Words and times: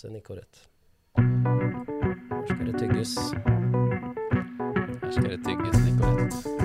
Se 0.00 0.08
Her 0.08 0.68
skal 2.46 2.66
det 2.66 2.78
tygges. 2.78 3.16
Her 5.02 5.10
skal 5.10 5.30
det 5.30 5.40
tygges 5.46 5.84
Nicorette. 5.84 6.59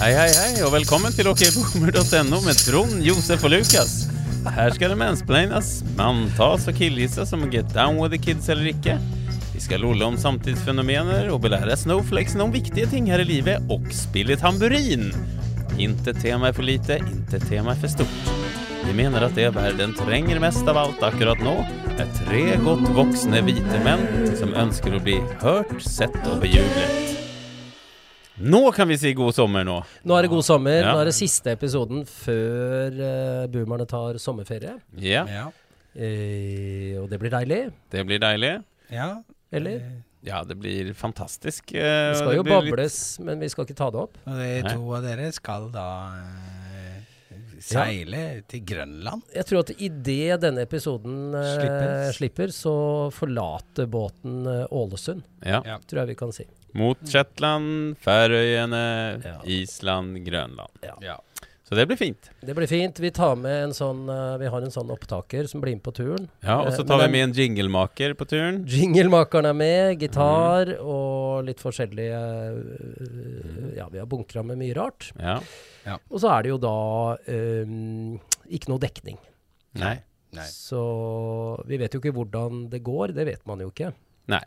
Hei, 0.00 0.14
hei, 0.16 0.30
hei, 0.32 0.52
og 0.64 0.70
velkommen 0.72 1.12
til 1.12 1.28
okboomer.no 1.28 2.38
med 2.40 2.56
Trond, 2.64 3.02
Josef 3.04 3.42
og 3.44 3.50
Lukas. 3.52 4.06
Her 4.48 4.72
skal 4.72 4.94
det 4.94 4.96
mansplaines, 4.96 5.82
manntas 5.98 6.64
og 6.70 6.78
killgissas 6.78 7.34
om 7.36 7.44
å 7.44 7.48
get 7.52 7.68
down 7.74 7.98
with 8.00 8.14
the 8.14 8.20
kids 8.20 8.48
eller 8.48 8.70
ikke. 8.70 8.94
Vi 9.52 9.60
skal 9.60 9.84
lolle 9.84 10.08
om 10.08 10.16
samtidsfenomener 10.16 11.28
og 11.34 11.42
belære 11.44 11.76
snowflakesen 11.82 12.40
om 12.46 12.54
viktige 12.54 12.88
ting 12.88 13.12
her 13.12 13.20
i 13.20 13.28
livet, 13.28 13.68
og 13.68 13.92
spille 13.92 14.40
tamburin. 14.40 15.10
Inte 15.76 16.16
tema 16.16 16.48
er 16.48 16.56
for 16.56 16.64
lite, 16.64 16.96
intet 17.04 17.44
tema 17.52 17.76
er 17.76 17.84
for 17.84 17.92
stort. 17.92 18.32
Vi 18.86 18.96
mener 18.96 19.28
at 19.28 19.36
det 19.36 19.50
verden 19.52 19.92
trenger 20.00 20.40
mest 20.40 20.64
av 20.64 20.80
alt 20.80 21.04
akkurat 21.10 21.44
nå, 21.44 21.58
er 22.00 22.08
tre 22.22 22.46
godt 22.64 22.88
voksne 22.96 23.44
hvite 23.44 23.84
menn 23.84 24.32
som 24.40 24.56
ønsker 24.64 24.96
å 24.96 25.04
bli 25.04 25.20
hørt, 25.44 25.76
sett 25.84 26.16
og 26.24 26.40
bejublet. 26.40 27.09
Nå 28.40 28.60
kan 28.72 28.88
vi 28.88 28.96
si 29.00 29.12
god 29.14 29.34
sommer 29.36 29.64
nå. 29.68 29.78
Nå 30.08 30.16
er 30.16 30.22
det 30.26 30.30
god 30.32 30.44
sommer. 30.46 30.78
Ja. 30.80 30.92
Nå 30.94 31.00
er 31.02 31.10
det 31.10 31.16
siste 31.16 31.52
episoden 31.52 32.04
før 32.08 32.94
uh, 33.00 33.46
boomerne 33.52 33.86
tar 33.90 34.18
sommerferie. 34.22 34.78
Ja, 34.98 35.24
Ja. 35.28 35.48
Eh, 35.90 36.94
og 37.02 37.08
det 37.10 37.18
blir 37.18 37.32
deilig. 37.34 37.72
det 37.90 38.04
blir 38.06 38.20
deilig. 38.22 38.52
ja. 38.94 39.08
Eller? 39.52 39.80
Ja, 40.22 40.44
det 40.44 40.54
blir 40.60 40.92
fantastisk. 40.94 41.72
Uh, 41.74 41.80
Det 42.12 42.16
skal 42.20 42.36
jo 42.36 42.42
litt- 42.44 42.52
bables, 42.52 43.18
men 43.18 43.40
vi 43.40 43.48
skal 43.50 43.64
ikke 43.66 43.74
ta 43.74 43.88
det 43.90 43.98
opp. 44.04 44.14
Og 44.26 44.36
de 44.38 44.62
to 44.68 44.92
av 44.94 45.02
dere 45.02 45.32
skal 45.34 45.66
da 45.74 45.86
eh, 46.20 47.00
seile 47.58 48.42
til 48.46 48.62
Grønland. 48.68 49.22
Jeg 49.34 49.48
tror 49.48 49.64
at 49.64 49.72
idet 49.82 50.38
denne 50.44 50.62
episoden 50.62 51.34
uh, 51.34 52.12
slipper, 52.14 52.52
så 52.54 52.74
forlater 53.16 53.90
båten 53.90 54.46
eh, 54.46 54.66
Ålesund, 54.70 55.24
Ja. 55.44 55.62
Ja. 55.66 55.78
tror 55.90 56.04
jeg 56.04 56.12
vi 56.14 56.18
kan 56.22 56.32
si. 56.36 56.46
Mot 56.78 56.98
Shetland, 57.08 57.96
Færøyene, 58.04 58.84
Ja. 59.24 59.40
Island, 59.44 60.20
Grønland. 60.26 60.70
Ja. 61.02 61.18
Så 61.70 61.76
det 61.78 61.84
blir 61.86 61.96
fint. 61.96 62.30
Det 62.42 62.54
blir 62.54 62.66
fint. 62.66 62.98
Vi 62.98 63.10
tar 63.14 63.36
med 63.38 63.68
en 63.68 63.72
sånn 63.76 64.08
eh, 64.10 64.38
Vi 64.42 64.48
har 64.50 64.64
en 64.66 64.72
sånn 64.74 64.88
opptaker 64.90 65.46
som 65.46 65.60
blir 65.62 65.76
med 65.76 65.84
på 65.86 65.92
turen. 65.94 66.24
Ja, 66.42 66.56
Og 66.64 66.72
så 66.74 66.82
Eh, 66.82 66.86
tar 66.88 66.98
men 66.98 67.06
vi 67.06 67.12
med 67.12 67.28
en 67.28 67.34
jinglemaker 67.36 68.14
på 68.18 68.26
turen. 68.26 68.64
Jinglemakeren 68.66 69.46
er 69.46 69.54
med, 69.54 70.00
gitar 70.02 70.66
mm. 70.66 70.80
og 70.82 71.44
litt 71.46 71.62
forskjellige 71.62 72.18
øh, 72.18 73.76
Ja, 73.76 73.86
vi 73.86 74.02
har 74.02 74.06
bunkra 74.10 74.42
med 74.42 74.58
mye 74.58 74.74
rart. 74.74 75.12
Ja. 75.18 75.38
Og 76.10 76.18
så 76.18 76.32
er 76.34 76.42
det 76.42 76.50
jo 76.50 76.58
da 76.58 76.74
um, 77.30 78.18
ikke 78.50 78.72
noe 78.72 78.82
dekning. 78.82 79.18
Nei. 79.78 79.94
Nei. 80.34 80.46
Så 80.50 80.82
vi 81.70 81.78
vet 81.78 81.94
jo 81.94 82.02
ikke 82.02 82.14
hvordan 82.14 82.66
det 82.70 82.82
går. 82.86 83.14
Det 83.14 83.26
vet 83.30 83.46
man 83.46 83.62
jo 83.62 83.70
ikke. 83.70 83.92
Nei. 84.30 84.42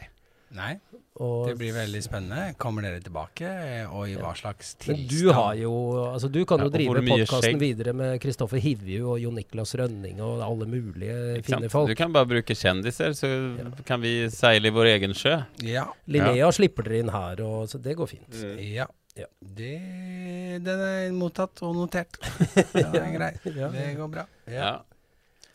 Nei, 0.53 0.75
Og, 1.17 1.47
det 1.49 1.55
blir 1.57 1.73
veldig 1.73 1.99
spennende. 2.05 2.53
Kommer 2.61 2.85
dere 2.85 2.99
tilbake, 3.01 3.49
og 3.89 4.07
i 4.09 4.15
hva 4.17 4.31
slags 4.37 4.75
men 4.87 5.03
du 5.09 5.31
har 5.33 5.55
jo 5.57 5.71
Altså, 6.11 6.29
du 6.29 6.39
kan 6.45 6.61
Ja, 6.61 6.67
jo 6.67 6.73
drive 6.73 7.03
podkasten 7.07 7.59
videre 7.61 7.93
med 7.97 8.19
Kristoffer 8.21 8.61
Hivju 8.61 8.99
og 9.15 9.19
Jon 9.21 9.35
Niklas 9.37 9.73
Rønning 9.81 10.21
og 10.21 10.41
alle 10.45 10.67
mulige 10.69 11.41
fine 11.45 11.69
folk. 11.73 11.89
Du 11.89 11.95
kan 11.97 12.13
bare 12.13 12.29
bruke 12.29 12.53
kjendiser, 12.57 13.13
så 13.17 13.29
Ja. 13.57 13.69
kan 13.85 14.01
vi 14.01 14.29
seile 14.29 14.69
i 14.69 14.73
vår 14.73 14.91
egen 14.95 15.13
sjø. 15.17 15.39
Ja. 15.65 15.87
Linnea 16.07 16.51
slipper 16.51 16.83
dere 16.83 16.99
inn 17.01 17.09
her, 17.13 17.41
og, 17.41 17.67
så 17.69 17.81
det 17.81 17.97
går 17.97 18.07
fint. 18.13 18.43
ja. 18.59 18.85
Ja. 19.15 19.27
Det, 19.39 20.63
den 20.65 20.79
er 20.81 21.11
mottatt 21.13 21.61
og 21.61 21.75
notert. 21.77 22.17
Det 22.73 22.81
er 22.81 23.11
greit. 23.13 23.43
Ja. 23.45 23.67
Det 23.69 23.91
går 23.99 24.09
bra. 24.09 24.23
Ja. 24.49 24.71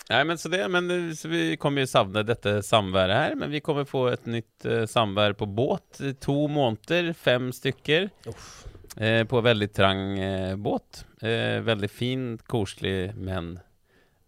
Nei, 0.09 0.23
men 0.25 0.39
så 0.41 0.49
det, 0.49 0.63
men 0.73 0.89
så 1.17 1.29
vi 1.29 1.57
kommer 1.61 1.85
jo 1.85 1.91
savne 1.91 2.23
dette 2.25 2.63
samværet 2.65 3.13
her, 3.19 3.35
men 3.37 3.51
vi 3.53 3.61
kommer 3.61 3.85
få 3.85 4.07
et 4.15 4.25
nytt 4.31 4.65
uh, 4.65 4.87
samvær 4.89 5.35
på 5.37 5.45
båt. 5.53 5.99
To 6.25 6.37
måneder, 6.49 7.11
fem 7.13 7.51
stykker. 7.53 8.09
Uff. 8.31 8.65
Eh, 8.97 9.21
på 9.29 9.39
veldig 9.45 9.69
trang 9.77 10.01
eh, 10.19 10.55
båt. 10.59 11.05
Eh, 11.23 11.61
veldig 11.63 11.91
fin, 11.93 12.23
koselig, 12.51 13.13
men 13.15 13.59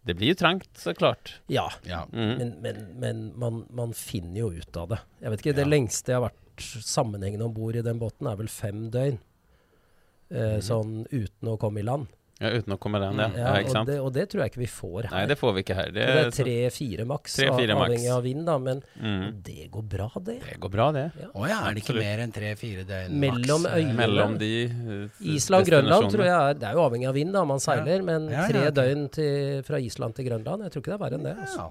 det 0.07 0.13
blir 0.15 0.31
jo 0.31 0.37
trangt, 0.39 0.69
så 0.79 0.93
klart. 0.95 1.33
Ja. 1.51 1.65
Ja. 1.83 2.05
Mm. 2.13 2.37
Men, 2.37 2.53
men, 2.63 2.77
men 3.01 3.25
man, 3.41 3.57
man 3.75 3.91
finner 3.97 4.39
jo 4.45 4.51
ut 4.61 4.77
av 4.79 4.93
det. 4.93 5.01
Jeg 5.19 5.33
vet 5.33 5.43
ikke, 5.43 5.55
Det 5.59 5.65
Ja. 5.65 5.71
lengste 5.73 6.13
jeg 6.13 6.21
har 6.21 6.29
vært 6.29 6.69
sammenhengende 6.87 7.49
om 7.49 7.53
bord 7.57 7.75
i 7.75 7.83
den 7.83 7.99
båten, 7.99 8.29
er 8.31 8.39
vel 8.39 8.47
fem 8.53 8.85
døgn. 8.93 9.17
Eh, 10.31 10.55
Mhm. 10.55 10.61
Sånn 10.63 10.93
uten 11.11 11.49
å 11.51 11.57
komme 11.59 11.81
i 11.81 11.83
land. 11.89 12.07
Ja, 12.41 12.49
uten 12.57 12.73
å 12.73 12.77
komme 12.81 12.97
den, 12.97 13.19
ja. 13.21 13.27
ja, 13.37 13.41
ja, 13.53 13.61
ikke 13.61 13.81
og, 13.83 13.85
det, 13.85 13.95
og 14.01 14.13
det 14.15 14.23
tror 14.31 14.41
jeg 14.41 14.51
ikke 14.51 14.61
vi 14.63 14.69
får 14.71 15.05
her. 15.05 15.11
Nei, 15.13 15.25
det 15.29 15.35
får 15.37 15.51
vi 15.53 15.61
ikke 15.61 15.75
her. 15.77 15.91
Det, 15.93 16.05
det 16.09 16.21
er 16.23 16.31
tre-fire 16.33 17.05
maks, 17.05 17.35
avhengig 17.45 18.07
av 18.09 18.23
vind, 18.25 18.41
da. 18.47 18.55
Men 18.61 18.81
mm. 18.97 19.27
det 19.45 19.67
går 19.75 19.85
bra, 19.91 20.07
det. 20.17 20.39
Det 20.47 20.55
går 20.63 20.73
bra, 20.73 20.87
det. 20.95 21.05
Å 21.29 21.45
ja, 21.45 21.59
er 21.67 21.77
det 21.77 21.83
ikke 21.83 21.93
Absolutt. 21.93 22.07
mer 22.07 22.23
enn 22.25 22.33
tre-fire 22.33 22.87
døgn 22.89 23.19
Mellom 23.21 23.67
maks, 23.67 23.75
eh, 23.75 23.77
øyene. 23.77 23.97
Mellom 24.01 24.35
de 24.41 24.51
uh, 24.71 25.21
Island-Grønland 25.35 26.09
tror 26.15 26.25
jeg 26.25 26.33
er 26.39 26.57
Det 26.57 26.69
er 26.71 26.79
jo 26.79 26.85
avhengig 26.87 27.11
av 27.11 27.19
vind, 27.19 27.35
da. 27.37 27.45
Man 27.53 27.61
seiler. 27.61 28.07
Men 28.09 28.25
Ja, 28.31 28.47
ja, 28.47 28.49
tre 28.49 28.65
døgn 28.81 29.05
til, 29.13 29.61
fra 29.67 29.83
Island 29.91 30.17
til 30.17 30.31
Grønland, 30.31 30.65
jeg 30.65 30.73
tror 30.73 30.85
ikke 30.85 30.95
det 30.95 30.97
er 30.97 31.05
verre 31.05 31.21
enn 31.21 31.29
det. 31.29 31.37
Altså. 31.45 31.69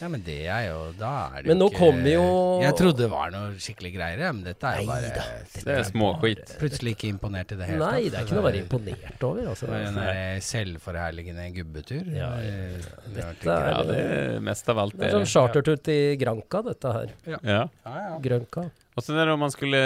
Ja. 0.00 0.08
men 0.08 0.22
det 0.24 0.46
er 0.48 0.62
jo 0.70 0.78
Da 0.98 1.10
er 1.36 1.42
det 1.42 1.46
Men 1.50 1.58
jo 1.58 1.64
nå 1.64 1.68
ikke 1.70 1.78
kommer 1.78 2.10
jo- 2.12 2.60
Jeg 2.62 2.74
trodde 2.80 2.96
det 3.04 3.10
var 3.10 3.30
noe 3.34 3.50
skikkelig 3.60 3.92
greier, 3.94 4.32
men 4.32 4.42
dette 4.44 4.64
er 4.64 4.80
jo 4.80 4.86
bare 4.88 5.02
Neida, 5.10 5.24
Det 5.54 5.74
er 5.76 5.84
småskit. 5.90 6.54
Plutselig 6.58 6.94
ikke 6.96 7.08
imponert 7.12 7.52
i 7.52 7.56
det 7.60 7.66
hele 7.68 7.78
tatt. 7.84 7.92
Nei, 7.92 8.02
det 8.08 8.14
er 8.14 8.24
ikke 8.24 8.36
noe 8.38 8.44
å 8.44 8.48
være 8.50 8.62
imponert 8.64 9.24
over. 9.28 9.48
Altså. 9.52 9.66
Det 9.66 9.80
en 9.86 10.40
selvforherligende 10.40 11.46
gubbetur. 11.54 12.04
Ja, 12.16 12.30
ja, 12.40 12.50
Eh, 12.50 12.76
det 13.14 13.14
Dette 13.14 13.48
er- 13.50 13.70
Ja, 13.70 13.82
det 13.82 13.98
er 14.00 14.40
mest 14.40 14.68
av 14.68 14.78
alt 14.78 14.96
Det 14.96 15.06
er 15.06 15.10
som 15.10 15.22
sånn 15.22 15.48
chartertur 15.52 15.82
til 15.82 16.16
Granca, 16.16 16.62
dette 16.64 16.92
her. 16.92 17.08
Ja. 17.26 17.38
Ja, 17.44 17.68
ja. 17.84 18.18
Grønka. 18.18 18.70
Og 18.96 19.04
så 19.04 19.14
er 19.14 19.24
det 19.26 19.32
om 19.32 19.38
man 19.40 19.50
skulle 19.50 19.78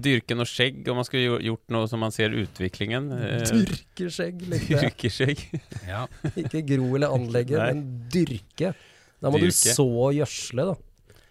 dyrke 0.00 0.36
noe 0.36 0.46
skjegg, 0.48 0.86
om 0.88 0.96
man 0.96 1.04
skulle 1.04 1.40
gjort 1.42 1.64
noe 1.74 1.88
som 1.90 2.00
man 2.00 2.12
ser 2.14 2.30
utviklingen. 2.30 3.10
Dyrke 3.44 4.08
skjegg, 4.12 4.40
likte 4.48 4.68
jeg. 4.76 4.92
Dyrkeskjegg. 4.96 5.60
ja. 5.88 6.06
Ikke 6.36 6.62
gro 6.66 6.94
eller 6.94 7.08
anlegge, 7.16 7.58
men 7.58 7.82
dyrke. 8.12 8.74
Da 9.22 9.32
må 9.32 9.40
Dyrke. 9.40 9.54
du 9.54 9.78
så 9.78 10.10
gjødsle, 10.16 10.66
da. 10.72 10.76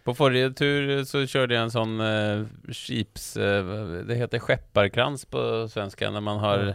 På 0.05 0.13
forrige 0.13 0.51
tur 0.53 0.89
så 1.09 1.23
kjørte 1.25 1.55
jeg 1.55 1.65
en 1.65 1.73
sånn 1.73 1.95
uh, 2.01 2.45
skips... 2.69 3.31
Uh, 3.41 4.03
det 4.05 4.19
heter 4.19 4.43
skjepparkrans 4.43 5.25
på 5.33 5.41
svenska, 5.71 6.11
når 6.13 6.25
man 6.25 6.41
har 6.43 6.65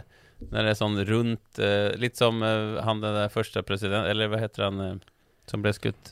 Når 0.41 0.57
det 0.57 0.73
er 0.73 0.79
sånn 0.79 0.97
rundt 1.07 1.61
uh, 1.63 1.93
Litt 2.01 2.19
som 2.19 2.43
uh, 2.43 2.81
han 2.83 3.03
den 3.03 3.15
der 3.15 3.31
første 3.31 3.63
president 3.63 4.09
Eller 4.11 4.27
hva 4.31 4.41
heter 4.41 4.67
han 4.67 4.99
som 5.47 5.63
ble 5.63 5.71
skutt? 5.75 6.11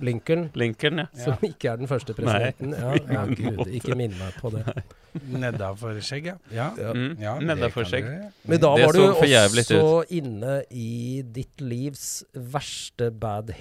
Lincoln, 0.00 0.50
Lincoln, 0.54 0.98
ja. 0.98 1.06
som 1.24 1.42
ikke 1.44 1.72
er 1.72 1.80
den 1.80 1.90
første 1.90 2.14
presidenten. 2.16 2.72
Ja, 2.76 2.94
ja, 3.16 3.24
gud, 3.28 3.66
ikke 3.68 3.96
minn 3.98 4.14
meg 4.18 4.38
på 4.40 4.52
det. 4.54 4.64
Nedafor 5.32 5.98
skjegg, 6.04 6.30
ja. 6.32 6.36
Ja, 6.52 6.70
Ja. 6.80 6.94
Mm, 6.96 7.16
ja 7.20 7.36
Nedafor 7.40 7.88
skjegg. 7.88 8.08
Men 8.44 8.62
da 8.62 8.74
Det 8.76 8.88
var 8.88 8.96
du 8.96 9.04
også 9.08 10.02
inne 10.16 10.58
i 10.70 11.22
ditt 11.36 11.60
livs 11.60 12.24
verste 12.32 13.10
bad 13.12 13.54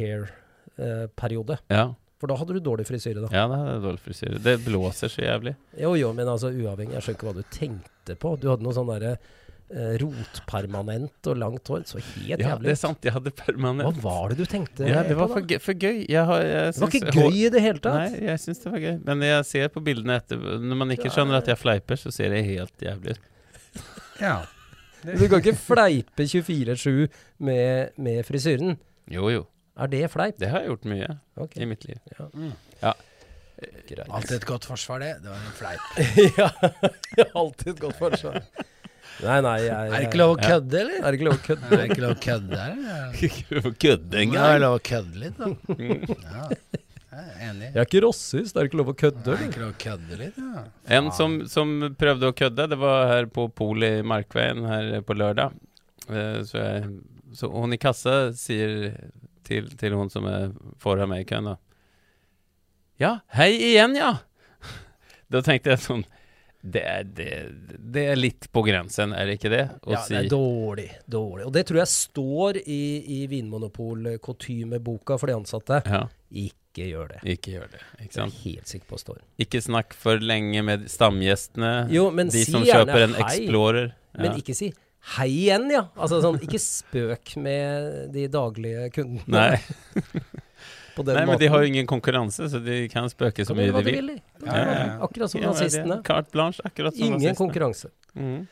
hair-periode. 0.78 1.58
Ja, 1.72 1.94
For 2.20 2.32
da 2.32 2.38
hadde 2.40 2.54
du 2.56 2.60
dårlig 2.64 2.86
frisyre, 2.88 3.22
da. 3.26 3.30
ja 3.32 3.48
det 3.52 3.58
hadde 3.60 3.80
dårlig 3.84 4.00
frisyre. 4.06 4.40
Det 4.42 4.60
blåser 4.66 5.12
så 5.12 5.22
jævlig. 5.26 5.56
Jo, 5.78 5.96
jo, 6.00 6.14
men 6.16 6.28
altså 6.32 6.52
uavhengig. 6.52 6.96
Jeg 6.96 7.04
skjønner 7.04 7.20
ikke 7.20 7.28
hva 7.32 7.36
du 7.36 7.50
tenkte 7.52 8.16
på. 8.22 8.36
Du 8.40 8.48
hadde 8.52 8.64
noe 8.66 8.74
sånn 8.76 8.88
derre 8.88 9.12
eh, 9.18 9.96
rotpermanent 10.02 11.30
og 11.32 11.38
langt 11.42 11.68
hår. 11.68 11.84
Så 11.90 12.00
helt 12.00 12.42
Ja, 12.42 12.56
det 12.62 12.72
er 12.72 12.80
sant. 12.80 13.04
Jeg 13.06 13.14
hadde 13.18 13.34
permanent. 13.36 14.00
Hva 14.00 14.08
var 14.22 14.34
det 14.34 14.40
du 14.40 14.46
tenkte 14.50 14.88
Ja, 14.88 15.04
det 15.04 15.18
var 15.20 15.28
på, 15.32 15.42
for. 15.42 15.60
For 15.68 15.74
gøy. 15.86 16.06
Jeg 16.08 16.24
har, 16.32 16.42
jeg 16.48 16.74
Det 16.74 16.84
var 16.86 17.00
ikke 17.02 17.16
gøy 17.20 17.40
i 17.44 17.50
det 17.58 17.64
hele 17.66 17.84
tatt. 17.84 18.16
Nei, 18.16 18.26
jeg 18.30 18.44
syns 18.46 18.64
det 18.64 18.74
var 18.74 18.84
gøy. 18.88 18.96
Men 19.12 19.26
jeg 19.28 19.48
ser 19.52 19.72
på 19.76 19.84
bildene 19.86 20.20
etter 20.22 20.40
Når 20.64 20.82
man 20.84 20.96
ikke 20.96 21.12
skjønner 21.14 21.42
at 21.42 21.52
jeg 21.52 21.60
fleiper, 21.62 22.00
så 22.00 22.14
ser 22.16 22.32
det 22.36 22.46
helt 22.48 22.88
jævlig 22.88 23.18
ut. 23.18 23.32
Ja. 24.24 24.38
Du 25.06 25.28
kan 25.30 25.42
ikke 25.44 25.54
fleipe 25.60 26.26
24-7 26.26 27.12
med, 27.46 27.92
med 28.02 28.24
frisyren. 28.26 28.78
Jo, 29.12 29.28
jo. 29.30 29.44
Er 29.76 29.92
det 29.92 30.06
fleip? 30.14 30.38
Det 30.40 30.52
har 30.52 30.64
jeg 30.64 30.72
gjort 30.72 30.86
mye 30.88 31.10
okay. 31.36 31.64
i 31.64 31.68
mitt 31.68 31.84
liv. 31.88 31.98
Mm. 32.34 32.54
greit. 33.90 34.08
Alltid 34.08 34.38
et 34.38 34.48
godt 34.48 34.68
forsvar, 34.70 35.04
det. 35.04 35.12
Det 35.24 35.34
var 35.34 35.42
en 35.42 35.58
fleip. 35.58 35.84
ja, 36.40 36.50
alltid 37.42 37.74
et 37.74 37.84
godt 37.84 38.00
forsvar. 38.00 38.40
Nei, 39.24 39.36
nei, 39.44 39.58
jeg, 39.64 39.76
Er 39.76 39.94
det 39.96 40.08
ikke 40.10 40.20
lov 40.20 40.34
å 40.34 40.40
kødde, 40.40 40.80
eller? 40.80 40.96
Er 41.00 41.06
det 41.06 41.20
ikke 41.20 41.28
lov 41.28 41.36
å 41.36 41.44
kødde? 41.44 41.68
Er 41.68 41.82
det 41.82 41.86
ikke 41.90 42.04
lov 42.04 42.16
å 42.16 42.22
kødde, 42.26 42.64
eller? 42.66 43.20
Ikke 43.28 43.62
å 43.62 43.74
kødde 43.86 44.24
Det 44.32 44.42
er 44.46 44.64
lov 44.64 44.76
å 44.76 44.82
kødde 44.90 45.22
litt, 45.22 45.38
da. 45.40 45.52
Ja. 46.26 46.48
Jeg 47.16 47.36
enig. 47.48 47.68
Jeg 47.70 47.80
er 47.80 47.88
ikke 47.88 48.02
rasist, 48.04 48.56
det 48.56 48.62
er 48.62 48.68
ikke 48.68 48.80
lov 48.82 48.92
å 48.92 48.96
kødde. 49.00 49.24
Det 49.30 49.36
er 49.38 49.46
ikke 49.48 49.62
lov 49.62 49.72
å 49.72 49.78
kødde 49.86 50.20
litt, 50.20 50.40
ja. 50.42 50.64
En 50.98 51.12
som, 51.16 51.38
som 51.52 51.76
prøvde 52.00 52.32
å 52.32 52.36
kødde, 52.36 52.68
det 52.74 52.80
var 52.82 53.08
her 53.12 53.30
på 53.32 53.48
Polet 53.56 54.02
i 54.02 54.08
Markveien 54.08 54.66
her 54.68 54.98
på 55.06 55.16
lørdag. 55.16 55.56
Eh, 56.10 56.42
Så, 56.48 56.60
jeg, 56.60 56.90
så 57.36 57.52
hun 57.52 57.76
i 57.76 57.80
kassa 57.80 58.18
sier 58.36 58.92
til, 59.46 59.70
til 59.80 59.96
hun 59.98 60.10
som 60.14 60.26
er 60.30 60.52
foran 60.82 61.10
meg 61.14 61.24
i 61.26 61.30
køen, 61.30 61.52
da 61.54 61.56
Ja, 63.02 63.18
hei 63.36 63.52
igjen, 63.72 63.96
ja! 64.00 64.14
Da 65.32 65.42
tenkte 65.44 65.74
jeg 65.74 65.82
sånn 65.84 66.06
det 66.66 66.82
er, 66.82 67.04
det, 67.06 67.26
det 67.94 68.04
er 68.10 68.16
litt 68.18 68.48
på 68.50 68.64
grensen, 68.66 69.12
er 69.14 69.28
det 69.30 69.36
ikke 69.38 69.50
det? 69.54 69.64
Å 69.86 69.92
Ja, 69.94 70.00
det 70.10 70.16
er 70.24 70.30
dårlig. 70.32 70.88
dårlig. 71.06 71.44
Og 71.46 71.52
det 71.54 71.62
tror 71.70 71.78
jeg 71.84 71.92
står 71.92 72.58
i, 72.66 72.80
i 73.06 73.28
Vinmonopol-kutymeboka 73.30 75.18
for 75.22 75.30
de 75.30 75.36
ansatte. 75.38 75.82
Ja, 75.86 76.08
Ikke 76.34 76.88
gjør 76.90 77.12
det. 77.14 77.20
ikke 77.36 77.52
gjør 77.54 77.70
det. 77.72 77.82
Ikke 78.02 78.08
Det 78.10 78.10
er 78.10 78.18
sant? 78.18 78.34
jeg 78.34 78.56
helt 78.56 78.68
sikker 78.74 78.88
på 78.90 78.98
står. 79.00 79.20
Ikke 79.46 79.62
snakk 79.62 79.94
for 79.94 80.20
lenge 80.20 80.64
med 80.66 80.88
stamgjestene. 80.92 81.88
Jo, 81.94 82.10
men 82.12 82.28
de 82.34 82.42
si 82.44 82.52
som 82.52 82.66
kjøper 82.66 83.04
en 83.12 83.14
hei. 83.22 83.28
Explorer. 83.30 83.94
Men 84.18 84.38
ikke 84.42 84.56
si 84.58 84.72
hei 85.16 85.30
igjen, 85.30 85.70
ja. 85.74 85.86
Altså 85.96 86.20
sånn, 86.24 86.40
ikke 86.44 86.60
spøk 86.62 87.36
med 87.42 88.12
de 88.16 88.26
daglige 88.32 88.90
kundene 88.96 89.30
Nei, 89.30 89.60
nei, 91.06 91.24
men 91.28 91.38
de 91.42 91.50
har 91.52 91.64
jo 91.64 91.70
ingen 91.70 91.88
konkurranse, 91.90 92.50
så 92.52 92.62
de 92.64 92.86
kan 92.92 93.10
spøke 93.12 93.46
så 93.46 93.56
mye 93.58 93.74
de 93.76 93.86
vil. 93.88 94.14
Ja, 94.46 94.60
ja. 94.60 94.84
Akkurat 95.06 95.32
som 95.32 95.44
Ja, 95.44 95.52
nazistene. 95.54 96.02
Carte 96.08 96.32
blanche, 96.34 96.64
akkurat 96.66 96.96
som 96.96 97.04
Ingen 97.06 97.20
nazistene. 97.20 97.40
konkurranse. 97.42 97.92
Mm. 98.16 98.46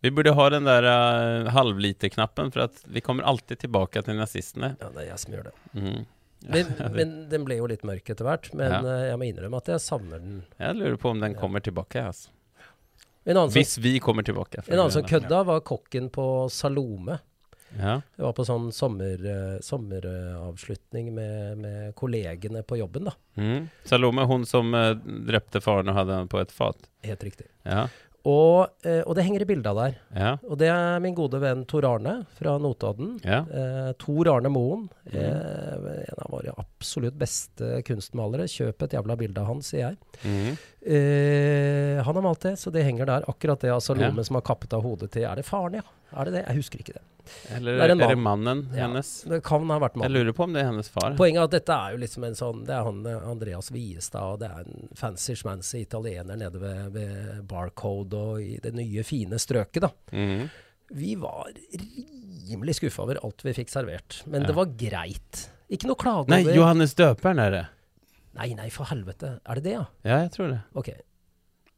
Vi 0.00 0.10
burde 0.16 0.32
ha 0.32 0.46
den 0.50 0.64
der 0.64 0.86
uh, 0.88 1.50
halvliterknappen, 1.52 2.50
for 2.54 2.64
at 2.64 2.80
vi 2.88 3.02
kommer 3.04 3.26
alltid 3.28 3.60
tilbake 3.66 4.02
til 4.02 4.16
nazistene. 4.16 4.74
Ja, 4.80 4.88
det 4.94 5.04
er 5.04 5.12
jeg 5.12 5.22
som 5.22 5.36
gjør 5.36 5.50
det. 5.50 5.54
Mm. 5.76 6.00
Men, 6.48 6.66
men 6.96 7.10
den 7.28 7.44
ble 7.44 7.58
jo 7.58 7.68
litt 7.68 7.82
mørk 7.84 8.08
etter 8.12 8.24
hvert. 8.24 8.48
Men 8.56 8.78
eh, 8.80 9.06
jeg 9.10 9.18
må 9.20 9.26
innrømme 9.28 9.60
at 9.60 9.68
jeg 9.74 9.82
savner 9.84 10.22
den. 10.22 10.38
Jeg 10.56 10.78
lurer 10.78 10.96
på 11.00 11.12
om 11.12 11.20
den 11.20 11.36
kommer 11.36 11.60
tilbake. 11.64 12.00
Altså. 12.00 12.32
Som, 13.24 13.50
Hvis 13.52 13.78
vi 13.78 13.98
kommer 14.00 14.24
tilbake. 14.24 14.62
en 14.66 14.78
annen 14.78 14.92
som 14.94 15.04
kødda, 15.04 15.42
var 15.44 15.60
kokken 15.60 16.08
på 16.10 16.48
Salome. 16.50 17.18
Ja. 17.78 18.00
Jeg 18.16 18.24
var 18.24 18.32
på 18.34 18.44
sånn 18.46 18.70
sommer, 18.74 19.20
eh, 19.22 19.58
sommeravslutning 19.62 21.12
med, 21.14 21.58
med 21.62 21.94
kollegene 21.98 22.64
på 22.66 22.80
jobben, 22.80 23.10
da. 23.10 23.14
Mm. 23.38 23.68
Salome, 23.86 24.24
hun 24.26 24.46
som 24.48 24.74
uh, 24.74 24.94
drepte 25.28 25.62
faren 25.62 25.92
og 25.92 26.00
hadde 26.00 26.16
ham 26.22 26.30
på 26.32 26.40
et 26.42 26.54
fat. 26.54 26.88
Helt 27.06 27.22
riktig. 27.28 27.46
Ja. 27.62 27.86
Og, 28.28 28.68
eh, 28.84 29.00
og 29.06 29.14
det 29.16 29.24
henger 29.24 29.42
i 29.42 29.48
bildet 29.48 29.76
der. 29.78 29.94
Ja. 30.12 30.32
Og 30.44 30.58
det 30.60 30.68
er 30.68 30.98
min 31.00 31.14
gode 31.16 31.38
venn 31.40 31.62
Tor 31.64 31.86
Arne 31.88 32.18
fra 32.36 32.58
Notodden. 32.60 33.14
Ja. 33.24 33.38
Eh, 33.48 33.92
Tor 33.96 34.28
Arne 34.34 34.50
Moen. 34.52 34.88
Mm. 35.08 35.14
Eh, 35.16 35.86
en 36.04 36.20
av 36.26 36.34
våre 36.34 36.52
absolutt 36.60 37.16
beste 37.16 37.80
kunstmalere. 37.88 38.44
Kjøp 38.50 38.84
et 38.84 38.98
jævla 38.98 39.16
bilde 39.16 39.40
av 39.40 39.48
han, 39.48 39.62
sier 39.64 39.86
jeg. 39.86 39.96
Mm. 40.26 40.58
Eh, 40.84 42.02
han 42.04 42.14
har 42.20 42.22
malt 42.24 42.44
det, 42.44 42.58
så 42.60 42.72
det 42.74 42.84
henger 42.84 43.08
der. 43.08 43.24
Akkurat 43.30 43.60
det 43.64 43.72
altså, 43.72 43.96
Ja. 43.96 44.12
som 44.22 44.36
har 44.36 44.42
kappet 44.42 44.72
av 44.76 44.82
hodet 44.82 45.10
til 45.12 45.24
Er 45.24 45.36
det 45.36 45.44
faren, 45.46 45.74
ja? 45.80 45.82
Er 46.12 46.24
det 46.26 46.32
det? 46.34 46.44
Jeg 46.48 46.56
husker 46.56 46.78
ikke 46.82 46.94
det. 46.96 47.02
Eller 47.54 47.76
Det 47.76 47.82
er 47.84 47.92
er, 48.02 48.08
det 48.08 48.18
mannen 48.18 48.62
Ja. 48.74 48.86
hennes? 48.88 49.22
Det 49.28 49.42
kan 49.44 49.68
ha 49.70 49.78
vært 49.78 49.94
mannen. 49.94 50.10
Jeg 50.10 50.24
lurer 50.24 50.32
på 50.34 50.42
om 50.44 50.52
det 50.56 50.62
er 50.64 50.70
hennes 50.70 50.88
far. 50.90 51.14
Poenget 51.14 51.38
er 51.38 51.44
at 51.44 51.50
dette 51.50 51.76
er 51.76 51.92
jo 51.92 51.98
liksom 52.02 52.24
en 52.26 52.34
sånn 52.34 52.64
Det 52.66 52.74
er 52.74 52.82
han 52.84 53.06
Andreas 53.06 53.70
Wiestad, 53.70 54.22
og 54.32 54.40
det 54.40 54.48
er 54.50 54.64
en 54.66 54.88
fancy 54.98 55.34
schmancy 55.38 55.84
italiener 55.84 56.36
nede 56.36 56.58
ved, 56.58 56.92
ved 56.92 57.46
Barcode 57.46 58.14
og 58.14 58.40
i 58.42 58.58
det 58.62 58.74
nye, 58.74 59.04
fine 59.06 59.38
strøket, 59.38 59.80
da. 59.82 59.90
Mm. 60.12 60.48
Vi 60.92 61.14
var 61.14 61.52
rimelig 62.50 62.74
skuffa 62.80 63.04
over 63.04 63.20
alt 63.22 63.44
vi 63.46 63.52
fikk 63.54 63.70
servert. 63.70 64.22
Men 64.26 64.42
Ja. 64.42 64.46
det 64.48 64.56
var 64.56 64.66
greit. 64.66 65.48
Ikke 65.70 65.86
noe 65.86 65.94
klage 65.96 66.26
Nei, 66.28 66.42
Johannes 66.42 66.94
døperen 66.94 67.38
er 67.38 67.50
det. 67.50 67.66
Nei, 68.34 68.54
nei, 68.54 68.68
for 68.70 68.84
helvete. 68.86 69.38
Er 69.46 69.54
det 69.54 69.62
det, 69.64 69.72
ja? 69.72 69.84
Ja, 70.04 70.18
jeg 70.24 70.32
tror 70.32 70.48
det. 70.50 70.60
Ok. 70.74 70.90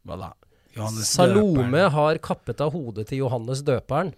Da? 0.07 0.33
Johannes 0.77 1.13
Salome 1.13 1.65
Døperen. 1.65 1.93
har 1.97 2.21
kappet 2.25 2.63
av 2.65 2.73
hodet 2.75 3.07
til 3.11 3.25
Johannes 3.25 3.63
døperen. 3.67 4.13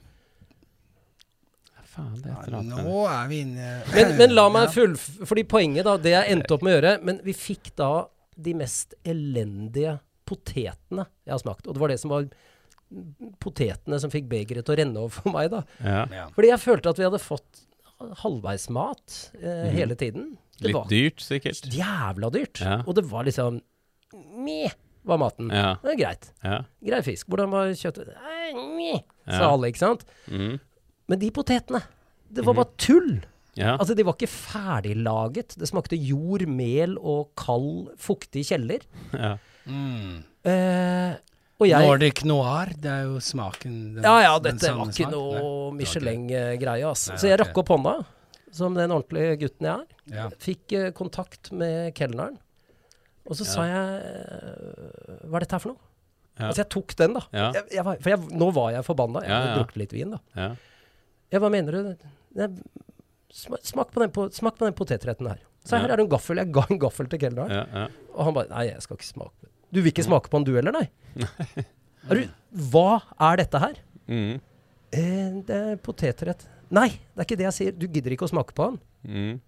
Faen, 1.94 2.14
det 2.22 2.32
er 2.32 2.56
et 2.58 2.70
nå 2.74 3.04
er 3.06 3.28
vi 3.30 3.36
inne 3.44 3.66
Men, 3.92 4.16
men 4.18 4.32
la 4.34 4.48
meg 4.50 4.72
full... 4.74 4.96
Fordi 4.98 5.44
poenget, 5.46 5.84
da, 5.86 5.94
det 6.00 6.10
jeg 6.10 6.32
endte 6.34 6.56
opp 6.56 6.64
med 6.66 6.72
å 6.72 6.74
gjøre 6.74 6.94
Men 7.06 7.20
vi 7.22 7.34
fikk 7.38 7.70
da 7.78 7.90
de 8.34 8.54
mest 8.58 8.96
elendige 9.06 9.92
potetene 10.26 11.04
jeg 11.22 11.34
har 11.36 11.42
smakt. 11.42 11.68
Og 11.68 11.76
det 11.76 11.82
var 11.82 11.92
det 11.92 12.00
som 12.02 12.10
var 12.10 12.26
potetene 13.42 14.00
som 14.02 14.10
fikk 14.10 14.26
begeret 14.30 14.66
til 14.66 14.74
å 14.74 14.78
renne 14.80 15.04
over 15.04 15.14
for 15.14 15.34
meg, 15.34 15.52
da. 15.52 15.60
Ja. 15.84 16.00
Ja. 16.10 16.24
Fordi 16.34 16.50
jeg 16.50 16.62
følte 16.64 16.90
at 16.90 16.98
vi 16.98 17.06
hadde 17.06 17.20
fått 17.22 17.62
halvveismat 18.24 19.18
eh, 19.38 19.44
mm. 19.44 19.76
hele 19.76 19.98
tiden. 20.00 20.32
Det 20.58 20.70
Litt 20.70 20.76
var 20.76 20.90
dyrt, 20.90 21.22
sikkert. 21.22 21.68
jævla 21.74 22.30
dyrt. 22.34 22.62
Ja. 22.62 22.80
Og 22.84 22.98
det 22.98 23.06
var 23.10 23.26
liksom 23.28 23.62
Meh, 24.44 24.74
var 25.04 25.18
maten. 25.20 25.50
Ja. 25.52 25.74
Det 25.82 25.92
er 25.94 26.00
greit. 26.00 26.30
Ja. 26.44 26.62
Grei 26.84 27.02
fisk. 27.02 27.28
Hvordan 27.28 27.50
var 27.52 27.66
kjøttet? 27.76 28.14
Nei, 28.16 29.02
sa 29.28 29.50
alle, 29.52 29.68
ikke 29.72 29.82
sant? 29.82 30.04
Mm. 30.30 30.58
Men 31.08 31.18
de 31.20 31.30
potetene, 31.30 31.82
det 32.32 32.44
var 32.44 32.54
Mhm. 32.54 32.62
bare 32.62 32.76
tull. 32.78 33.20
ja. 33.56 33.76
Altså, 33.76 33.94
de 33.94 34.02
var 34.04 34.14
ikke 34.14 34.28
ferdiglaget. 34.28 35.56
Det 35.58 35.68
smakte 35.68 35.96
jord, 36.00 36.46
mel 36.48 36.96
og 36.98 37.30
kald, 37.36 37.90
fuktig 37.98 38.46
kjeller. 38.48 38.80
ja. 39.12 39.36
Mm. 39.66 40.24
Eh, 40.44 41.14
og 41.60 41.68
jeg 41.68 41.86
Nordic 41.86 42.24
noir, 42.24 42.66
det 42.76 42.90
er 42.90 43.04
jo 43.06 43.16
smaken 43.22 43.94
den, 43.94 44.02
Ja 44.04 44.18
ja, 44.20 44.38
dette 44.38 44.60
var 44.76 44.86
ikke 44.90 45.06
smaken. 45.06 45.10
noe 45.12 45.72
Michelin-greie, 45.72 46.84
altså. 46.84 47.12
Nei, 47.14 47.16
Så 47.18 47.28
jeg 47.30 47.38
rakk 47.40 47.56
opp 47.62 47.68
hånda, 47.68 48.04
som 48.52 48.74
den 48.74 48.90
ordentlige 48.90 49.38
gutten 49.40 49.66
jeg 49.66 49.78
er. 49.80 49.86
Ja. 50.14 50.28
Fikk 50.38 50.72
eh, 50.76 50.90
kontakt 50.92 51.50
med 51.52 51.94
kelneren. 51.94 52.36
Og 53.24 53.36
så 53.38 53.44
sa 53.48 53.64
jeg 53.64 53.84
Hva 55.24 55.38
er 55.38 55.44
dette 55.46 55.56
her 55.56 55.62
for 55.64 55.72
noe? 55.74 55.90
Altså, 56.34 56.60
jeg 56.64 56.68
tok 56.74 56.94
den, 56.98 57.12
da. 57.14 57.20
Jeg, 57.54 57.62
jeg 57.76 57.84
var, 57.86 57.98
for 58.02 58.10
jeg, 58.10 58.18
nå 58.42 58.46
var 58.56 58.72
jeg 58.74 58.82
forbanna. 58.88 59.20
Jeg 59.22 59.30
hadde 59.34 59.52
drukket 59.60 59.76
litt 59.84 59.92
vin, 59.94 60.16
da. 60.16 60.18
ja. 60.34 61.38
Hva 61.38 61.50
mener 61.50 61.76
du? 61.76 62.08
Jeg, 62.38 62.50
smak, 63.34 63.90
på 63.94 64.02
den, 64.02 64.10
smak 64.34 64.58
på 64.58 64.66
den 64.66 64.74
potetretten 64.78 65.28
her. 65.30 65.40
Så 65.66 65.78
her 65.78 65.88
er 65.94 65.96
det 65.98 66.04
en 66.04 66.10
gaffel. 66.12 66.38
Jeg 66.42 66.50
ga 66.54 66.64
en 66.70 66.80
gaffel 66.82 67.06
til 67.10 67.22
kelneren. 67.22 67.54
ja, 67.54 67.62
ja. 67.70 67.84
Og 68.14 68.26
han 68.28 68.34
bare 68.36 68.50
Nei, 68.50 68.64
jeg 68.72 68.82
skal 68.84 68.98
ikke 68.98 69.08
smake. 69.12 69.48
Du 69.74 69.80
vil 69.80 69.90
ikke 69.94 70.04
Mm. 70.04 70.10
smake 70.10 70.30
på 70.30 70.38
den 70.40 70.44
du 70.46 70.52
heller, 70.58 70.74
nei? 70.74 70.88
Er 72.10 72.18
du, 72.20 72.24
hva 72.74 72.98
er 73.30 73.38
dette 73.40 73.58
her? 73.62 73.78
Mm. 74.10 74.34
Eh, 74.92 75.30
det 75.48 75.56
er 75.70 75.78
potetrett. 75.80 76.42
Nei, 76.74 76.88
det 77.14 77.22
er 77.22 77.24
ikke 77.28 77.38
det 77.40 77.46
jeg 77.48 77.56
sier. 77.56 77.72
Du 77.78 77.86
gidder 77.88 78.12
ikke 78.12 78.26
å 78.26 78.30
smake 78.34 78.52
på 78.58 78.66
den. 78.68 78.76
Mm. 79.08 79.38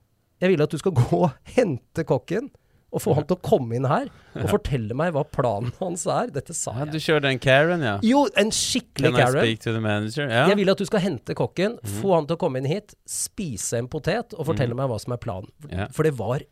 Jeg 0.40 0.52
vil 0.54 0.62
at 0.64 0.72
du 0.72 0.78
skal 0.80 0.94
gå 0.96 1.04
og 1.18 1.34
hente 1.58 2.06
kokken 2.08 2.48
og 2.96 3.02
få 3.04 3.14
han 3.18 3.26
til 3.28 3.36
å 3.36 3.42
komme 3.44 3.76
inn 3.76 3.86
her 3.88 4.08
og 4.36 4.48
fortelle 4.48 4.96
meg 4.96 5.12
hva 5.12 5.22
planen 5.28 5.74
hans 5.82 6.06
er. 6.08 6.30
Dette 6.32 6.56
sa 6.56 6.72
ja, 6.78 6.86
du 6.88 6.96
kjørte 6.96 7.28
en 7.28 7.36
den 7.36 7.42
Karen, 7.44 7.84
ja? 7.84 7.96
Jo, 8.04 8.24
en 8.40 8.52
skikkelig 8.54 9.12
Can 9.12 9.20
I 9.20 9.28
speak 9.34 9.62
to 9.66 9.74
the 9.76 9.82
manager? 9.84 10.30
Ja. 10.30 10.46
Jeg 10.50 10.60
vil 10.62 10.72
at 10.72 10.80
du 10.80 10.86
skal 10.88 11.04
hente 11.04 11.36
kokken, 11.36 11.76
mm. 11.76 11.94
få 12.00 12.14
han 12.16 12.28
til 12.28 12.38
å 12.38 12.40
komme 12.40 12.62
inn 12.62 12.68
hit, 12.70 12.96
spise 13.08 13.80
en 13.82 13.90
potet 13.92 14.32
og 14.36 14.48
fortelle 14.48 14.72
mm. 14.72 14.82
meg 14.82 14.92
hva 14.92 14.98
som 15.02 15.16
er 15.16 15.22
planen. 15.22 15.52
For, 15.60 15.76
Ja. 15.76 15.88
for 15.92 16.08
det 16.08 16.16
var 16.16 16.44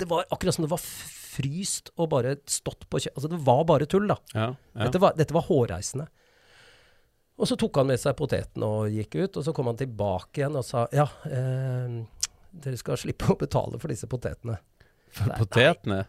Det 0.00 0.06
var 0.08 0.24
akkurat 0.30 0.54
som 0.54 0.64
det 0.64 0.70
var 0.70 0.80
fryst 0.80 1.90
og 1.96 2.10
bare 2.10 2.36
stått 2.48 2.88
på 2.90 3.00
kjø... 3.02 3.10
Altså, 3.14 3.28
det 3.30 3.40
var 3.46 3.64
bare 3.68 3.86
tull, 3.90 4.06
da. 4.08 4.16
Ja. 4.34 4.48
ja. 4.74 4.86
Dette, 4.86 5.00
var, 5.02 5.14
dette 5.18 5.34
var 5.34 5.46
hårreisende. 5.46 6.06
Og 7.40 7.48
så 7.48 7.56
tok 7.56 7.80
han 7.80 7.88
med 7.88 8.00
seg 8.00 8.16
poteten 8.18 8.64
og 8.66 8.90
gikk 8.92 9.16
ut, 9.16 9.38
og 9.40 9.44
så 9.46 9.54
kom 9.56 9.70
han 9.70 9.78
tilbake 9.80 10.42
igjen 10.42 10.58
og 10.60 10.66
sa 10.66 10.84
ja, 10.92 11.06
eh, 11.30 12.00
dere 12.50 12.80
skal 12.80 12.98
slippe 13.00 13.30
å 13.32 13.38
betale 13.40 13.80
for 13.80 13.92
disse 13.92 14.08
potetene. 14.10 14.58
For 15.10 15.26
Nei, 15.30 15.36
potetene? 15.42 16.00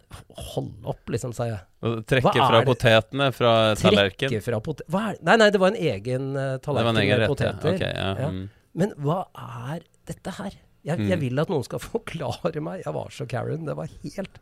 Hold 0.54 0.86
opp, 0.92 1.10
liksom, 1.10 1.32
sa 1.34 1.48
jeg. 1.50 1.60
Trekke 2.06 2.34
fra 2.38 2.60
det? 2.60 2.66
potetene 2.70 3.30
fra 3.34 3.54
tallerken? 3.80 4.36
Fra 4.46 4.60
potet... 4.62 4.86
Nei, 4.94 5.38
nei, 5.42 5.48
det 5.50 5.62
var 5.62 5.72
en 5.74 5.80
egen 5.82 6.28
uh, 6.38 6.58
tallerken 6.62 6.96
en 6.96 7.02
egen 7.02 7.24
med 7.24 7.32
poteter. 7.34 7.74
Okay, 7.80 7.94
ja. 7.98 8.12
Ja. 8.22 8.28
Mm. 8.30 8.44
Men 8.78 8.94
hva 9.02 9.24
er 9.36 9.82
dette 10.10 10.36
her? 10.38 10.60
Jeg, 10.86 10.98
Mm. 10.98 11.10
jeg 11.12 11.20
vil 11.22 11.40
at 11.44 11.50
noen 11.54 11.66
skal 11.66 11.82
forklare 11.94 12.62
meg. 12.62 12.84
Jeg 12.86 12.94
var 12.96 13.10
så 13.14 13.26
Karen. 13.30 13.66
Det 13.68 13.76
var 13.78 13.90
helt 13.90 14.40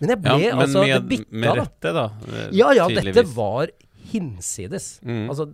Men 0.00 0.10
jeg 0.14 0.20
ble 0.24 0.34
Ja, 0.42 0.50
men 0.56 0.64
altså 0.66 0.82
med, 0.84 1.06
bikka, 1.08 1.30
med 1.44 1.56
rette, 1.60 1.92
da? 1.96 2.06
eh, 2.32 2.48
Ja 2.56 2.72
ja, 2.76 2.88
dette 2.88 3.24
var 3.36 3.68
hinsides. 4.10 5.00
Mm. 5.04 5.26
Altså, 5.30 5.44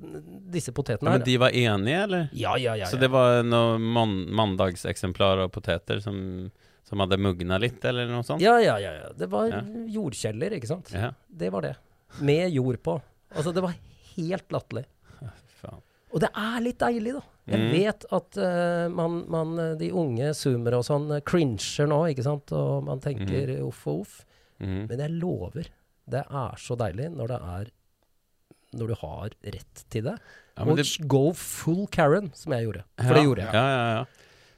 disse 0.55 0.73
potetene 0.75 1.11
ja, 1.11 1.17
her 1.17 1.19
Men 1.21 1.27
de 1.27 1.37
var 1.43 1.51
enige, 1.55 2.03
eller? 2.07 2.29
Ja, 2.33 2.55
ja, 2.59 2.75
ja. 2.79 2.87
Så 2.91 2.99
det 2.99 3.11
var 3.13 3.43
noen 3.47 3.83
man 3.95 4.15
mandagseksemplar 4.39 5.43
av 5.45 5.51
poteter 5.55 5.99
som, 6.03 6.19
som 6.87 7.03
hadde 7.03 7.19
mugna 7.19 7.59
litt, 7.61 7.83
eller 7.85 8.07
noe 8.11 8.23
sånt? 8.27 8.41
Ja, 8.45 8.57
ja, 8.63 8.77
ja, 8.83 8.93
ja. 9.03 9.09
Det 9.19 9.29
var 9.33 9.49
Ja. 9.51 9.61
jordkjeller, 9.91 10.55
ikke 10.59 10.69
sant. 10.71 10.93
Ja. 10.95 11.13
Det 11.29 11.51
var 11.53 11.63
det. 11.67 11.77
Med 12.23 12.51
jord 12.55 12.79
på. 12.83 13.01
Altså, 13.35 13.53
det 13.53 13.63
var 13.65 13.75
helt 14.17 14.49
latterlig. 14.55 14.87
Og 16.15 16.21
det 16.23 16.29
er 16.39 16.61
litt 16.63 16.79
deilig, 16.81 17.13
da. 17.17 17.23
Jeg 17.51 17.61
Mm. 17.61 17.73
vet 17.75 18.05
at 18.15 18.37
uh, 18.39 18.89
man, 18.89 19.17
man, 19.29 19.59
eh, 19.59 19.75
de 19.77 19.91
unge 19.93 20.31
zoomere 20.35 20.79
og 20.79 20.85
sånn 20.87 21.11
uh, 21.13 21.21
cringer 21.21 21.87
nå, 21.91 21.99
ikke 22.15 22.25
sant. 22.25 22.51
Og 22.57 22.85
man 22.87 23.01
tenker 23.01 23.51
uff 23.67 23.83
og 23.91 24.01
uff. 24.07 24.15
Mm. 24.63 24.87
Men 24.89 24.99
jeg 25.03 25.11
lover, 25.21 25.67
det 26.09 26.23
er 26.25 26.55
så 26.63 26.77
deilig 26.79 27.11
når 27.13 27.29
det 27.35 27.41
er 27.43 27.71
Når 28.77 28.89
du 28.89 28.95
har 29.03 29.31
rett 29.45 29.85
til 29.93 30.03
det. 30.09 30.17
Ja, 30.57 30.65
og 30.65 30.77
det, 30.77 30.87
go 31.07 31.33
full 31.33 31.87
Karen, 31.93 32.31
som 32.35 32.53
jeg 32.53 32.65
gjorde. 32.67 32.83
For 32.99 33.13
ja, 33.13 33.15
det 33.15 33.25
gjorde 33.27 33.45
jeg. 33.45 33.53
Ja, 33.55 33.67
ja, 33.69 33.85
ja. 33.99 34.05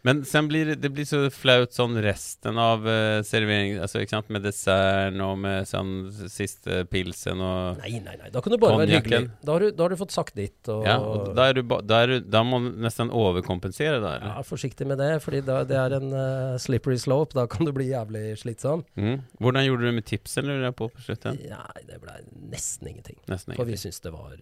Men 0.09 0.23
sen 0.29 0.49
blir 0.49 0.71
det, 0.73 0.77
det 0.83 0.91
blir 0.97 1.07
så 1.09 1.21
flaut 1.35 1.75
sånn 1.77 1.99
resten 2.05 2.57
av 2.61 2.87
uh, 2.89 3.21
servering, 3.27 3.77
altså 3.85 4.01
ikke 4.03 4.15
sant, 4.17 4.31
med 4.33 4.45
desserten 4.49 5.21
og 5.25 5.35
med 5.45 5.69
sånn 5.69 5.93
siste 6.33 6.83
pilsen 6.89 7.43
og 7.45 7.83
Nei, 7.83 7.99
nei, 8.05 8.17
nei. 8.23 8.31
Da 8.35 8.41
kan 8.45 8.55
du 8.55 8.59
bare 8.63 8.81
være 8.81 8.99
hyggelig. 8.99 9.29
Da 9.45 9.55
har, 9.59 9.67
du, 9.67 9.75
da 9.77 9.85
har 9.87 9.95
du 9.95 9.99
fått 10.01 10.15
sagt 10.17 10.37
ditt. 10.39 10.59
Og, 10.73 10.87
Ja, 10.89 10.97
og 11.03 11.33
da 11.37 11.49
er 11.53 11.59
du, 11.59 11.63
ba, 11.69 11.81
da 11.85 12.01
er 12.05 12.13
du 12.17 12.29
Da 12.33 12.41
må 12.47 12.61
du 12.65 12.71
nesten 12.83 13.13
overkompensere, 13.15 14.01
da, 14.03 14.15
Ja, 14.23 14.35
forsiktig 14.49 14.89
med 14.89 14.99
det, 15.03 15.11
fordi 15.25 15.43
det 15.47 15.77
er 15.79 15.97
en 15.99 16.09
uh, 16.15 16.57
slippery 16.63 16.97
slope. 17.01 17.37
Da 17.37 17.45
kan 17.51 17.69
du 17.69 17.75
bli 17.77 17.91
jævlig 17.93 18.25
slitsom. 18.41 18.87
Mm. 18.99 19.21
Hvordan 19.43 19.67
gjorde 19.69 19.91
du 19.93 19.99
med 20.01 20.09
tipsen, 20.09 20.49
lurer 20.49 20.71
jeg 20.71 20.79
på 20.81 20.89
på 20.95 21.05
slutten? 21.05 21.37
Nei, 21.53 21.83
det 21.89 22.01
ble 22.03 22.17
nesten 22.55 22.89
ingenting. 22.91 23.19
Nesten 23.29 23.55
For 23.55 23.69
vi 23.69 23.77
ingenting. 23.77 23.93
syntes 23.93 24.01
det 24.07 24.15
var 24.15 24.35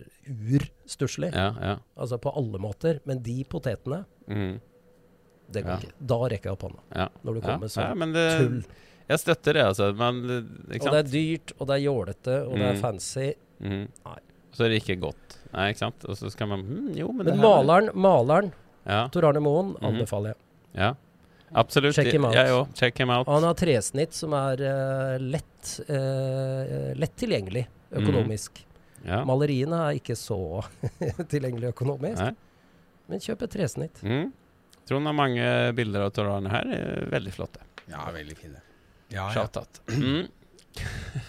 urstusslig. 0.55 1.33
Ja, 1.35 1.51
ja. 1.61 1.75
Altså 1.99 2.19
på 2.23 2.33
alle 2.39 2.61
måter. 2.63 3.01
Men 3.09 3.23
de 3.27 3.43
potetene, 3.51 4.05
Mm. 4.27 4.57
Det 5.53 5.63
går 5.65 5.71
Ja. 5.71 5.77
ikke. 5.79 5.93
Da 6.13 6.19
rekker 6.29 6.43
jeg 6.51 6.53
opp 6.53 6.63
hånda. 6.63 6.81
ja. 6.97 7.09
Når 7.25 7.35
du 7.35 7.41
kommer 7.41 7.69
ja 7.69 7.95
sånn 7.95 8.13
det, 8.13 8.39
tull. 8.39 8.65
jeg 9.09 9.19
støtter 9.19 9.53
det, 9.55 9.65
altså. 9.65 9.93
Men, 9.97 10.23
det- 10.27 10.77
ikke 10.81 10.87
Og 10.87 10.93
det 10.93 11.01
er 11.07 11.11
dyrt, 11.13 11.53
og 11.61 11.67
det 11.67 11.75
er 11.77 11.85
jålete, 11.87 12.37
og 12.47 12.53
det 12.59 12.61
Mm. 12.67 12.71
er 12.77 12.81
fancy. 12.81 13.35
Mm. 13.63 13.89
Nei. 14.07 14.19
Så 14.53 14.65
er 14.65 14.69
det 14.71 14.83
ikke 14.85 15.01
godt. 15.01 15.37
Nei, 15.53 15.71
ikke 15.73 15.79
sant? 15.79 16.05
Og 16.09 16.17
så 16.17 16.31
skal 16.31 16.47
man 16.49 16.63
hm, 16.65 16.95
Jo, 16.97 17.09
men, 17.09 17.17
Men 17.19 17.27
det 17.27 17.35
her 17.37 17.43
maleren, 17.43 17.91
maleren, 17.95 18.53
Ja. 18.87 19.09
Tor 19.09 19.25
Arne 19.25 19.41
Moen, 19.41 19.73
Mhm. 19.75 19.83
anbefaler 19.85 20.29
jeg. 20.35 20.37
ja. 20.75 20.95
Absolutt. 21.55 21.95
Check 21.95 22.09
him 22.13 22.25
out. 22.25 22.35
Ja, 22.35 22.45
jo. 22.49 22.69
Check 22.75 22.99
him 22.99 23.09
out. 23.09 23.27
Han 23.29 23.43
har 23.45 23.55
tresnitt 23.55 24.13
som 24.13 24.33
er 24.35 24.55
uh, 24.61 25.17
lett, 25.19 25.81
uh, 25.89 26.93
lett 26.99 27.15
tilgjengelig 27.17 27.67
økonomisk. 27.93 28.51
Mm. 29.05 29.07
Ja. 29.07 29.25
Maleriene 29.25 29.79
er 29.91 29.95
ikke 30.01 30.17
så 30.19 30.65
tilgjengelig 31.31 31.73
økonomisk. 31.73 32.19
Nei. 32.19 32.35
Men 33.09 33.21
kjøp 33.21 33.43
et 33.43 33.51
tresnitt. 33.51 34.03
Mm. 34.03 34.33
Trond 34.87 35.09
har 35.09 35.17
mange 35.19 35.47
bilder 35.75 36.07
av 36.07 36.15
Tor 36.15 36.31
her. 36.51 36.73
er 36.73 37.09
Veldig 37.11 37.35
flotte. 37.35 37.63
Ja, 37.91 38.05
veldig 38.15 38.37
fine. 38.39 38.61
Ja, 39.09 39.27
ja. 39.27 39.31
Shout-out. 39.35 39.81
Mm. 39.89 40.27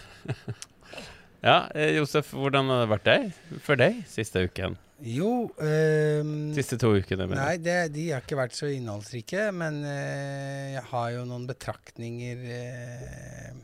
ja, 1.48 1.70
eh, 1.74 1.96
Josef, 1.96 2.32
hvordan 2.34 2.70
har 2.70 2.84
det 2.84 2.92
vært 2.92 3.08
deg, 3.08 3.32
for 3.64 3.78
deg 3.80 4.02
siste 4.10 4.42
uken? 4.46 4.78
Jo 4.98 5.46
um, 5.62 6.30
Siste 6.56 6.74
to 6.80 6.90
ukene? 6.98 7.28
mener 7.28 7.38
Nei, 7.38 7.58
det, 7.62 7.76
de 7.94 8.08
har 8.10 8.24
ikke 8.24 8.40
vært 8.40 8.56
så 8.58 8.66
innholdsrike, 8.74 9.44
men 9.54 9.78
uh, 9.86 10.74
jeg 10.74 10.82
har 10.90 11.12
jo 11.14 11.22
noen 11.28 11.46
betraktninger 11.46 12.42
uh, 12.42 13.60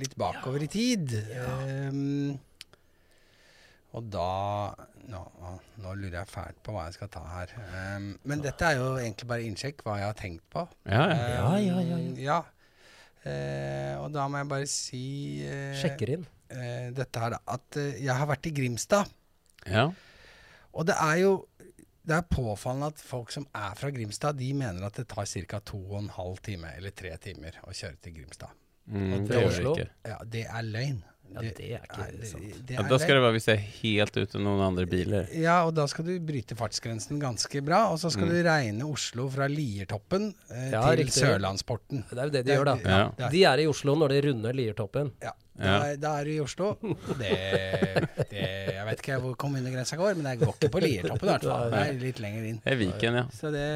litt 0.00 0.16
bakover 0.20 0.64
i 0.64 0.70
tid. 0.72 1.12
Ehm, 1.36 2.38
og 3.96 4.08
da 4.12 4.74
nå, 5.08 5.20
nå 5.80 5.92
lurer 5.96 6.18
jeg 6.20 6.28
fælt 6.28 6.58
på 6.66 6.74
hva 6.74 6.84
jeg 6.88 6.98
skal 6.98 7.08
ta 7.14 7.22
her. 7.32 7.52
Um, 7.96 8.10
men 8.28 8.42
dette 8.44 8.66
er 8.68 8.76
jo 8.80 8.90
egentlig 9.00 9.28
bare 9.30 9.46
innsjekk 9.48 9.80
hva 9.86 9.96
jeg 10.02 10.10
har 10.10 10.18
tenkt 10.18 10.44
på. 10.52 10.66
Ja, 10.84 11.06
ja. 11.08 11.28
Ja, 11.38 11.52
ja, 11.62 11.78
ja, 11.80 11.96
Ehm, 11.98 12.18
ja. 12.20 12.40
Eh, 13.28 13.94
og 13.98 14.12
da 14.14 14.28
må 14.30 14.38
jeg 14.40 14.48
bare 14.52 14.66
si 14.70 15.00
uh, 15.44 15.72
Sjekker 15.80 16.12
inn. 16.14 16.26
Uh, 16.52 16.88
dette 16.96 17.20
her, 17.20 17.34
da. 17.34 17.40
At 17.56 17.76
eh, 17.80 17.98
jeg 18.04 18.14
har 18.14 18.28
vært 18.30 18.46
i 18.50 18.54
Grimstad. 18.60 19.10
ja. 19.66 19.88
Og 20.78 20.84
det 20.86 20.94
er 21.00 21.16
jo 21.24 21.30
det 22.08 22.14
er 22.14 22.26
påfallende 22.30 22.86
at 22.92 23.00
folk 23.02 23.32
som 23.34 23.44
er 23.56 23.72
fra 23.76 23.88
Grimstad, 23.92 24.36
de 24.38 24.52
mener 24.56 24.84
at 24.86 24.96
det 24.96 25.06
tar 25.10 25.26
ca. 25.26 25.58
to 25.64 25.80
og 25.80 25.98
en 26.04 26.10
halv 26.14 26.38
time 26.44 26.70
eller 26.76 26.92
tre 26.96 27.10
timer 27.20 27.56
å 27.66 27.72
kjøre 27.74 27.98
til 28.04 28.14
Grimstad. 28.20 28.52
Mm, 28.86 29.12
Og 29.12 29.18
det 29.18 29.32
fra 29.32 29.40
gjør 29.42 29.48
Oslo? 29.50 29.72
det 29.74 29.82
ikke. 29.88 30.12
Ja, 30.12 30.18
det 30.36 30.44
er 30.46 30.68
løgn. 30.68 31.00
Ja, 31.34 31.40
det 31.40 31.50
er 31.60 31.82
ikke 31.84 32.00
er- 32.06 32.24
sant. 32.26 32.42
det 32.42 32.66
det 32.66 32.78
er 32.78 32.88
da 32.88 32.98
skal 32.98 33.14
det 33.18 33.22
være 33.22 33.32
hvis 33.36 33.46
jeg 33.50 33.56
er 33.58 33.66
helt 33.82 34.16
uten 34.16 34.42
noen 34.44 34.62
andre 34.66 34.86
biler. 34.86 35.28
Ja, 35.36 35.64
og 35.66 35.74
da 35.74 35.86
skal 35.86 36.04
du 36.08 36.18
bryte 36.20 36.56
fartsgrensen 36.56 37.20
ganske 37.20 37.62
bra. 37.64 37.92
Og 37.92 37.98
så 37.98 38.10
skal 38.10 38.26
Mm. 38.26 38.30
du 38.30 38.42
regne 38.48 38.84
Oslo 38.90 39.28
fra 39.28 39.46
Liertoppen 39.48 40.34
eh, 40.50 40.70
Ja, 40.72 40.82
til 40.94 41.04
riktig. 41.04 41.22
Sørlandsporten. 41.22 42.04
Det 42.08 42.18
er 42.18 42.24
jo 42.24 42.30
det 42.30 42.44
de 42.46 42.52
gjør, 42.56 42.64
da. 42.64 42.76
Ja. 42.84 43.10
det 43.18 43.30
De 43.32 43.44
er 43.44 43.58
i 43.58 43.66
Oslo 43.66 43.94
når 43.94 44.08
de 44.08 44.20
runder 44.28 44.52
Liertoppen. 44.52 45.12
Ja, 45.22 45.32
Ja. 45.58 45.78
Da, 45.82 45.94
da 45.98 46.12
er 46.20 46.28
du 46.28 46.32
i 46.36 46.40
Oslo. 46.42 46.68
Det, 47.18 47.30
det 48.30 48.44
Jeg 48.76 48.84
vet 48.86 49.02
ikke 49.02 49.18
hvor 49.24 49.34
kommunegrensa 49.40 49.98
går, 49.98 50.14
men 50.18 50.28
det 50.28 50.36
går 50.42 50.54
ikke 50.54 50.70
på 50.74 50.82
Liertoppen 50.84 51.26
i 51.26 51.32
hvert 51.32 51.48
fall. 51.48 51.72
Det 51.74 51.82
er 51.82 51.98
litt 52.02 52.22
lenger 52.22 52.46
inn. 52.50 52.60
Det 52.62 52.74
er 52.74 52.78
Viken, 52.80 53.18
ja. 53.20 53.24
Så 53.34 53.50
det 53.54 53.66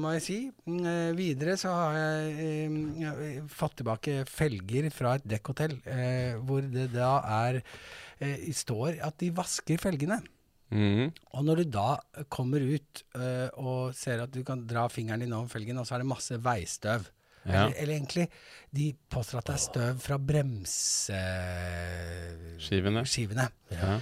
må 0.00 0.14
jeg 0.16 0.24
si. 0.26 0.40
Mm, 0.66 0.80
eh, 0.90 1.12
videre 1.18 1.56
så 1.60 1.76
har 1.76 2.00
jeg 2.00 2.34
eh, 2.48 3.06
eh, 3.12 3.38
fått 3.52 3.78
tilbake 3.80 4.18
felger 4.30 4.90
fra 4.94 5.14
et 5.20 5.30
dekkhotell, 5.36 5.78
eh, 5.86 6.34
hvor 6.42 6.66
det 6.66 6.90
da 6.96 7.14
er 7.44 7.62
eh, 7.62 8.50
står 8.56 9.00
at 9.06 9.18
de 9.22 9.30
vasker 9.36 9.80
felgene. 9.80 10.20
Mm. 10.70 11.10
Og 11.34 11.46
når 11.46 11.62
du 11.62 11.72
da 11.74 11.88
kommer 12.30 12.62
ut 12.62 13.02
uh, 13.18 13.48
og 13.58 13.94
ser 13.98 14.22
at 14.22 14.30
du 14.30 14.44
kan 14.46 14.62
dra 14.70 14.86
fingeren 14.92 15.24
din 15.24 15.34
over 15.34 15.50
felgen, 15.50 15.80
og 15.80 15.88
så 15.88 15.96
er 15.96 16.04
det 16.04 16.12
masse 16.12 16.38
veistøv. 16.44 17.08
Ja. 17.46 17.66
Eller, 17.66 17.76
eller 17.76 17.94
egentlig, 17.94 18.26
de 18.76 18.90
påstår 19.10 19.38
at 19.40 19.46
det 19.50 19.54
er 19.54 19.62
støv 19.64 20.00
fra 20.04 20.18
Skivene. 22.60 23.00
bremseskivene. 23.00 23.48
Ja. 23.72 23.98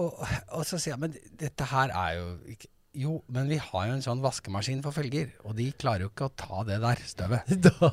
Og, 0.00 0.22
og 0.56 0.64
så 0.66 0.78
sier 0.80 0.94
jeg, 0.94 1.02
men 1.04 1.16
dette 1.40 1.66
her 1.68 1.92
er 1.92 2.16
jo 2.18 2.28
ikke 2.48 2.71
Jo, 2.92 3.22
men 3.32 3.46
vi 3.48 3.56
har 3.56 3.86
jo 3.88 3.92
en 3.96 4.02
sånn 4.04 4.20
vaskemaskin 4.20 4.82
for 4.84 4.92
felger, 4.92 5.30
og 5.48 5.54
de 5.56 5.70
klarer 5.80 6.04
jo 6.04 6.10
ikke 6.10 6.26
å 6.26 6.32
ta 6.36 6.58
det 6.68 6.76
der 6.82 7.00
støvet. 7.08 7.48
Da, 7.64 7.88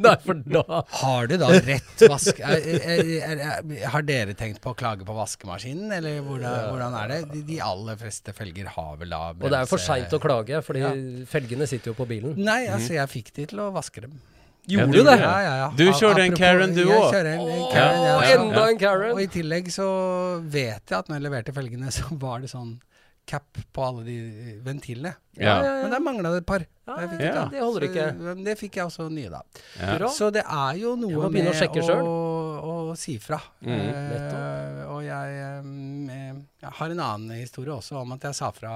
nei, 0.00 0.14
for 0.24 0.38
da 0.40 0.62
Har 1.02 1.28
du 1.28 1.34
da 1.40 1.50
rett 1.52 2.04
vask... 2.08 2.40
Er, 2.40 2.64
er, 2.64 3.02
er, 3.18 3.42
er, 3.44 3.82
har 3.92 4.06
dere 4.08 4.32
tenkt 4.38 4.62
på 4.64 4.72
å 4.72 4.78
klage 4.78 5.04
på 5.04 5.16
vaskemaskinen, 5.16 5.92
eller 5.98 6.22
hvordan, 6.24 6.70
hvordan 6.70 6.96
er 7.02 7.12
det? 7.12 7.18
De, 7.34 7.42
de 7.50 7.58
aller 7.64 7.98
fleste 8.00 8.32
felger 8.36 8.70
har 8.72 8.96
vel 9.02 9.12
da 9.12 9.20
Og 9.34 9.44
det 9.52 9.58
er 9.60 9.68
for 9.68 9.82
seint 9.82 10.16
å 10.16 10.20
klage, 10.22 10.62
fordi 10.64 10.84
Ja. 10.86 10.92
felgene 11.28 11.68
sitter 11.68 11.92
jo 11.92 11.98
på 11.98 12.08
bilen. 12.08 12.38
Nei, 12.40 12.62
altså 12.72 12.96
jeg 12.96 13.12
fikk 13.12 13.34
de 13.36 13.50
til 13.52 13.60
å 13.60 13.68
vaske 13.74 14.06
dem. 14.06 14.16
Gjorde 14.70 14.94
du 14.94 15.00
du 15.02 15.08
det? 15.10 15.18
Ja, 15.18 15.34
ja, 15.42 15.52
ja. 15.58 15.68
Du 15.74 15.84
kjørte 15.90 16.22
en 16.22 16.36
Karen, 16.38 16.72
du 16.76 16.84
òg? 16.86 17.12
en, 17.18 17.28
en 17.34 17.66
Karen, 17.74 18.04
ja. 18.06 18.16
Enda 18.36 18.64
en 18.70 18.78
Karen! 18.78 19.12
Og 19.16 19.20
i 19.24 19.28
tillegg 19.30 19.68
så 19.74 19.86
vet 20.40 20.86
jeg 20.86 20.98
at 21.00 21.10
når 21.10 21.18
jeg 21.18 21.26
leverte 21.26 21.54
felgene, 21.56 21.90
så 21.98 22.06
var 22.22 22.44
det 22.44 22.52
sånn 22.52 22.76
cap 23.28 23.58
på 23.72 23.84
alle 23.84 24.02
de 24.06 24.16
ventilene. 24.64 25.14
Ja. 25.38 25.56
Men 25.62 25.92
der 25.94 26.02
mangla 26.02 26.32
det 26.34 26.42
et 26.42 26.48
par. 26.48 26.64
Ja, 26.88 26.96
Jeg 27.04 27.20
ja, 27.28 27.44
det 27.52 27.60
holder 27.62 27.86
ikke. 27.86 28.06
Så, 28.10 28.24
men 28.26 28.44
det 28.46 28.56
fikk 28.60 28.78
jeg 28.80 28.90
også 28.90 29.06
nye 29.12 29.30
da. 29.32 29.42
Ja. 29.78 30.10
Så 30.10 30.30
det 30.34 30.42
er 30.42 30.80
jo 30.80 30.94
Jeg 30.96 31.02
noe 31.04 31.22
må 31.22 31.30
begynne 31.32 31.54
å 31.54 31.58
med 31.78 31.92
å, 32.02 32.72
å 32.92 32.96
si 32.98 33.16
fra. 33.22 33.38
Mm. 33.62 33.78
Uh, 33.78 34.82
og 34.96 35.00
jeg, 35.06 35.38
um, 35.62 36.42
jeg 36.62 36.74
har 36.80 36.96
en 36.96 37.04
annen 37.06 37.38
historie 37.38 37.74
også 37.74 38.00
om 38.02 38.16
at 38.16 38.28
jeg 38.28 38.40
sa 38.42 38.50
fra 38.54 38.74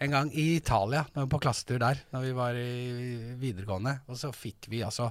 en 0.00 0.16
gang 0.16 0.30
i 0.32 0.54
Italia, 0.56 1.04
når 1.12 1.20
vi 1.20 1.26
var 1.26 1.32
på 1.34 1.42
klassetur 1.44 1.80
der, 1.82 1.98
når 2.14 2.22
vi 2.24 2.36
var 2.38 2.56
i 2.56 2.74
videregående. 3.40 3.98
Og 4.08 4.16
så 4.16 4.32
fikk 4.32 4.70
vi 4.72 4.80
altså 4.86 5.10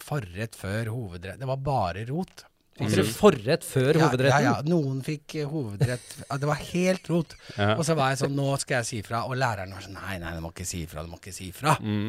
forrett 0.00 0.54
før 0.56 0.92
hovedrett. 0.94 1.40
Det 1.40 1.48
var 1.50 1.64
bare 1.64 2.06
rot. 2.08 2.46
Fikk 2.74 2.90
dere 2.90 3.04
forrett 3.06 3.62
før 3.64 3.94
Ja, 3.94 4.08
hovedretten? 4.08 4.44
Ja, 4.48 4.52
ja. 4.58 4.62
Noen 4.66 5.00
fikk 5.06 5.36
eh, 5.38 5.46
hovedrett. 5.46 6.06
Det 6.40 6.48
var 6.50 6.62
helt 6.72 7.10
rot. 7.12 7.34
Ja. 7.56 7.76
Og 7.78 7.84
så 7.86 7.94
var 7.94 8.10
jeg 8.10 8.18
sånn 8.24 8.34
Nå 8.34 8.48
skal 8.58 8.80
jeg 8.82 8.88
si 8.88 9.02
fra. 9.06 9.20
Og 9.30 9.36
læreren 9.38 9.70
var 9.76 9.84
sånn 9.84 9.94
Nei, 10.00 10.16
nei, 10.18 10.32
du 10.34 10.40
må 10.42 10.50
ikke 10.50 10.66
si 10.66 10.84
fra. 10.90 11.04
Du 11.06 11.12
må 11.12 11.20
ikke 11.22 11.32
si 11.36 11.52
fra. 11.54 11.76
Mm. 11.80 12.08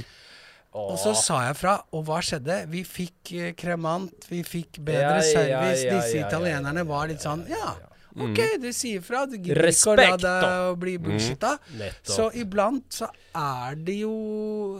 Og 0.75 0.97
så 0.99 1.13
sa 1.15 1.37
jeg 1.45 1.55
fra, 1.55 1.77
og 1.95 2.01
hva 2.09 2.17
skjedde? 2.25 2.57
Vi 2.67 2.81
fikk 2.83 3.29
eh, 3.39 3.51
kremant, 3.55 4.25
vi 4.27 4.41
fikk 4.43 4.81
bedre 4.83 5.21
Ja, 5.21 5.27
service. 5.29 5.85
Disse 5.87 6.23
italienerne 6.25 6.83
var 6.89 7.07
litt 7.13 7.21
sånn 7.23 7.45
Ja, 7.51 7.75
Mm. 8.15 8.29
ok, 8.31 8.37
du 8.63 8.69
sier 8.71 9.01
fra. 9.03 9.25
Du 9.27 9.33
gidder 9.35 9.67
ikke 9.67 9.91
å 9.91 9.95
la 9.99 10.13
deg 10.15 10.77
bli 10.79 10.93
bullshitta. 11.03 11.49
Mm. 11.75 11.81
Så 12.07 12.29
iblant 12.39 12.85
så 12.95 13.09
er 13.35 13.75
det 13.75 13.97
jo 13.99 14.13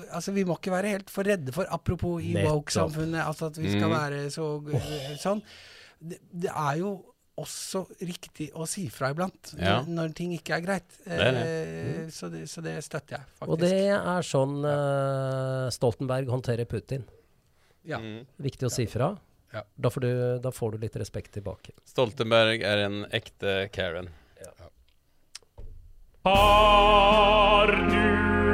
Altså, 0.07 0.31
vi 0.31 0.45
må 0.47 0.55
ikke 0.55 0.71
være 0.71 0.93
helt 0.93 1.09
for 1.11 1.27
redde 1.27 1.51
for 1.51 1.67
Apropos 1.69 2.23
i 2.23 2.31
woke-samfunnet, 2.31 3.19
altså 3.27 3.47
at 3.51 3.57
vi 3.59 3.73
skal 3.73 3.89
Mm. 3.89 3.95
være 3.99 4.21
så 4.31 4.47
sånn. 5.19 5.41
Det, 5.99 6.19
det 6.31 6.51
er 6.51 6.79
jo 6.81 6.93
også 7.35 7.81
riktig 8.07 8.47
å 8.55 8.63
si 8.69 8.85
fra 8.93 9.09
iblant 9.11 9.51
Ja. 9.59 9.81
når, 9.83 10.13
ting 10.15 10.31
ikke 10.37 10.55
er 10.55 10.63
greit. 10.63 10.97
er 11.05 11.35
Eh, 11.35 12.09
så, 12.09 12.29
det, 12.31 12.45
så 12.47 12.63
det 12.63 12.77
støtter 12.85 13.17
jeg, 13.17 13.25
faktisk. 13.39 13.51
Og 13.51 13.59
det 13.59 13.91
er 13.91 14.21
sånn 14.23 14.57
uh, 14.63 15.67
Stoltenberg 15.75 16.31
håndterer 16.31 16.65
Putin. 16.69 17.03
ja. 17.83 17.99
Mm. 17.99 18.23
Viktig 18.39 18.69
å 18.69 18.71
si 18.71 18.87
fra. 18.87 19.17
Ja. 19.51 19.63
Da, 19.75 19.89
får 19.91 20.01
du, 20.01 20.11
da 20.43 20.51
får 20.51 20.71
du 20.75 20.77
litt 20.83 20.95
respekt 20.99 21.33
tilbake. 21.35 21.71
Stoltenberg 21.87 22.63
er 22.63 22.85
en 22.87 23.03
ekte 23.15 23.69
Karen. 23.71 24.09
Har 26.25 27.67
du 27.67 28.44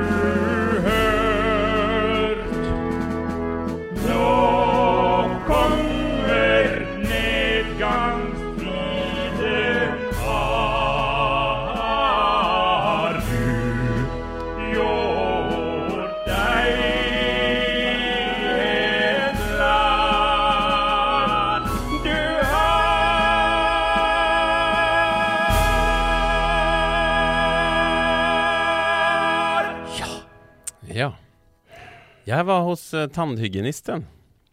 Jeg 32.32 32.48
var 32.48 32.64
hos 32.64 32.88
uh, 32.96 33.08
tannhygienisten. 33.12 34.06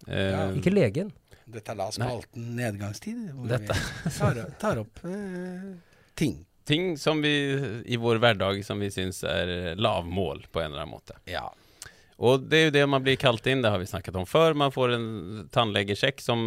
Uh, 0.09 0.15
Ja. 0.19 0.45
Ikke 0.57 0.73
legen. 0.73 1.13
Dette 1.49 1.73
er 1.73 1.79
Lars-spalten 1.79 2.51
nedgangstid, 2.59 3.31
hvor 3.37 3.49
Dette. 3.49 3.77
vi 4.05 4.11
tar, 4.19 4.41
tar 4.61 4.81
opp 4.83 5.01
uh, 5.05 5.71
ting. 6.19 6.41
Ting 6.69 6.91
som 7.01 7.23
vi 7.25 7.33
i 7.89 7.97
vår 7.97 8.19
hverdag 8.21 8.61
som 8.67 8.83
vi 8.83 8.91
syns 8.93 9.23
er 9.25 9.77
lavmål 9.81 10.43
på 10.53 10.61
en 10.61 10.73
eller 10.73 10.83
annen 10.85 10.93
måte. 10.99 11.17
Ja. 11.31 11.47
Og 12.19 12.45
det 12.51 12.59
er 12.59 12.65
jo 12.67 12.75
det 12.75 12.85
man 12.91 13.05
blir 13.07 13.17
kalt 13.21 13.47
inn, 13.49 13.63
det 13.63 13.71
har 13.71 13.81
vi 13.81 13.87
snakket 13.89 14.17
om 14.19 14.27
før. 14.27 14.57
Man 14.59 14.75
får 14.75 14.93
en 14.97 15.09
tannlegesjekk 15.55 16.21
som 16.21 16.43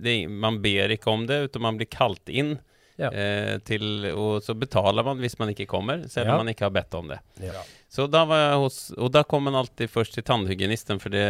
det, 0.00 0.22
Man 0.30 0.62
ber 0.62 0.94
ikke 0.94 1.10
om 1.10 1.26
det, 1.28 1.42
utan 1.50 1.66
man 1.66 1.80
blir 1.80 1.90
kalt 1.90 2.30
inn. 2.30 2.54
Ja. 3.00 3.08
Eh, 3.10 3.58
til, 3.64 3.84
og 4.12 4.42
så 4.44 4.52
betaler 4.58 5.06
man 5.06 5.18
hvis 5.22 5.38
man 5.40 5.48
ikke 5.54 5.66
kommer, 5.70 6.02
selv 6.12 6.28
om 6.28 6.34
Ja. 6.36 6.40
man 6.44 6.52
ikke 6.52 6.66
har 6.68 6.74
bedt 6.74 6.94
om 6.98 7.08
det. 7.08 7.20
Ja. 7.40 7.62
Så 7.90 8.04
da 8.06 8.20
var 8.28 8.38
jeg 8.38 8.58
hos 8.62 8.74
Og 9.02 9.08
da 9.10 9.24
kom 9.26 9.42
man 9.48 9.56
alltid 9.58 9.88
først 9.90 10.12
til 10.14 10.22
tannhygienisten, 10.22 11.00
for 11.02 11.10
det, 11.10 11.24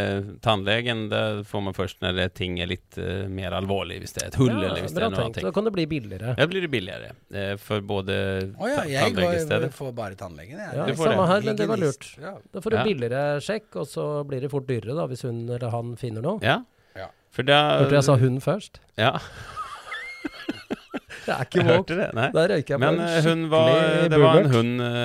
tannlegen 0.44 1.06
det 1.08 1.46
får 1.48 1.62
man 1.64 1.72
først 1.72 2.02
når 2.04 2.18
det 2.18 2.26
ting 2.36 2.58
er 2.60 2.68
litt 2.68 2.98
uh, 3.00 3.24
mer 3.32 3.54
alvorlig, 3.56 3.96
hvis 4.02 4.12
det 4.12 4.22
er 4.24 4.28
et 4.28 4.36
hull, 4.42 4.50
eller 4.58 4.82
hvis 4.82 4.92
det 4.92 5.00
er 5.06 5.14
noe 5.14 5.24
annet. 5.30 5.40
Da 5.46 5.52
kan 5.56 5.64
det 5.64 5.72
bli 5.72 5.86
billigere. 5.88 6.34
Ja, 6.36 6.46
blir 6.50 6.60
det 6.66 6.70
billigere 6.74 7.12
eh, 7.32 7.54
for 7.56 7.80
både 7.80 8.18
oh, 8.58 8.66
ja, 8.68 8.82
jeg 8.84 9.14
går, 9.14 9.22
tannlegestedet. 9.22 9.70
får 9.78 9.94
bare 9.96 10.18
tannlegen, 10.20 10.58
jeg. 10.60 10.74
Ja, 10.76 10.84
Du 10.90 10.92
får 10.98 11.08
samme 11.14 11.22
det. 11.22 11.30
her, 11.32 11.46
men 11.48 11.56
det 11.62 11.68
var 11.70 11.80
lurt. 11.86 12.10
Ja. 12.20 12.34
Da 12.52 12.60
får 12.66 12.70
du 12.70 12.76
Ja. 12.76 12.84
billigere 12.90 13.22
sjekk, 13.40 13.70
og 13.80 13.86
så 13.88 14.04
blir 14.28 14.40
det 14.44 14.50
fort 14.52 14.66
dyrere 14.68 14.98
da, 15.00 15.06
hvis 15.06 15.22
hun 15.24 15.40
eller 15.48 15.70
han 15.70 15.96
finner 15.96 16.20
noe. 16.28 16.42
Ja. 16.44 16.58
Ja. 16.98 17.06
For 17.32 17.42
da 17.46 17.62
Hørte 17.86 17.96
jeg 18.02 18.04
sa 18.10 18.16
hun 18.20 18.36
først? 18.42 18.80
Ja, 18.98 19.14
Jeg 21.26 21.34
er 21.34 21.46
ikke. 21.48 21.98
Nei. 22.16 22.28
Der 22.36 22.52
røyker 22.54 22.74
jeg 22.74 22.78
på 22.78 22.80
Men 22.82 23.00
en 23.00 23.06
eh, 23.06 23.26
hun 23.26 23.44
var 23.52 23.68
skikkelig 23.70 24.10
Det 24.12 24.20
var 24.22 24.40
en 24.40 24.50
hund 24.54 24.84
eh, 24.86 24.96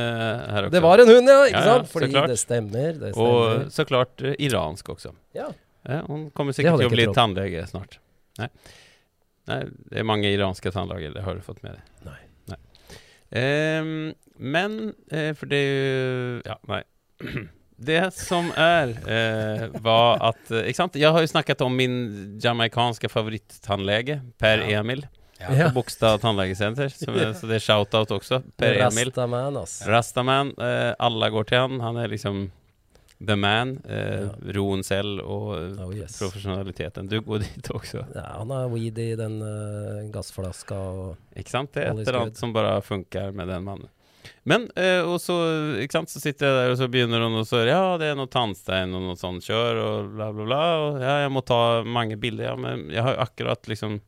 her 0.55 0.67
også. 0.67 0.74
Det 0.75 0.81
var 0.85 1.03
en 1.03 1.12
hund, 1.13 1.31
ja. 1.33 1.38
Ikke 1.50 1.63
sant? 1.69 1.91
Fordi 1.93 2.12
det 2.33 2.39
stemmer. 2.41 3.00
Det 3.01 3.13
Og 3.25 3.71
så 3.74 3.88
klart 3.89 4.25
uh, 4.25 4.33
iransk 4.38 4.93
også. 4.95 5.13
Ja. 5.38 5.50
Ja, 5.85 6.01
hun 6.09 6.29
kommer 6.35 6.55
sikkert 6.57 6.81
til 6.81 6.89
å 6.89 6.93
bli 6.93 7.07
tannlege 7.13 7.65
snart. 7.69 8.00
Nei. 8.41 8.50
Nei, 9.45 9.59
det 9.91 10.01
er 10.01 10.07
mange 10.07 10.31
iranske 10.33 10.71
tannleger, 10.74 11.13
det 11.13 11.21
har 11.25 11.38
du 11.38 11.43
fått 11.45 11.62
med 11.62 11.77
deg. 11.77 12.07
Nei. 12.07 12.21
Ehm, 13.35 14.13
men 14.38 14.79
uh, 15.12 15.31
For 15.35 15.50
det 15.50 15.59
er 15.59 15.75
jo 15.75 16.41
Ja, 16.45 16.57
nei. 16.69 16.83
Det 17.75 18.13
som 18.15 18.53
er, 18.55 18.93
eh, 19.03 19.65
var 19.83 20.21
at 20.24 20.51
eh, 20.51 20.69
Ikke 20.69 20.77
sant? 20.77 20.95
Jeg 20.95 21.12
har 21.12 21.19
jo 21.19 21.27
snakket 21.27 21.59
om 21.65 21.74
min 21.75 22.38
jamaicanske 22.39 23.09
favorittannlege, 23.12 24.21
Per 24.39 24.63
Ja. 24.63 24.79
Emil, 24.79 25.03
Ja. 25.39 25.68
på 25.68 25.74
Bogstad 25.82 26.22
tannlegesenter. 26.24 26.89
Så, 26.89 27.12
så 27.39 27.48
det 27.50 27.58
er 27.58 27.63
shout-out 27.63 28.12
også. 28.15 28.39
Per 28.58 28.77
Emil. 28.86 29.10
Rastaman, 29.12 29.58
ass. 29.60 29.82
Rastaman. 29.88 30.54
Eh, 30.58 30.94
alle 31.00 31.30
går 31.34 31.50
til 31.50 31.60
han. 31.60 31.80
Han 31.84 31.98
er 32.00 32.08
liksom 32.13 32.46
the 33.20 33.36
man. 33.36 33.77
Eh, 33.88 34.22
Ja. 34.25 34.30
Roen 34.56 34.84
selv 34.88 35.20
og 35.24 35.50
eh, 35.58 35.84
Oh, 35.84 35.92
yes. 35.96 36.15
profesjonaliteten. 36.22 37.10
Du 37.12 37.18
går 37.22 37.44
dit 37.44 37.68
også. 37.72 38.06
Ja, 38.15 38.24
han 38.39 38.50
har 38.56 38.70
weed 38.72 38.98
i 39.04 39.10
den 39.20 39.42
uh, 39.44 40.06
gassflaska 40.13 40.75
og 40.80 41.36
Ikke 41.36 41.51
sant? 41.51 41.74
Det 41.75 41.84
er 41.84 41.92
et 41.94 42.06
eller 42.08 42.22
annet 42.25 42.39
som 42.39 42.56
bare 42.56 42.77
funker 42.86 43.36
med 43.36 43.51
den 43.51 43.63
mannen. 43.68 43.92
Men, 44.48 44.70
eh, 44.80 45.04
og 45.06 45.20
så, 45.22 45.36
ikke 45.84 46.00
sant, 46.00 46.10
så 46.10 46.20
sitter 46.22 46.48
jeg 46.48 46.56
der, 46.58 46.72
og 46.74 46.80
så 46.80 46.88
begynner 46.89 47.22
hun 47.27 47.36
og 47.44 47.46
så 47.46 47.60
Ja, 47.68 47.84
det 48.01 48.08
er 48.12 48.18
noe 48.18 48.30
tannstein 48.32 48.94
og 48.98 49.04
noe 49.06 49.18
sånt 49.20 49.46
kjør, 49.46 49.80
og 49.84 50.12
bla, 50.15 50.32
bla, 50.34 50.46
bla. 50.48 50.63
Og 50.88 51.00
ja, 51.04 51.15
jeg 51.25 51.32
må 51.36 51.44
ta 51.46 51.60
mange 51.86 52.18
bilder. 52.18 52.48
Ja, 52.54 52.56
men 52.58 52.88
jeg 52.94 53.04
har 53.06 53.18
jo 53.18 53.24
akkurat 53.27 53.70
liksom 53.70 54.00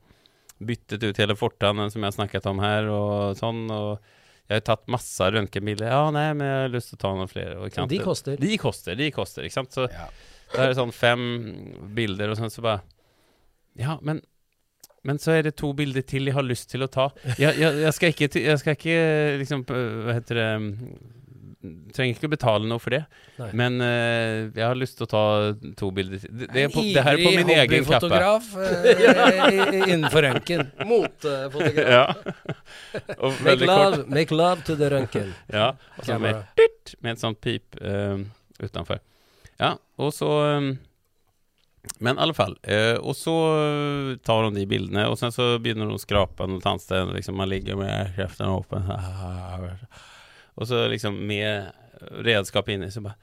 byttet 0.60 1.04
ut 1.04 1.18
hele 1.22 1.36
fortannen 1.38 1.92
som 1.94 2.02
jeg 2.02 2.12
har 2.12 2.16
snakket 2.18 2.46
om 2.50 2.60
her, 2.64 2.88
og 2.90 3.36
sånn. 3.38 3.66
Og 3.72 4.00
jeg 4.48 4.62
har 4.62 4.66
tatt 4.70 4.88
masse 4.88 5.28
røntgenbilder. 5.34 5.90
Ja, 5.92 6.06
nei, 6.16 6.30
men 6.34 6.48
jeg 6.48 6.62
har 6.64 6.74
lyst 6.74 6.94
til 6.94 6.98
å 7.00 7.04
ta 7.04 7.12
noen 7.18 7.28
flere. 7.32 7.58
Og, 7.60 7.68
ikke 7.68 7.82
sant? 7.82 7.92
De 7.92 8.00
koster. 8.04 8.38
De 8.42 8.58
koster, 8.62 8.96
de 8.96 9.12
koster, 9.12 9.44
ikke 9.50 9.60
sant. 9.60 9.76
Så 9.76 9.88
Ja. 9.92 10.08
det 10.54 10.64
er 10.70 10.74
sånn 10.80 10.94
fem 10.96 11.26
bilder, 11.94 12.32
og 12.32 12.38
sånn 12.40 12.50
så 12.54 12.62
bare 12.64 12.82
Ja, 13.78 14.00
men 14.02 14.22
men 15.04 15.20
så 15.20 15.32
er 15.38 15.44
det 15.44 15.54
to 15.56 15.70
bilder 15.74 16.02
til 16.04 16.26
jeg 16.26 16.34
har 16.36 16.44
lyst 16.44 16.70
til 16.70 16.82
å 16.84 16.88
ta. 16.92 17.10
Jeg, 17.38 17.56
jeg, 17.56 17.78
jeg 17.80 17.94
skal 17.96 18.10
ikke, 18.12 18.28
jeg 18.44 18.60
skal 18.60 18.76
ikke 18.76 18.96
liksom 19.40 19.62
Hva 19.70 20.16
heter 20.18 20.36
det 20.36 20.48
Trenger 21.96 22.16
ikke 22.18 22.28
å 22.30 22.32
betale 22.34 22.68
noe 22.70 22.80
for 22.84 22.94
det. 22.96 23.02
Nei. 23.38 23.50
Men 23.62 23.78
uh, 23.82 24.48
jeg 24.56 24.64
har 24.66 24.78
lyst 24.80 24.98
til 25.00 25.08
å 25.08 25.10
ta 25.12 25.24
to 25.80 25.90
bilder 25.96 26.22
til. 26.24 26.32
Det, 26.42 26.48
det, 26.56 26.66
på, 26.74 26.84
det 26.96 27.04
her 27.06 27.18
er 27.18 27.24
på 27.26 27.34
min 27.36 27.52
egen 27.56 27.86
kappe. 27.88 28.10
hobbyfotograf 28.10 28.50
i- 29.78 29.92
innenfor 29.94 30.26
røntgen. 30.28 30.66
Motefotograf. 30.90 31.94
Ja. 31.94 32.06
Og 33.24 33.40
Make 33.46 33.66
love, 33.70 34.04
make 34.08 34.36
love 34.36 34.66
to 34.68 34.76
the 34.80 34.90
røntgen. 34.94 35.32
Ja, 35.54 35.72
og 35.98 36.06
så 36.06 36.18
med, 36.22 36.44
dyrt, 36.58 36.96
med 37.04 37.16
et 37.18 37.22
sånt 37.24 37.40
pip 37.44 37.78
eh, 37.82 38.18
utenfor. 38.64 39.00
Ja, 39.62 39.76
og 39.98 40.12
så 40.14 40.28
um, 40.60 40.68
Men 42.04 42.18
i 42.20 42.22
alle 42.26 42.34
fall. 42.38 42.54
eh, 42.68 42.98
og 43.00 43.16
så 43.18 43.34
eh, 43.58 44.10
tar 44.28 44.44
hun 44.46 44.58
de 44.58 44.66
bildene, 44.70 45.08
og 45.10 45.16
sen 45.18 45.32
så 45.34 45.54
begynner 45.62 45.88
hun 45.88 45.96
å 45.98 46.02
skrape 46.02 46.46
noe 46.50 46.62
annet 46.68 46.84
sted. 46.84 47.14
Liksom, 47.16 47.38
man 47.40 47.50
ligger 47.50 47.80
med 47.80 48.14
kjeften 48.20 48.52
åpen. 48.54 48.86
Og 50.58 50.68
så 50.70 50.88
liksom 50.92 51.20
med 51.28 51.72
redskap 52.26 52.70
inni, 52.74 52.90
så 52.92 53.04
bare 53.06 53.16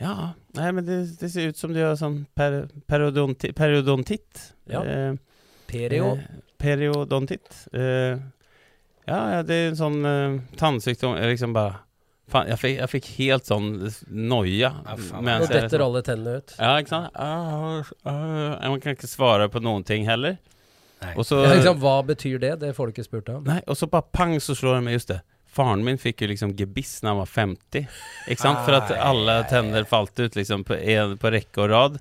Ja, 0.00 0.32
nei, 0.56 0.70
men 0.72 0.86
det, 0.86 0.96
det 1.20 1.28
ser 1.30 1.52
ut 1.52 1.58
som 1.60 1.72
du 1.74 1.78
har 1.82 1.94
sånn 2.00 2.22
per, 2.34 2.64
periodonti, 2.90 3.52
periodontitt. 3.54 4.48
Ja. 4.72 4.80
Eh, 4.82 5.14
Perio. 5.70 6.16
Eh, 6.16 6.40
periodontitt. 6.58 7.66
Eh, 7.72 8.18
ja, 9.06 9.20
ja, 9.36 9.42
det 9.46 9.54
er 9.54 9.70
en 9.70 9.78
sånn 9.78 10.00
eh, 10.08 10.38
tannsykdom. 10.58 11.16
Jeg 11.20 11.36
liksom 11.36 11.54
bare 11.56 11.80
Faen, 12.32 12.46
jeg 12.48 12.56
fikk, 12.62 12.76
jeg 12.78 12.88
fikk 12.88 13.08
helt 13.18 13.48
sånn 13.50 13.66
noia. 14.08 14.70
Ja, 14.86 14.94
Nå 14.96 15.32
detter 15.42 15.66
liksom- 15.66 15.82
alle 15.84 16.02
tennene 16.06 16.36
ut. 16.38 16.54
Ja, 16.56 16.70
ikke 16.80 16.88
sant? 16.88 17.10
Ah, 17.18 17.82
ah, 18.08 18.68
man 18.70 18.80
kan 18.80 18.94
ikke 18.94 19.10
svare 19.10 19.50
på 19.52 19.60
noen 19.60 19.84
ting 19.84 20.06
heller. 20.06 20.38
Nei. 21.02 21.14
Og 21.18 21.26
så 21.26 21.42
Ja, 21.42 21.52
liksom, 21.54 21.80
hva 21.82 21.98
betyr 22.06 22.38
det? 22.40 22.60
Det 22.60 22.74
får 22.76 22.86
du 22.86 22.92
ikke 22.94 23.04
spurt 23.04 23.28
om. 23.28 23.44
Nei, 23.44 23.60
og 23.66 23.76
så 23.76 23.90
bare 23.90 24.06
pang, 24.12 24.38
så 24.40 24.54
slår 24.54 24.78
det 24.78 24.84
meg 24.84 24.94
just 24.94 25.08
det. 25.08 25.20
Faren 25.52 25.84
min 25.84 25.98
fikk 26.00 26.22
jo 26.24 26.30
liksom 26.30 26.54
gebiss 26.56 27.02
når 27.02 27.10
han 27.10 27.18
var 27.18 27.32
50. 27.32 27.88
Ikke 28.32 28.40
sant? 28.40 28.62
For 28.64 28.76
at 28.78 28.92
alle 28.96 29.34
tenner 29.50 29.84
falt 29.88 30.16
ut 30.16 30.36
liksom 30.38 30.64
på, 30.64 30.78
en, 30.78 31.18
på 31.20 31.32
rekke 31.34 31.64
og 31.64 31.68
rad. 31.72 31.98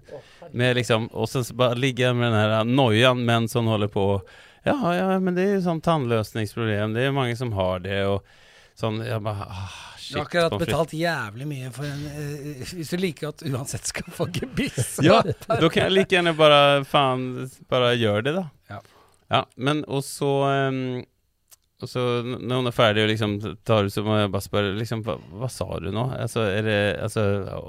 Med 0.55 0.77
liksom, 0.79 1.09
og 1.11 1.27
så 1.29 1.43
bare 1.55 1.75
ligger 1.79 2.09
jeg 2.09 2.19
med 2.19 2.31
den 2.31 2.39
her 2.39 2.63
noian 2.67 3.25
mens 3.27 3.57
hun 3.59 3.67
holder 3.67 3.91
på. 3.91 4.05
Ja, 4.63 4.77
ja, 4.95 5.19
men 5.19 5.35
det 5.35 5.47
er 5.47 5.55
jo 5.57 5.65
sånn 5.65 5.81
tannløsningsproblem. 5.83 6.95
Det 6.95 7.07
er 7.07 7.15
mange 7.15 7.35
som 7.39 7.51
har 7.57 7.81
det, 7.83 8.03
og 8.07 8.23
sånn 8.77 9.01
Jeg 9.03 9.19
bare 9.25 9.47
ah, 9.49 9.73
Du 9.99 10.19
har 10.19 10.27
akkurat 10.27 10.55
betalt 10.61 10.93
jævlig 10.95 11.47
mye 11.49 11.71
for 11.75 11.85
en 11.85 12.05
eh, 12.07 12.61
Hvis 12.71 12.93
du 12.93 12.97
liker 13.01 13.33
at 13.33 13.43
uansett 13.45 13.89
skal 13.89 14.07
få 14.15 14.29
gebiss. 14.31 14.99
Ja, 15.03 15.19
da 15.25 15.67
kan 15.67 15.89
jeg 15.89 15.95
like 15.95 16.15
gjerne 16.15 16.35
bare 16.37 16.85
Faen, 16.87 17.49
bare 17.71 17.93
gjøre 17.99 18.25
det, 18.29 18.35
da. 18.39 18.47
Ja. 18.71 18.81
Ja, 19.31 19.45
men 19.55 19.85
og 19.87 20.03
så 20.03 20.29
ehm, 20.49 21.03
Og 21.81 21.89
så 21.89 22.05
når 22.23 22.61
hun 22.61 22.69
er 22.69 22.75
ferdig 22.75 23.05
og 23.05 23.11
liksom 23.11 23.37
tar 23.67 23.87
ut, 23.87 23.93
så 23.93 24.03
må 24.05 24.19
jeg 24.19 24.31
bare 24.33 24.45
spørre 24.45 24.73
liksom, 24.77 25.03
hva, 25.07 25.17
hva 25.41 25.49
sa 25.51 25.67
du 25.81 25.89
nå? 25.93 26.07
Altså, 26.17 26.45
er 26.49 26.65
det 26.67 26.79
Altså, 27.01 27.23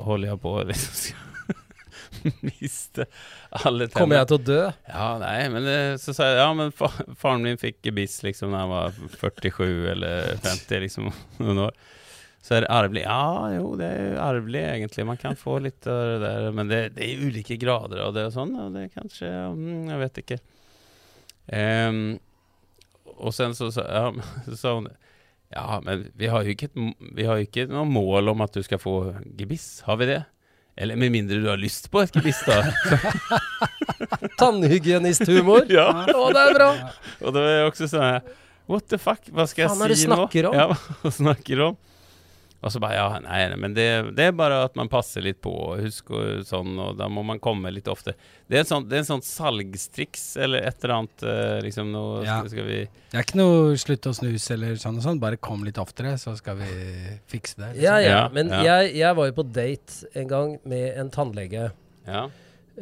holder 0.06 0.32
jeg 0.32 0.42
på 0.42 0.56
å 0.58 0.64
liksom 0.70 1.28
miste 2.44 3.06
alle 3.50 3.88
tennene? 3.88 3.96
Kommer 3.96 4.20
jeg 4.20 4.28
til 4.30 4.38
å 4.38 4.44
dø? 4.46 4.60
Ja, 4.90 5.08
nei, 5.22 5.38
men 5.54 5.66
det, 5.66 5.78
så 6.02 6.14
sa 6.16 6.28
jeg 6.28 6.38
ja, 6.42 6.50
men 6.56 6.74
fa 6.76 6.90
faren 7.18 7.46
min 7.46 7.58
fikk 7.60 7.80
gebiss 7.86 8.20
liksom 8.26 8.54
da 8.54 8.62
han 8.64 8.72
var 8.72 9.00
47 9.16 9.64
eller 9.94 10.36
50, 10.44 10.84
liksom, 10.86 11.10
noen 11.42 11.66
år. 11.68 11.82
Så 12.42 12.56
er 12.56 12.64
det 12.64 12.72
arvelig. 12.74 13.04
Ja, 13.06 13.50
jo, 13.54 13.68
det 13.78 13.86
er 13.86 14.16
arvelig 14.18 14.64
egentlig. 14.66 15.04
Man 15.06 15.20
kan 15.20 15.38
få 15.38 15.60
litt 15.62 15.86
av 15.86 16.00
det 16.10 16.16
der, 16.24 16.48
men 16.56 16.70
det, 16.70 16.80
det 16.96 17.06
er 17.06 17.22
ulike 17.22 17.54
grader 17.60 18.02
av 18.02 18.16
det 18.16 18.26
og 18.32 18.34
sånn, 18.34 18.56
og 18.58 18.74
det 18.74 18.88
er 18.88 18.96
kanskje 18.96 19.30
mm, 19.54 19.92
Jeg 19.92 20.00
vet 20.00 20.20
ikke. 20.24 20.38
Ehm, 21.54 22.02
og 23.22 23.34
sen 23.36 23.54
så, 23.56 23.70
sa- 23.74 23.86
ja, 23.88 24.10
hun 24.74 24.90
Ja, 25.52 25.80
men 25.84 26.06
vi 26.16 26.30
har 26.32 26.46
jo 26.46 26.54
ikke, 26.54 26.70
et, 26.72 27.68
noe 27.72 27.84
mål 27.84 28.30
om 28.32 28.40
at 28.40 28.54
du 28.56 28.62
skal 28.64 28.80
få 28.80 29.12
gebiss, 29.36 29.82
har 29.84 29.98
vi 30.00 30.06
det? 30.08 30.22
Eller 30.80 30.96
med 30.96 31.12
mindre 31.12 31.36
du 31.42 31.48
har 31.50 31.60
lyst 31.60 31.90
på 31.92 32.00
et 32.00 32.14
gebiss, 32.16 32.40
da. 32.48 32.62
Tannhygienisthumor? 34.40 35.66
ja. 35.68 35.90
Å, 36.08 36.28
det 36.32 36.44
er 36.46 36.56
bra! 36.56 36.70
Og 37.20 37.34
da 37.36 37.42
er 37.50 37.66
også 37.66 37.90
sånn 37.92 38.22
What 38.70 38.86
the 38.88 38.96
fuck, 39.00 39.26
hva 39.34 39.44
skal 39.50 39.66
jeg 39.66 39.72
si 39.74 39.76
nå? 39.76 39.82
hva 39.82 39.84
er 39.84 39.92
det 39.92 39.98
du 39.98 40.04
snakker 40.06 40.48
om? 40.48 40.56
Ja, 40.56 40.66
hva 41.02 41.12
snakker 41.12 41.64
om? 41.66 41.76
Og 42.62 42.70
så 42.70 42.78
bare, 42.78 42.94
ja, 42.94 43.18
nei, 43.24 43.56
men 43.58 43.72
det, 43.74 43.86
det 44.14 44.28
er 44.28 44.34
bare 44.38 44.60
at 44.68 44.76
man 44.78 44.86
passer 44.88 45.24
litt 45.24 45.40
på, 45.42 45.50
husk 45.80 46.12
og 46.14 46.44
sånn, 46.46 46.76
og 46.78 46.92
da 47.00 47.08
må 47.10 47.24
man 47.26 47.40
komme 47.42 47.72
litt 47.74 47.88
ofte. 47.90 48.14
Det 48.46 48.54
er 48.54 48.62
en 48.62 48.68
sånn, 48.68 48.84
det 48.86 49.00
er 49.00 49.02
en 49.02 49.08
sånn 49.08 49.24
salgstriks, 49.26 50.36
eller 50.38 50.62
et 50.68 50.78
eller 50.84 50.94
annet, 51.00 51.24
eh, 51.26 51.56
liksom, 51.66 51.90
nå 51.90 52.02
Ja. 52.22 52.36
skal, 52.38 52.52
skal 52.54 52.68
vi... 52.68 52.76
Det 53.10 53.18
er 53.18 53.26
ikke 53.26 53.40
noe 53.40 53.74
slutt 53.82 54.06
å 54.06 54.14
snuse 54.14 54.54
eller 54.54 54.78
sånn 54.78 55.00
og 55.00 55.06
sånn. 55.08 55.18
Bare 55.24 55.40
kom 55.42 55.66
litt 55.66 55.80
oftere, 55.82 56.14
så 56.22 56.36
skal 56.38 56.60
vi 56.62 56.70
fikse 57.34 57.58
det. 57.58 57.72
liksom. 57.72 57.82
Ja, 57.82 57.98
ja. 57.98 58.14
Ja, 58.14 58.22
Men 58.32 58.54
ja. 58.54 58.62
Jeg, 58.70 58.94
jeg 59.02 59.18
var 59.18 59.26
jo 59.32 59.36
på 59.42 59.48
date 59.58 60.12
en 60.22 60.30
gang 60.30 60.54
med 60.64 60.86
en 61.02 61.10
tannlege. 61.10 61.72
Ja, 62.06 62.28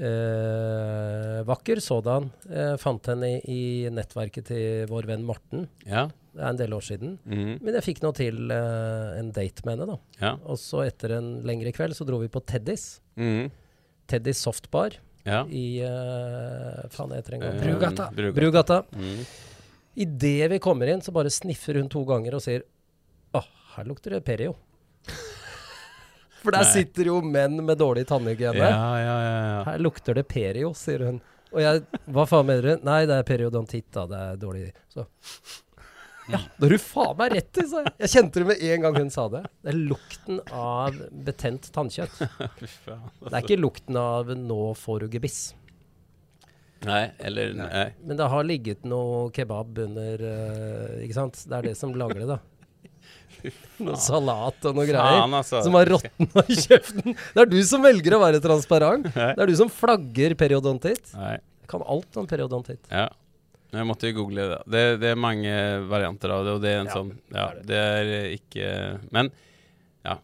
Eh, 0.01 1.41
vakker 1.49 1.81
sådan. 1.83 2.29
Eh, 2.51 2.77
fant 2.81 3.09
henne 3.11 3.27
i, 3.41 3.41
i 3.51 3.91
nettverket 3.93 4.47
til 4.51 4.85
vår 4.91 5.09
venn 5.11 5.25
Morten. 5.27 5.65
ja, 5.87 6.05
Det 6.31 6.43
er 6.45 6.49
en 6.53 6.59
del 6.61 6.75
år 6.77 6.85
siden. 6.87 7.15
Mm. 7.27 7.53
Men 7.61 7.75
jeg 7.75 7.83
fikk 7.89 8.03
nå 8.05 8.13
til 8.15 8.53
uh, 8.55 9.19
en 9.19 9.33
date 9.35 9.65
med 9.67 9.75
henne, 9.81 9.87
da. 9.91 9.97
ja, 10.23 10.33
Og 10.47 10.59
så 10.63 10.85
etter 10.87 11.17
en 11.19 11.31
lengre 11.49 11.73
kveld 11.75 11.97
så 11.99 12.07
dro 12.07 12.21
vi 12.23 12.29
på 12.31 12.43
Teddys. 12.47 13.01
Mm. 13.19 13.49
Teddys 14.11 14.39
Softbar 14.47 14.95
Ja. 15.27 15.43
i 15.51 15.83
uh, 15.85 16.87
Faen, 16.95 17.13
heter 17.19 17.35
den 17.37 17.43
Eh, 17.43 17.51
gang? 17.51 17.61
Brugata. 17.65 18.07
Brugata. 18.15 18.41
Brugata. 18.41 18.79
Mm. 18.95 19.25
Idet 20.07 20.51
vi 20.55 20.59
kommer 20.63 20.87
inn, 20.93 21.03
så 21.03 21.13
bare 21.13 21.31
sniffer 21.35 21.75
hun 21.81 21.89
to 21.91 22.05
ganger 22.09 22.35
og 22.39 22.43
sier 22.47 22.63
Å, 23.35 23.43
her 23.77 23.85
lukter 23.91 24.15
det 24.15 24.23
Perio. 24.27 24.55
For 26.41 26.55
der 26.55 26.63
Nei. 26.65 26.71
sitter 26.73 27.11
jo 27.11 27.19
menn 27.21 27.59
med 27.67 27.77
dårlig 27.83 28.07
tannhygiene. 28.09 28.63
Ja, 28.65 28.93
ja, 29.03 29.17
ja, 29.27 29.35
ja. 29.51 29.59
Her 29.67 29.83
lukter 29.83 30.17
det 30.17 30.25
Perio, 30.31 30.71
sier 30.79 31.03
hun. 31.11 31.19
Og 31.51 31.59
jeg 31.61 31.83
Hva 32.15 32.25
faen 32.31 32.47
mener 32.49 32.63
du? 32.79 32.85
Nei, 32.87 33.03
det 33.11 33.19
er 33.19 33.27
periodontitt, 33.29 33.91
da. 33.93 34.07
Det 34.09 34.21
er 34.31 34.39
dårlig 34.41 34.71
Så 34.95 35.05
Ja, 36.31 36.41
da 36.57 36.67
har 36.67 36.75
du 36.75 36.83
faen 36.83 37.17
meg 37.19 37.33
rett 37.37 37.61
i, 37.61 37.65
sa 37.71 37.85
jeg. 37.85 37.95
Jeg 38.05 38.13
kjente 38.15 38.43
det 38.43 38.49
med 38.51 38.65
en 38.71 38.85
gang 38.85 38.99
hun 39.01 39.11
sa 39.15 39.25
det. 39.33 39.43
Det 39.63 39.73
er 39.73 39.81
lukten 39.93 40.43
av 40.55 41.01
betent 41.29 41.71
tannkjøtt. 41.75 42.21
Det 43.31 43.33
er 43.33 43.41
ikke 43.43 43.61
lukten 43.61 43.99
av 44.01 44.31
'nå 44.35 44.61
får 44.79 45.05
du 45.05 45.17
gebiss'. 45.17 45.43
Nei, 46.87 47.11
eller 47.19 47.53
Nei. 47.59 47.89
Men 48.09 48.17
det 48.17 48.29
har 48.33 48.47
ligget 48.47 48.87
noe 48.89 49.27
kebab 49.37 49.77
under 49.83 50.23
uh, 50.25 51.03
Ikke 51.05 51.17
sant? 51.19 51.43
Det 51.45 51.59
er 51.59 51.67
det 51.69 51.75
som 51.77 51.93
lager 51.93 52.23
det, 52.23 52.29
da. 52.31 52.39
Noe 53.85 53.97
salat 54.01 54.65
og 54.69 54.77
noe 54.77 54.87
greier. 54.89 55.21
Faen, 55.21 55.37
altså. 55.37 55.61
Som 55.65 55.77
har 55.79 55.89
råtna 55.93 56.45
i 56.49 56.57
kjeften. 56.57 57.15
Det 57.17 57.45
er 57.45 57.49
du 57.49 57.59
som 57.69 57.85
velger 57.85 58.17
å 58.17 58.23
være 58.23 58.41
transparent. 58.45 59.09
Det 59.13 59.37
er 59.37 59.49
du 59.53 59.57
som 59.57 59.71
flagger 59.73 60.37
periodontitt. 60.41 61.13
Nei. 61.17 61.39
Jeg 61.65 61.71
kan 61.73 61.85
alt 61.87 62.21
om 62.21 62.29
periodontitt. 62.29 62.83
Ja. 62.91 63.09
Jeg 63.71 63.87
måtte 63.87 64.09
jo 64.11 64.17
google 64.25 64.49
det. 64.51 64.59
Det, 64.67 64.85
det 65.03 65.13
er 65.13 65.21
mange 65.21 65.53
varianter 65.91 66.33
av 66.35 66.45
det, 66.47 66.53
og 66.57 66.63
det 66.65 66.73
er 66.75 66.81
en 66.83 66.89
Ja, 66.91 66.97
sånn 66.97 67.13
Ja, 67.35 67.49
det 67.69 67.77
er 67.79 68.13
er 68.17 68.29
ikke 68.35 68.71
Men 69.15 69.31
ja. 70.07 70.17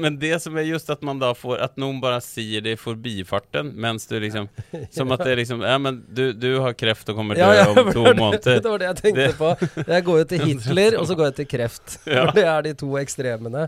Men 0.00 0.18
det 0.20 0.36
som 0.42 0.56
er 0.60 0.66
just 0.68 0.90
at 0.92 1.00
man 1.02 1.18
da 1.18 1.30
får 1.34 1.62
At 1.64 1.78
noen 1.80 2.00
bare 2.02 2.20
sier 2.22 2.60
det 2.62 2.74
i 2.76 2.78
forbifarten 2.78 3.72
mens 3.80 4.04
du 4.10 4.16
liksom 4.20 4.46
Som 4.92 5.10
at 5.16 5.22
det 5.24 5.32
er 5.32 5.40
liksom 5.40 5.62
Ja, 5.64 5.78
men 5.82 6.02
du, 6.08 6.32
du 6.36 6.50
har 6.60 6.76
kreft 6.78 7.08
og 7.10 7.16
kommer 7.20 7.38
dø 7.40 7.48
om 7.64 7.78
for 7.80 7.92
to 7.96 8.02
det, 8.04 8.04
var 8.04 8.12
det, 8.12 8.20
måneder. 8.20 8.60
det 8.60 8.70
var 8.74 8.82
det 8.82 8.90
jeg 8.90 8.98
tenkte 9.00 9.38
på. 9.40 9.52
Jeg 9.88 10.04
går 10.06 10.18
jo 10.20 10.26
til 10.34 10.44
Hitler, 10.46 10.98
og 11.00 11.08
så 11.08 11.16
går 11.18 11.30
jeg 11.30 11.38
til 11.40 11.48
kreft. 11.56 11.96
Ja. 12.10 12.26
For 12.28 12.36
det 12.36 12.44
er 12.52 12.66
de 12.68 12.74
to 12.84 12.90
ekstremene. 13.00 13.66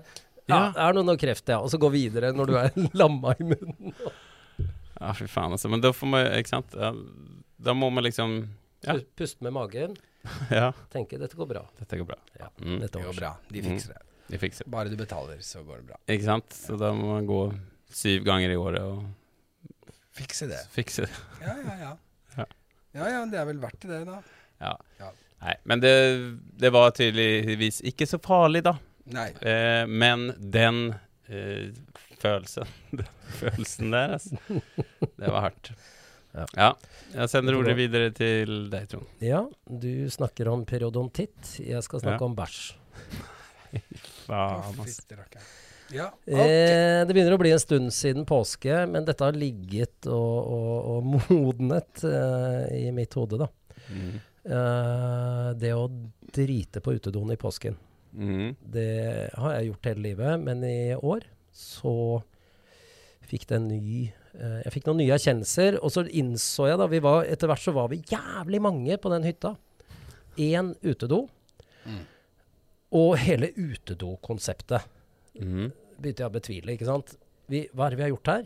Ja, 0.51 0.53
Ja. 0.53 0.61
det 0.77 0.85
er 0.85 1.01
noe 1.01 1.17
kreft, 1.21 1.49
ja. 1.49 1.59
Og 1.65 1.71
så 1.73 1.79
gå 1.81 1.89
videre 1.95 2.33
når 2.37 2.51
du 2.53 2.57
er 2.61 2.77
lamma 3.01 3.33
i 3.41 3.47
munnen. 3.55 3.97
Ja, 5.03 5.13
fy 5.19 5.27
faen, 5.31 5.53
altså. 5.57 5.69
Men 5.73 5.83
da 5.83 5.91
får 5.95 6.07
man 6.13 6.27
Ikke 6.39 6.53
sant? 6.53 6.75
Ja, 6.79 6.93
da 7.63 7.75
må 7.75 7.91
man 7.93 8.05
liksom 8.07 8.37
Ja. 8.87 8.97
Puste 9.19 9.43
med 9.47 9.53
magen. 9.59 9.97
Ja, 10.55 10.69
Tenke 10.93 11.19
dette 11.19 11.35
går 11.39 11.49
bra. 11.51 11.65
dette 11.79 11.99
går 11.99 12.07
bra. 12.07 12.17
Ja, 12.39 12.49
Mm. 12.63 12.79
dette 12.85 13.03
går 13.03 13.17
bra. 13.19 13.33
De 13.51 13.63
fikser 13.63 13.97
det. 13.97 14.03
De 14.31 14.39
fikser. 14.39 14.69
Bare 14.71 14.89
du 14.89 14.95
betaler, 14.97 15.41
så 15.43 15.65
går 15.67 15.81
det 15.83 15.87
bra. 15.91 15.97
Ikke 16.09 16.25
sant? 16.29 16.55
Så 16.55 16.79
da 16.79 16.93
må 16.95 17.11
man 17.17 17.27
gå 17.27 17.41
syv 17.93 18.23
ganger 18.25 18.55
i 18.55 18.57
året 18.57 18.81
og 18.87 19.03
Fikse 20.15 20.47
det. 20.49 20.61
fikse 20.75 21.07
det. 21.07 21.11
Ja, 21.43 21.55
ja, 21.67 21.75
ja. 21.81 21.93
Ja. 22.39 22.47
Ja, 22.95 23.07
ja, 23.09 23.21
det 23.27 23.39
er 23.41 23.47
vel 23.49 23.59
verdt 23.61 23.85
det, 23.89 23.99
da. 24.09 24.19
Ja. 24.61 24.73
Ja. 25.01 25.11
Nei, 25.43 25.55
men 25.69 25.81
det, 25.83 25.93
det 26.61 26.71
var 26.73 26.93
tydeligvis 26.95 27.81
ikke 27.89 28.07
så 28.07 28.19
farlig, 28.23 28.63
da. 28.67 28.77
Nei. 29.13 29.31
Eh, 29.43 29.85
men 29.91 30.29
den 30.39 30.79
eh, 31.27 31.73
følelsen 32.23 32.69
følelsen 33.41 33.91
der, 33.95 34.15
altså. 34.19 34.39
Det 35.21 35.29
var 35.33 35.49
hardt. 35.49 35.73
Ja. 36.33 36.47
Ja. 36.57 36.69
Jeg 37.13 37.29
sender 37.29 37.59
ordet 37.59 37.75
videre 37.77 38.09
til 38.17 38.71
deg, 38.73 38.87
Trond. 38.89 39.11
Ja, 39.21 39.43
du 39.69 40.07
snakker 40.15 40.49
om 40.49 40.63
periodontitt. 40.69 41.59
Jeg 41.61 41.83
skal 41.85 42.01
snakke 42.01 42.23
Ja. 42.25 42.29
om 42.31 42.37
bæsj. 42.39 42.63
Faen, 44.27 44.81
altså. 44.81 45.43
Ja. 45.93 46.07
Eh, 46.25 47.03
det 47.05 47.13
begynner 47.13 47.35
å 47.37 47.41
bli 47.43 47.51
en 47.53 47.61
stund 47.61 47.93
siden 47.93 48.25
påske, 48.29 48.79
men 48.89 49.05
dette 49.05 49.27
har 49.27 49.37
ligget 49.37 50.09
og, 50.09 50.39
og, 50.57 50.77
og 50.95 51.11
modnet 51.35 52.01
eh, 52.09 52.87
i 52.87 52.91
mitt 52.97 53.13
hode, 53.19 53.37
da. 53.43 53.51
Mm. 53.93 54.15
Eh, 54.57 55.49
det 55.61 55.75
å 55.77 55.85
drite 56.33 56.81
på 56.81 56.95
utedoen 56.97 57.35
i 57.35 57.41
påsken. 57.41 57.77
Mm. 58.17 58.55
Det 58.73 58.89
har 59.37 59.59
jeg 59.59 59.69
gjort 59.69 59.91
hele 59.91 60.07
livet, 60.09 60.41
men 60.49 60.65
i 60.65 60.95
år 60.97 61.29
så 61.53 62.23
fikk 63.29 63.47
det 63.49 63.57
en 63.59 63.69
ny 63.69 64.07
eh, 64.35 64.63
Jeg 64.65 64.73
fikk 64.75 64.87
noen 64.89 64.99
nye 65.03 65.13
erkjennelser, 65.15 65.79
og 65.83 65.93
så 65.95 66.03
innså 66.09 66.67
jeg 66.71 66.79
da 66.81 66.87
vi 66.91 66.99
var, 67.05 67.25
Etter 67.29 67.49
hvert 67.51 67.63
så 67.65 67.73
var 67.77 67.89
vi 67.93 68.01
jævlig 68.09 68.61
mange 68.65 68.97
på 69.01 69.13
den 69.13 69.23
hytta. 69.29 69.55
Én 70.41 70.73
utedo. 70.83 71.27
Mm. 71.85 72.03
Og 72.93 73.17
hele 73.19 73.53
utedokonseptet 73.57 74.89
Mm. 75.41 75.71
begynte 75.97 76.21
jeg 76.21 76.29
å 76.29 76.33
betvile, 76.35 76.73
ikke 76.75 76.85
sant. 76.85 77.15
Vi, 77.49 77.63
hva 77.73 77.87
er 77.87 77.91
det 77.95 77.97
vi 77.97 78.03
har 78.05 78.11
gjort 78.13 78.29
her? 78.29 78.43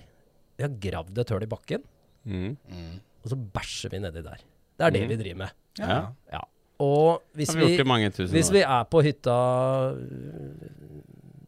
Vi 0.57 0.63
har 0.63 0.77
gravd 0.85 1.19
et 1.19 1.31
hull 1.35 1.43
i 1.43 1.47
bakken, 1.51 1.83
Mm. 2.27 2.57
Mm. 2.71 3.01
og 3.25 3.31
så 3.33 3.37
bæsjer 3.37 3.91
vi 3.91 3.99
nedi 3.99 4.23
der. 4.23 4.39
Det 4.79 4.87
er 4.87 4.91
det 4.91 5.03
Mm. 5.03 5.09
vi 5.09 5.17
driver 5.17 5.37
med. 5.39 5.51
Ja. 5.79 6.13
Ja. 6.33 6.41
Og 6.79 7.23
hvis 7.35 7.55
vi 7.57 7.77
hvis 7.77 8.51
vi 8.53 8.61
er 8.63 8.85
på 8.85 9.03
hytta 9.03 9.97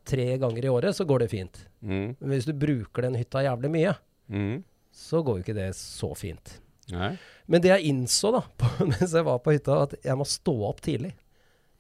tre 0.09 0.25
ganger 0.41 0.65
i 0.65 0.71
året, 0.73 0.97
så 0.97 1.05
går 1.09 1.25
det 1.25 1.31
fint. 1.33 1.61
Mm. 1.85 2.15
Men 2.19 2.33
hvis 2.35 2.49
du 2.49 2.55
bruker 2.57 3.05
den 3.07 3.19
hytta 3.21 3.45
jævlig 3.47 3.71
mye, 3.75 3.97
Mm. 4.29 4.59
så 4.93 5.23
går 5.25 5.39
jo 5.39 5.45
ikke 5.47 5.55
det 5.57 5.71
så 5.79 6.11
fint. 6.17 6.59
Nei. 6.93 7.15
Men 7.49 7.63
det 7.65 7.71
jeg 7.71 7.89
innså 7.93 8.33
da, 8.35 8.43
på, 8.61 8.69
mens 8.91 9.13
jeg 9.17 9.25
var 9.25 9.39
på 9.45 9.55
hytta, 9.55 9.79
at 9.87 9.95
jeg 10.05 10.17
må 10.21 10.27
stå 10.29 10.55
opp 10.69 10.83
tidlig. 10.85 11.15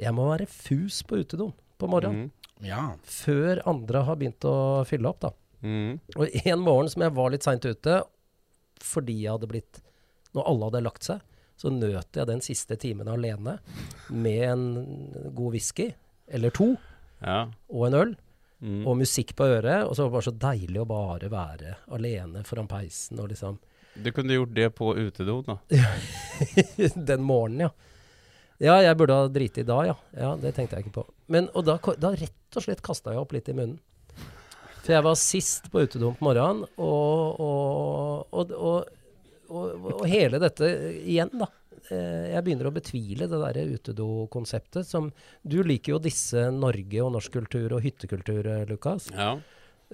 Jeg 0.00 0.14
må 0.16 0.28
være 0.30 0.46
fus 0.48 1.02
på 1.04 1.18
utedoen 1.20 1.52
på 1.78 1.88
morgenen. 1.90 2.28
Mm. 2.30 2.68
ja. 2.68 2.84
Før 3.04 3.60
andre 3.68 4.04
har 4.06 4.16
begynt 4.20 4.44
å 4.48 4.54
fylle 4.88 5.10
opp, 5.12 5.20
da. 5.26 5.32
Mm. 5.60 5.98
Og 6.16 6.36
en 6.46 6.60
morgen 6.62 6.88
som 6.92 7.02
jeg 7.04 7.16
var 7.18 7.32
litt 7.34 7.44
seint 7.44 7.64
ute, 7.66 7.98
fordi 8.78 9.16
jeg 9.24 9.32
hadde 9.34 9.48
blitt 9.50 9.80
Når 10.36 10.44
alle 10.46 10.66
hadde 10.68 10.82
lagt 10.84 11.06
seg, 11.08 11.22
så 11.58 11.70
nøt 11.74 12.14
jeg 12.14 12.28
den 12.28 12.40
siste 12.44 12.76
timen 12.78 13.08
alene 13.10 13.56
med 14.14 14.42
en 14.46 14.66
god 15.34 15.56
whisky, 15.56 15.88
eller 16.30 16.52
to, 16.54 16.68
Ja. 17.22 17.48
og 17.70 17.86
en 17.90 17.94
øl, 18.04 18.16
Mm. 18.58 18.80
og 18.90 18.96
musikk 18.98 19.36
på 19.38 19.46
øret. 19.46 19.84
Og 19.86 19.94
så 19.94 20.02
var 20.02 20.08
det 20.08 20.14
bare 20.16 20.26
så 20.26 20.32
deilig 20.42 20.80
å 20.82 20.86
bare 20.90 21.28
være 21.30 21.76
alene 21.94 22.40
foran 22.42 22.66
peisen 22.66 23.20
og 23.22 23.28
liksom 23.30 23.58
Du 24.02 24.10
kunne 24.10 24.34
gjort 24.34 24.52
det 24.54 24.74
på 24.74 24.88
utedo, 24.98 25.36
da. 25.46 25.56
Den 27.10 27.22
morgenen, 27.22 27.68
ja. 27.68 27.70
Ja, 28.58 28.80
jeg 28.82 28.96
burde 28.98 29.14
ha 29.14 29.28
driti 29.30 29.62
da, 29.62 29.76
ja. 29.86 29.94
Ja, 30.18 30.32
Det 30.42 30.54
tenkte 30.56 30.74
jeg 30.76 30.86
ikke 30.88 30.96
på. 30.98 31.04
Men, 31.30 31.46
og 31.54 31.64
da, 31.68 31.76
da 32.02 32.10
rett 32.18 32.58
og 32.58 32.64
slett 32.64 32.82
kasta 32.82 33.14
jeg 33.14 33.22
opp 33.22 33.32
litt 33.36 33.48
i 33.48 33.54
munnen. 33.54 33.78
For 34.82 34.94
jeg 34.96 35.04
var 35.06 35.14
sist 35.20 35.70
på 35.70 35.84
utedoen 35.86 36.16
på 36.18 36.26
morgenen, 36.26 36.64
og, 36.82 37.38
og, 37.38 38.26
og, 38.32 38.52
og, 38.58 38.88
og, 39.50 39.88
og 40.00 40.06
hele 40.10 40.40
dette 40.42 40.66
igjen, 41.04 41.30
da. 41.38 41.46
Eh, 41.90 42.32
Jeg 42.34 42.44
begynner 42.44 42.68
å 42.70 42.74
betvile 42.74 43.28
det 43.30 43.38
derre 43.42 43.64
utedokonseptet 43.78 44.86
som 44.88 45.10
Du 45.46 45.62
liker 45.62 45.94
jo 45.96 45.98
disse 46.02 46.48
Norge 46.54 47.02
og 47.04 47.12
norsk 47.16 47.32
kultur 47.38 47.72
og 47.76 47.82
hyttekultur, 47.84 48.46
eh, 48.46 48.64
Lukas. 48.70 49.08
Ja. 49.14 49.36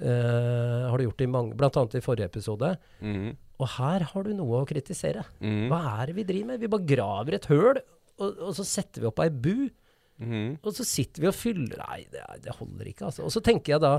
Eh, 0.01 0.89
har 0.91 0.99
du 0.99 1.05
gjort 1.07 1.21
i 1.23 1.27
mange 1.31 1.55
Blant 1.57 1.77
annet 1.77 1.95
i 2.01 2.05
forrige 2.05 2.27
episode. 2.31 2.77
Mm. 3.01 3.37
Og 3.61 3.69
her 3.77 4.01
har 4.11 4.23
du 4.27 4.33
noe 4.35 4.63
å 4.65 4.67
kritisere. 4.67 5.23
Mm. 5.41 5.69
Hva 5.71 5.81
er 6.03 6.07
det 6.11 6.15
vi 6.17 6.25
driver 6.27 6.47
med? 6.53 6.61
Vi 6.61 6.67
bare 6.73 6.89
graver 6.89 7.35
et 7.39 7.47
høl, 7.47 7.79
og, 8.19 8.39
og 8.49 8.55
så 8.59 8.65
setter 8.67 9.01
vi 9.05 9.11
opp 9.13 9.21
ei 9.25 9.31
bu, 9.31 9.71
Mm. 10.15 10.61
og 10.63 10.71
så 10.71 10.85
sitter 10.87 11.25
vi 11.25 11.27
og 11.27 11.35
fyller 11.35 11.81
Nei, 11.89 12.05
det, 12.07 12.21
det 12.45 12.53
holder 12.55 12.87
ikke, 12.87 13.09
altså. 13.09 13.25
Og 13.27 13.33
så 13.35 13.41
tenker 13.43 13.73
jeg 13.73 13.81
da 13.83 13.97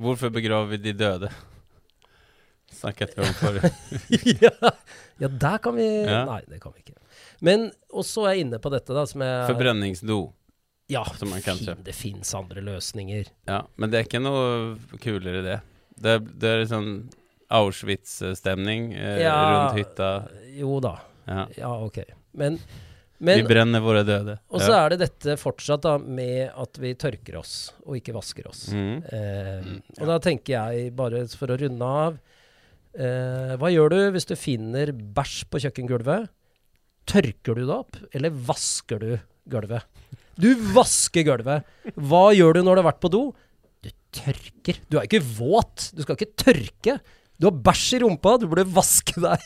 Hvorfor 0.00 0.32
begraver 0.32 0.70
vi 0.70 0.78
de 0.86 0.94
døde? 0.96 1.28
Snakket 2.72 3.16
vi 3.18 3.22
om 3.26 3.34
forrige. 3.38 3.70
ja, 4.42 4.72
ja, 5.22 5.28
der 5.28 5.58
kan 5.62 5.76
vi 5.76 5.86
Ja. 6.04 6.24
Nei, 6.28 6.40
det 6.48 6.60
kan 6.62 6.72
vi 6.74 6.82
ikke. 6.84 6.96
Men 7.44 7.68
og 7.92 8.04
så 8.08 8.24
er 8.28 8.36
jeg 8.36 8.46
inne 8.46 8.58
på 8.62 8.70
dette, 8.72 8.94
da, 8.96 9.04
som 9.06 9.22
jeg 9.24 9.48
Forbrenningsdo. 9.50 10.20
Ja, 10.90 11.04
som 11.16 11.30
man 11.30 11.40
kan 11.44 11.56
fin, 11.60 11.78
det 11.86 11.94
fins 11.96 12.34
andre 12.36 12.60
løsninger. 12.64 13.28
Ja, 13.48 13.62
men 13.80 13.90
det 13.92 14.00
er 14.00 14.06
ikke 14.08 14.20
noe 14.22 14.74
kulere 15.00 15.40
det. 15.46 15.58
Det, 16.02 16.16
det 16.42 16.50
er 16.50 16.64
sånn 16.68 16.90
Auschwitz-stemning 17.52 18.92
eh, 18.94 19.20
Ja. 19.22 19.36
rundt 19.52 19.78
hytta. 19.78 20.28
Jo 20.56 20.80
da. 20.80 20.96
Ja. 21.26 21.46
Ja, 21.56 21.70
ok. 21.84 21.98
Men, 22.32 22.58
vi 23.22 23.42
brenner 23.46 23.80
våre 23.84 24.02
døde. 24.02 24.38
Og 24.50 24.60
så 24.60 24.72
er 24.74 24.90
det 24.94 25.02
dette 25.04 25.36
fortsatt 25.38 25.84
da 25.84 25.96
med 25.98 26.50
at 26.58 26.78
vi 26.82 26.94
tørker 26.98 27.36
oss, 27.38 27.72
og 27.86 27.96
ikke 28.00 28.14
vasker 28.16 28.48
oss. 28.50 28.68
mm. 28.72 28.96
Eh, 29.12 29.40
Mm, 29.62 29.76
og 30.00 30.06
da 30.08 30.18
tenker 30.18 30.56
jeg, 30.56 30.92
bare 30.96 31.20
for 31.38 31.52
å 31.54 31.58
runde 31.60 31.84
av 31.86 32.16
eh, 32.96 33.54
Hva 33.60 33.70
gjør 33.72 33.94
du 33.94 33.98
hvis 34.14 34.28
du 34.28 34.34
finner 34.38 34.92
bæsj 34.92 35.36
på 35.50 35.60
kjøkkengulvet? 35.64 36.30
Tørker 37.08 37.58
du 37.58 37.64
det 37.64 37.74
opp, 37.74 37.98
eller 38.14 38.34
vasker 38.48 39.02
du 39.02 39.10
gulvet? 39.50 39.88
Du 40.38 40.52
vasker 40.74 41.26
gulvet! 41.26 41.66
Hva 41.98 42.28
gjør 42.36 42.58
du 42.58 42.62
når 42.62 42.78
du 42.78 42.82
har 42.82 42.90
vært 42.92 43.02
på 43.02 43.10
do? 43.12 43.24
Du 43.82 43.90
tørker. 44.14 44.78
Du 44.88 44.96
er 45.00 45.08
ikke 45.08 45.22
våt. 45.24 45.90
Du 45.96 46.04
skal 46.04 46.16
ikke 46.16 46.44
tørke. 46.44 46.96
Du 47.36 47.48
har 47.48 47.58
bæsj 47.66 47.98
i 47.98 48.02
rumpa, 48.04 48.36
du 48.38 48.46
burde 48.46 48.68
vaske 48.70 49.18
deg. 49.20 49.44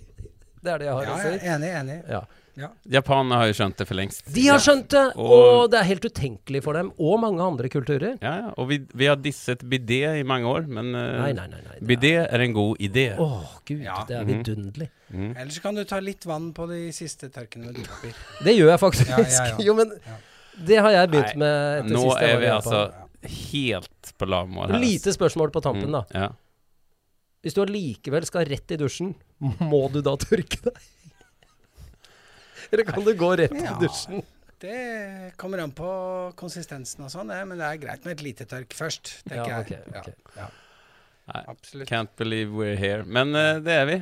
det 0.64 0.72
er 0.72 0.82
det 0.82 0.88
jeg 0.88 0.96
har 0.96 1.12
å 1.12 1.18
ja, 1.20 1.36
enig, 1.54 1.72
enig. 1.82 1.98
Ja. 2.08 2.22
Ja. 2.56 2.70
Japanerne 2.88 3.36
har 3.36 3.46
jo 3.50 3.52
skjønt 3.58 3.76
det 3.76 3.84
for 3.86 3.94
lengst. 3.98 4.22
De 4.32 4.46
har 4.48 4.58
skjønt 4.64 4.88
det, 4.88 5.02
Og- 5.16 5.32
og 5.64 5.70
det 5.70 5.78
er 5.80 5.84
helt 5.90 6.04
utenkelig 6.08 6.62
for 6.64 6.72
dem, 6.72 6.90
og 6.98 7.20
mange 7.20 7.40
andre 7.44 7.68
kulturer. 7.68 8.16
Ja, 8.22 8.32
ja. 8.40 8.52
Og 8.56 8.68
vi, 8.70 8.78
vi 8.94 9.04
har 9.10 9.16
disset 9.16 9.60
bidé 9.68 10.20
i 10.20 10.22
mange 10.24 10.46
år, 10.48 10.66
men 10.66 10.94
uh, 10.94 11.20
Nei, 11.20 11.32
nei, 11.36 11.46
nei. 11.52 11.60
nei 11.68 11.78
bidé 11.96 12.14
er- 12.22 12.28
er 12.32 12.40
en 12.46 12.52
god 12.56 12.78
idé. 12.80 13.04
Åh, 13.18 13.44
gud, 13.66 13.82
Ja. 13.82 14.04
det 14.08 14.16
er 14.16 14.24
Mhm. 14.24 14.32
vidunderlig. 14.44 14.88
Mm. 15.12 15.36
Ellers 15.36 15.58
kan 15.60 15.74
du 15.74 15.84
ta 15.84 15.98
litt 16.00 16.24
vann 16.24 16.52
på 16.54 16.66
de 16.68 16.90
siste 16.92 17.28
tørkene 17.28 17.66
med 17.66 17.74
dopapir. 17.76 18.14
Det 18.42 18.56
gjør 18.56 18.70
jeg 18.72 18.80
faktisk. 18.80 19.08
Ja, 19.08 19.18
ja, 19.18 19.46
ja. 19.50 19.56
Jo, 19.66 19.74
men 19.74 19.90
Ja. 20.06 20.16
det 20.64 20.78
har 20.80 20.90
jeg 20.90 21.10
begynt 21.10 21.36
Nei, 21.36 21.44
med 21.44 21.84
etter 21.84 21.92
Nå 21.94 22.02
siste. 22.08 22.20
Nå 22.20 22.28
er 22.32 22.40
vi 22.40 22.46
altså 22.46 22.80
Japan. 22.88 23.02
helt 23.52 24.12
på 24.18 24.26
lavmål 24.26 24.70
her. 24.70 24.78
Lite 24.80 25.12
spørsmål 25.12 25.50
på 25.52 25.60
tampen, 25.62 25.92
da. 25.92 26.02
Mm, 26.08 26.20
ja. 26.22 26.28
Hvis 27.44 27.54
du 27.54 27.60
allikevel 27.62 28.24
skal 28.24 28.44
rett 28.46 28.70
i 28.72 28.76
dusjen, 28.80 29.14
må 29.60 29.92
du 29.92 30.00
da 30.02 30.16
tørke 30.16 30.62
deg? 30.64 30.72
Eller 32.72 32.84
kan 32.88 33.04
du 33.04 33.12
gå 33.18 33.30
rett 33.42 33.54
i 33.54 33.66
dusjen? 33.80 34.22
Det 34.58 35.32
kommer 35.36 35.60
an 35.60 35.72
på 35.76 35.88
konsistensen 36.40 37.04
og 37.04 37.10
sånn, 37.12 37.28
men 37.28 37.58
det 37.60 37.66
er 37.66 37.80
greit 37.82 38.06
med 38.06 38.16
et 38.16 38.22
lite 38.24 38.46
tørk 38.48 38.72
først, 38.76 39.18
tenker 39.28 39.50
Ja, 39.52 39.58
jeg. 39.60 39.82
Okay. 39.90 40.00
ok. 40.00 40.36
Ja, 40.38 40.46
Nei, 41.26 41.42
absolutt. 41.50 41.88
Can't 41.90 42.12
believe 42.16 42.54
we're 42.54 42.76
here. 42.78 43.02
Men 43.04 43.34
uh, 43.34 43.58
det 43.60 43.74
er 43.74 43.86
vi. 43.90 43.96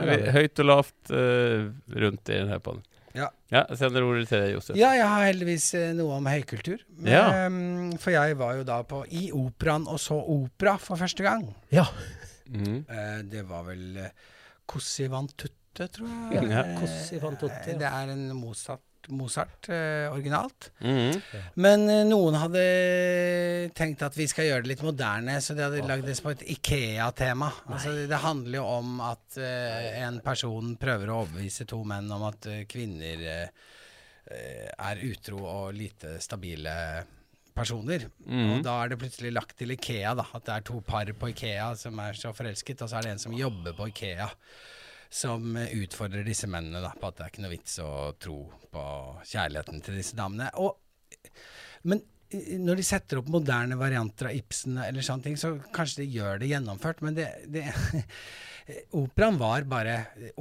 Er 0.00 0.08
vi. 0.08 0.16
Høyt 0.32 0.62
og 0.64 0.68
lavt 0.70 1.10
uh, 1.12 1.68
rundt 1.92 2.30
i 2.32 2.38
denne 2.40 2.56
podden. 2.64 2.82
Ja. 3.16 3.28
ja 3.52 3.64
jeg 3.68 3.78
sender 3.82 4.06
ordet 4.06 4.26
til 4.30 4.40
deg, 4.40 4.54
Josef. 4.54 4.78
Ja, 4.78 4.94
jeg 4.96 5.08
har 5.12 5.26
heldigvis 5.28 5.66
uh, 5.76 5.90
noe 5.98 6.16
om 6.18 6.28
høykultur. 6.30 6.80
Men, 6.96 7.12
Ja. 7.12 7.24
um, 7.46 7.92
For 8.00 8.14
jeg 8.16 8.38
var 8.40 8.56
jo 8.58 8.64
da 8.68 8.80
på 8.88 9.02
i 9.12 9.28
operaen 9.36 9.84
og 9.92 10.00
så 10.02 10.16
opera 10.18 10.78
for 10.80 11.00
første 11.00 11.26
gang. 11.26 11.44
Ja. 11.74 11.84
Mm. 12.48 12.80
Eh, 12.88 13.18
det 13.28 13.42
var 13.44 13.66
vel 13.68 13.98
uh, 14.00 14.08
Cossi 14.68 15.04
van 15.12 15.28
tutte, 15.28 15.52
tror 15.86 16.10
jeg. 16.10 16.44
Ja. 16.50 16.64
Eh, 16.64 16.76
Cossi 16.80 17.18
van 17.22 17.38
tutte, 17.38 17.72
ja. 17.72 17.78
Det 17.78 17.88
er 17.88 18.12
en 18.12 18.24
Mozart, 18.36 18.82
Mozart 19.14 19.68
eh, 19.72 20.08
originalt. 20.10 20.70
Mm. 20.82 21.20
Men 21.62 21.84
eh, 21.92 22.04
noen 22.08 22.36
hadde 22.42 22.64
tenkt 23.78 24.02
at 24.04 24.18
vi 24.18 24.26
skal 24.28 24.48
gjøre 24.48 24.66
det 24.66 24.72
litt 24.74 24.84
moderne, 24.84 25.38
så 25.44 25.54
de 25.56 25.64
hadde 25.64 25.86
lagd 25.88 26.08
det 26.08 26.18
på 26.24 26.34
et 26.34 26.44
Ikea-tema. 26.56 27.52
Altså, 27.70 27.94
det 28.10 28.22
handler 28.24 28.58
jo 28.60 28.64
om 28.80 28.98
at 29.06 29.38
eh, 29.40 30.00
en 30.02 30.18
person 30.24 30.74
prøver 30.80 31.12
å 31.12 31.22
overbevise 31.22 31.68
to 31.70 31.84
menn 31.88 32.10
om 32.12 32.26
at 32.28 32.50
eh, 32.50 32.64
kvinner 32.68 33.22
eh, 33.36 33.70
eh, 34.34 34.66
er 34.72 35.06
utro 35.08 35.44
og 35.46 35.78
lite 35.78 36.18
stabile 36.24 36.74
personer. 37.58 38.06
Mm. 38.26 38.50
Og 38.52 38.64
da 38.66 38.76
er 38.82 38.92
det 38.92 39.00
plutselig 39.00 39.32
lagt 39.34 39.56
til 39.58 39.74
Ikea, 39.74 40.14
da. 40.18 40.26
At 40.36 40.46
det 40.46 40.56
er 40.56 40.66
to 40.68 40.80
par 40.86 41.10
på 41.18 41.30
Ikea 41.32 41.72
som 41.78 41.98
er 42.02 42.18
så 42.18 42.32
forelsket, 42.36 42.84
og 42.84 42.90
så 42.90 42.98
er 42.98 43.08
det 43.08 43.14
en 43.16 43.24
som 43.24 43.34
jobber 43.36 43.74
på 43.78 43.88
Ikea. 43.90 44.28
Som 45.08 45.56
eh, 45.56 45.70
utfordrer 45.80 46.26
disse 46.26 46.46
mennene 46.50 46.82
da, 46.84 46.90
på 47.00 47.08
at 47.08 47.16
det 47.16 47.24
er 47.24 47.32
ikke 47.32 47.44
noe 47.46 47.54
vits 47.54 47.78
å 47.80 47.90
tro 48.20 48.42
på 48.72 48.84
kjærligheten 49.24 49.80
til 49.86 49.96
disse 49.96 50.18
damene. 50.18 50.50
Og, 50.60 50.76
men 51.88 52.02
eh, 52.30 52.58
når 52.60 52.76
de 52.82 52.84
setter 52.84 53.22
opp 53.22 53.30
moderne 53.32 53.78
varianter 53.80 54.28
av 54.28 54.36
Ibsen 54.36 54.76
eller 54.84 55.06
sånne 55.06 55.24
ting, 55.30 55.38
så 55.40 55.54
kanskje 55.72 56.02
de 56.04 56.10
gjør 56.18 56.42
det 56.42 56.50
gjennomført, 56.52 57.00
men 57.06 57.16
det, 57.16 57.30
det 57.48 57.64
Operaen 59.00 59.38
var 59.40 59.64
bare 59.64 59.94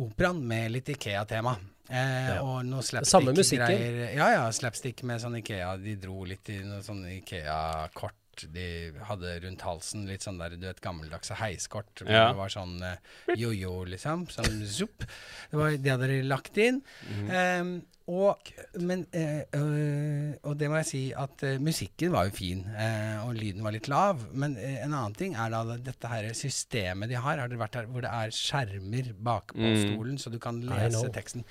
operaen 0.03 0.41
med 0.43 0.73
litt 0.73 0.89
Ikea-tema. 0.91 1.53
Eh, 1.87 2.25
Ja. 2.35 2.41
Og 2.43 2.65
noe 2.67 2.83
slapstick-greier. 2.83 4.17
Ja, 4.17 4.25
ja, 4.33 4.41
slapstick 4.51 4.99
med 5.07 5.21
sånn 5.23 5.37
Ikea. 5.39 5.77
De 5.79 5.93
dro 5.95 6.25
litt 6.27 6.49
i 6.51 6.57
noe 6.67 6.81
sånn 6.83 7.05
Ikea-kort 7.07 8.19
de 8.53 8.93
hadde 9.09 9.33
rundt 9.43 9.61
halsen. 9.67 10.05
Litt 10.09 10.21
sånn 10.27 10.37
der, 10.41 10.55
du 10.57 10.67
vet, 10.67 10.81
gammeldagse 10.83 11.37
heiskort. 11.41 11.91
hvor 12.01 12.11
Ja. 12.11 12.27
Det 12.31 12.37
var 12.37 12.49
sånn 12.53 12.77
eh, 12.83 12.97
jojo, 13.35 13.83
liksom. 13.89 14.27
Sånn 14.29 14.65
zoop 14.65 15.05
Det 15.07 15.57
var 15.57 15.77
det 15.77 15.91
hadde 15.91 16.07
de 16.07 16.21
lagt 16.27 16.57
inn. 16.57 16.81
Mm. 17.09 17.29
Um, 17.61 17.77
og, 18.07 18.39
men, 18.79 19.01
eh, 19.11 19.41
øh, 19.51 20.31
og 20.47 20.53
det 20.55 20.69
må 20.71 20.77
jeg 20.79 20.87
si 20.87 20.99
at 21.11 21.41
eh, 21.43 21.57
musikken 21.59 22.13
var 22.13 22.29
jo 22.29 22.31
fin, 22.37 22.61
eh, 22.71 23.17
og 23.25 23.33
lyden 23.35 23.65
var 23.65 23.75
litt 23.75 23.89
lav. 23.91 24.21
Men 24.31 24.55
en 24.55 24.93
annen 24.95 25.15
ting 25.19 25.35
er 25.35 25.51
da 25.51 25.75
dette 25.75 26.07
her 26.07 26.29
systemet 26.31 27.11
de 27.11 27.17
har. 27.19 27.41
Har 27.41 27.51
dere 27.51 27.59
vært 27.59 27.75
her 27.75 27.89
hvor 27.91 28.05
det 28.05 28.13
er 28.15 28.31
skjermer 28.31 29.11
bakpå 29.11 29.59
Mm. 29.59 29.75
stolen, 29.83 30.17
så 30.23 30.31
du 30.31 30.39
kan 30.39 30.61
lese 30.63 31.03
teksten? 31.11 31.43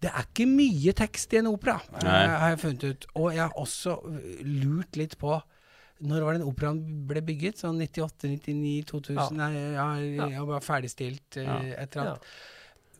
Det 0.00 0.12
er 0.12 0.28
ikke 0.28 0.46
mye 0.46 0.94
tekst 0.94 1.34
i 1.34 1.40
en 1.40 1.50
opera, 1.50 1.80
har 2.04 2.50
jeg 2.54 2.62
funnet 2.62 2.84
ut. 2.86 3.06
Og 3.16 3.32
jeg 3.34 3.42
har 3.42 3.58
også 3.58 3.98
øh, 4.06 4.46
lurt 4.62 4.94
litt 5.02 5.18
på 5.18 5.40
når 6.02 6.24
var 6.26 6.32
den 6.38 6.42
operaen 6.48 7.06
ble 7.06 7.22
bygget? 7.22 7.56
Sånn 7.62 7.78
98, 7.80 8.28
99, 8.28 8.84
2000? 8.90 9.16
Ja. 9.16 9.28
Nei, 9.30 9.52
ja, 9.74 9.88
Ja. 9.96 10.28
jeg 10.40 10.46
var 10.46 10.60
ferdigstilt 10.60 11.36
eh, 11.36 11.44
Ja. 11.44 11.58
et 11.82 11.96
eller 11.96 12.04
Ja. 12.04 12.10
annet. 12.12 12.22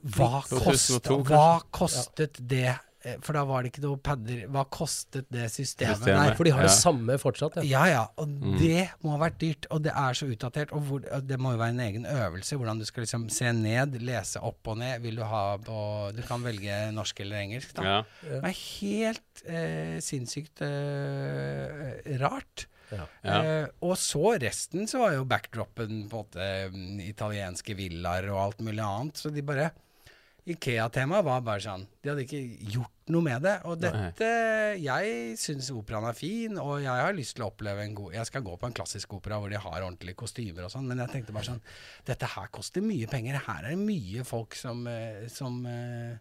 Hva, 0.06 0.42
2002 0.48 1.22
kostet, 1.22 1.30
hva 1.30 1.62
kostet 1.72 2.40
det? 2.46 2.78
Eh, 3.06 3.16
For 3.22 3.32
da 3.34 3.44
var 3.44 3.62
det 3.62 3.70
ikke 3.72 3.82
noe 3.84 3.96
padder. 3.98 4.48
Hva 4.50 4.64
kostet 4.68 5.26
det 5.30 5.44
systemet? 5.50 5.98
Systemet. 6.00 6.26
der? 6.26 6.34
For 6.34 6.44
de 6.44 6.50
har 6.50 6.62
Ja. 6.62 6.66
det 6.66 6.74
samme 6.74 7.18
fortsatt, 7.22 7.54
ja. 7.56 7.62
Ja 7.62 7.84
ja, 7.86 8.06
og 8.18 8.26
Mm. 8.28 8.58
det 8.58 8.88
må 9.04 9.10
ha 9.16 9.18
vært 9.28 9.38
dyrt, 9.38 9.66
og 9.70 9.82
det 9.82 9.92
er 9.92 10.12
så 10.12 10.26
utdatert. 10.26 10.72
Og 10.72 10.82
hvor, 10.82 11.00
det 11.26 11.38
må 11.38 11.52
jo 11.52 11.58
være 11.58 11.68
en 11.70 11.80
egen 11.80 12.04
øvelse, 12.04 12.56
hvordan 12.58 12.78
du 12.78 12.84
skal 12.84 13.04
liksom 13.04 13.28
se 13.30 13.52
ned, 13.52 14.00
lese 14.02 14.36
opp 14.42 14.66
og 14.66 14.78
ned. 14.78 15.02
Vil 15.02 15.14
du 15.16 15.22
ha 15.22 15.56
på 15.56 16.12
Du 16.16 16.22
kan 16.22 16.42
velge 16.42 16.92
norsk 16.92 17.20
eller 17.20 17.36
engelsk, 17.36 17.74
da. 17.74 17.82
Ja. 17.82 18.02
Det 18.22 18.44
er 18.44 18.80
helt 18.80 19.42
eh, 19.46 19.98
sinnssykt 20.00 20.60
eh, 20.62 22.18
rart. 22.18 22.66
Ja. 22.92 23.06
Eh, 23.22 23.66
og 23.82 23.96
så 23.98 24.36
resten 24.38 24.86
så 24.86 25.00
var 25.02 25.16
jo 25.16 25.24
backdropen 25.28 26.04
på 26.10 26.20
en 26.20 26.28
måte 26.30 26.46
mm, 26.70 27.00
italienske 27.08 27.74
villaer 27.78 28.28
og 28.30 28.42
alt 28.44 28.62
mulig 28.66 28.84
annet. 28.84 29.18
Så 29.18 29.32
de 29.34 29.42
bare 29.46 29.72
Ikea-temaet 30.46 31.24
var 31.26 31.40
bare 31.42 31.58
sånn 31.64 31.82
De 32.04 32.10
hadde 32.12 32.22
ikke 32.22 32.38
gjort 32.70 33.10
noe 33.10 33.24
med 33.26 33.42
det. 33.42 33.54
Og 33.66 33.80
dette 33.82 34.28
Jeg 34.78 35.34
syns 35.42 35.72
operaen 35.74 36.06
er 36.06 36.14
fin, 36.14 36.54
og 36.62 36.76
jeg 36.84 37.02
har 37.02 37.16
lyst 37.16 37.34
til 37.34 37.42
å 37.42 37.48
oppleve 37.50 37.82
en 37.82 37.96
god 37.98 38.14
Jeg 38.14 38.28
skal 38.30 38.44
gå 38.46 38.54
på 38.60 38.68
en 38.70 38.76
klassisk 38.78 39.16
opera 39.18 39.40
hvor 39.42 39.50
de 39.50 39.58
har 39.58 39.80
ordentlige 39.82 40.14
kostymer 40.22 40.68
og 40.68 40.70
sånn, 40.70 40.86
men 40.86 41.02
jeg 41.02 41.10
tenkte 41.16 41.34
bare 41.34 41.48
sånn 41.50 41.62
Dette 42.06 42.30
her 42.36 42.46
koster 42.54 42.84
mye 42.86 43.10
penger. 43.10 43.40
Her 43.48 43.66
er 43.66 43.74
det 43.74 43.82
mye 43.82 44.22
folk 44.28 44.54
som, 44.54 44.86
eh, 44.86 45.26
som 45.34 45.58
uh, 45.66 46.14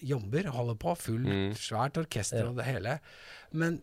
jobber, 0.00 0.48
holder 0.52 0.80
på. 0.80 0.96
Fullt, 1.04 1.28
Mm. 1.28 1.52
svært 1.60 2.00
orkester 2.00 2.48
og 2.48 2.56
det 2.56 2.64
hele. 2.64 2.96
Men 3.52 3.82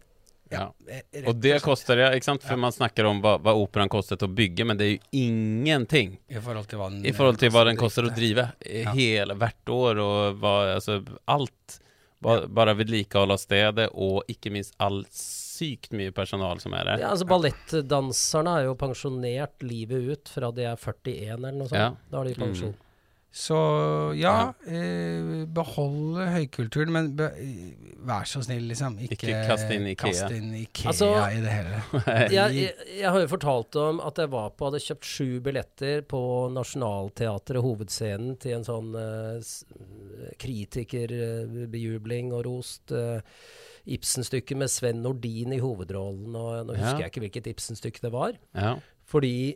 Ja. 0.51 0.73
eh, 0.87 1.01
rett 1.13 1.27
Og 1.31 1.39
det 1.41 1.61
koster 1.63 1.95
det, 1.95 2.09
ikke 2.17 2.27
sant? 2.27 2.43
For 2.43 2.59
man 2.59 2.71
snakker 2.75 3.07
om 3.07 3.21
hva, 3.23 3.37
hva 3.39 3.53
operaen 3.55 3.89
kostet 3.91 4.23
å 4.25 4.29
bygge, 4.31 4.65
men 4.67 4.77
det 4.79 4.87
er 4.87 4.91
jo 4.97 5.03
ingenting 5.21 6.17
I 6.29 6.41
forhold 6.43 6.67
til 6.67 6.81
hva 6.81 6.89
den, 6.91 7.05
i 7.05 7.13
forhold 7.15 7.39
til 7.39 7.53
hva 7.53 7.63
den 7.69 7.79
koster 7.79 8.07
å 8.09 8.13
drive 8.15 8.49
Ja. 8.67 8.91
hele 8.97 9.35
hvert 9.39 9.71
år, 9.71 10.01
og 10.03 10.41
hva, 10.41 10.55
altså 10.75 10.99
alt. 11.31 11.79
Ba, 12.21 12.35
bare 12.45 12.75
vedlikehold 12.77 13.31
av 13.33 13.39
stedet, 13.41 13.87
og 13.97 14.21
ikke 14.29 14.51
minst 14.53 14.75
all 14.77 14.99
sykt 15.09 15.89
mye 15.97 16.11
personal 16.13 16.59
som 16.61 16.73
er 16.77 16.85
der. 16.85 16.99
Ja, 17.01 17.09
altså 17.15 17.25
Ballettdanserne 17.25 18.59
er 18.59 18.67
jo 18.67 18.75
pensjonert 18.77 19.65
livet 19.65 20.05
ut 20.11 20.29
fra 20.29 20.51
de 20.53 20.67
er 20.69 20.77
41 20.77 21.33
eller 21.33 21.51
noe 21.57 21.69
sånt. 21.71 21.79
Ja. 21.79 21.89
Da 22.11 22.21
har 22.21 22.29
de 22.29 22.35
pensjon. 22.37 22.75
Så 23.31 23.55
ja, 24.19 24.51
eh, 24.67 25.45
behold 25.55 26.17
høykulturen, 26.33 26.89
men 26.91 27.05
be, 27.15 27.29
vær 28.03 28.25
så 28.27 28.41
snill, 28.43 28.65
liksom. 28.67 28.97
Ikke, 28.99 29.15
Ikke 29.15 29.45
kast 29.47 29.71
inn 29.71 29.85
Ikea. 29.87 30.09
kast 30.11 30.35
inn 30.35 30.49
Ikea 30.59 30.91
Altså, 30.91 31.07
i 31.31 31.39
det 31.39 31.53
hele. 31.53 31.79
Jeg, 32.35 32.57
jeg, 32.57 32.73
jeg 32.99 33.07
har 33.15 33.23
jo 33.23 33.29
fortalt 33.31 33.77
om 33.79 34.01
at 34.03 34.19
jeg 34.19 34.31
var 34.33 34.49
på, 34.51 34.67
hadde 34.67 34.83
kjøpt 34.83 35.07
sju 35.07 35.29
billetter 35.45 36.03
på 36.11 36.21
Nationaltheatret, 36.51 37.63
hovedscenen, 37.63 38.35
til 38.43 38.57
en 38.57 38.67
sånn 38.67 38.91
uh, 38.99 39.39
kritikerbejubling 40.91 42.31
og 42.35 42.45
rost. 42.47 42.91
Uh, 42.91 43.19
Ibsen-stykke 43.91 44.53
med 44.59 44.69
Sven 44.69 44.99
Nordin 45.01 45.55
i 45.55 45.61
hovedrollen. 45.63 46.35
og 46.35 46.67
Nå 46.67 46.75
husker 46.75 46.99
Ja. 46.99 47.07
jeg 47.07 47.11
ikke 47.15 47.23
hvilket 47.25 47.47
Ibsen-stykke 47.55 48.01
det 48.03 48.11
var. 48.13 48.35
Ja. 48.53 48.75
Fordi 49.07 49.55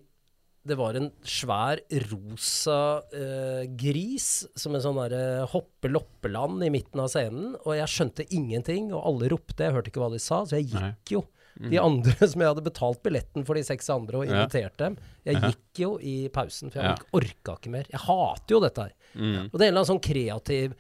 det 0.66 0.76
var 0.80 0.98
en 0.98 1.12
svær 1.22 1.80
rosa 2.12 2.78
eh, 3.14 3.66
gris 3.78 4.48
som 4.58 4.74
en 4.76 4.82
sånn 4.82 4.98
derre 4.98 5.46
hoppe-loppeland 5.52 6.64
i 6.66 6.72
midten 6.74 7.00
av 7.04 7.12
scenen. 7.14 7.54
Og 7.66 7.76
jeg 7.78 7.92
skjønte 7.92 8.26
ingenting, 8.34 8.92
og 8.96 9.04
alle 9.06 9.30
ropte. 9.36 9.62
Jeg 9.68 9.76
hørte 9.76 9.92
ikke 9.92 10.02
hva 10.02 10.10
de 10.14 10.22
sa, 10.24 10.42
så 10.46 10.58
jeg 10.58 10.72
gikk 10.74 11.14
jo. 11.20 11.22
Mm. 11.56 11.70
De 11.72 11.78
andre 11.80 12.28
som 12.32 12.42
jeg 12.42 12.50
hadde 12.52 12.66
betalt 12.66 13.00
billetten 13.06 13.46
for 13.48 13.56
de 13.56 13.64
seks 13.64 13.88
andre 13.94 14.18
og 14.20 14.26
Ja. 14.28 14.42
invitert 14.42 14.76
dem. 14.82 14.98
Jeg 15.24 15.38
Ja. 15.38 15.52
gikk 15.54 15.82
jo 15.86 15.92
i 16.02 16.16
pausen, 16.34 16.72
for 16.74 16.82
jeg 16.82 16.90
Ja. 16.90 16.96
ikke 16.98 17.22
orka 17.22 17.56
ikke 17.62 17.72
mer. 17.78 17.86
Jeg 17.94 18.02
hater 18.08 18.56
jo 18.58 18.60
dette 18.66 18.82
her. 18.90 18.94
Mm. 19.16 19.46
Og 19.46 19.56
det 19.56 19.62
er 19.62 19.68
en 19.70 19.72
eller 19.72 19.84
annen 19.86 19.94
sånn 19.94 20.04
kreativ 20.04 20.74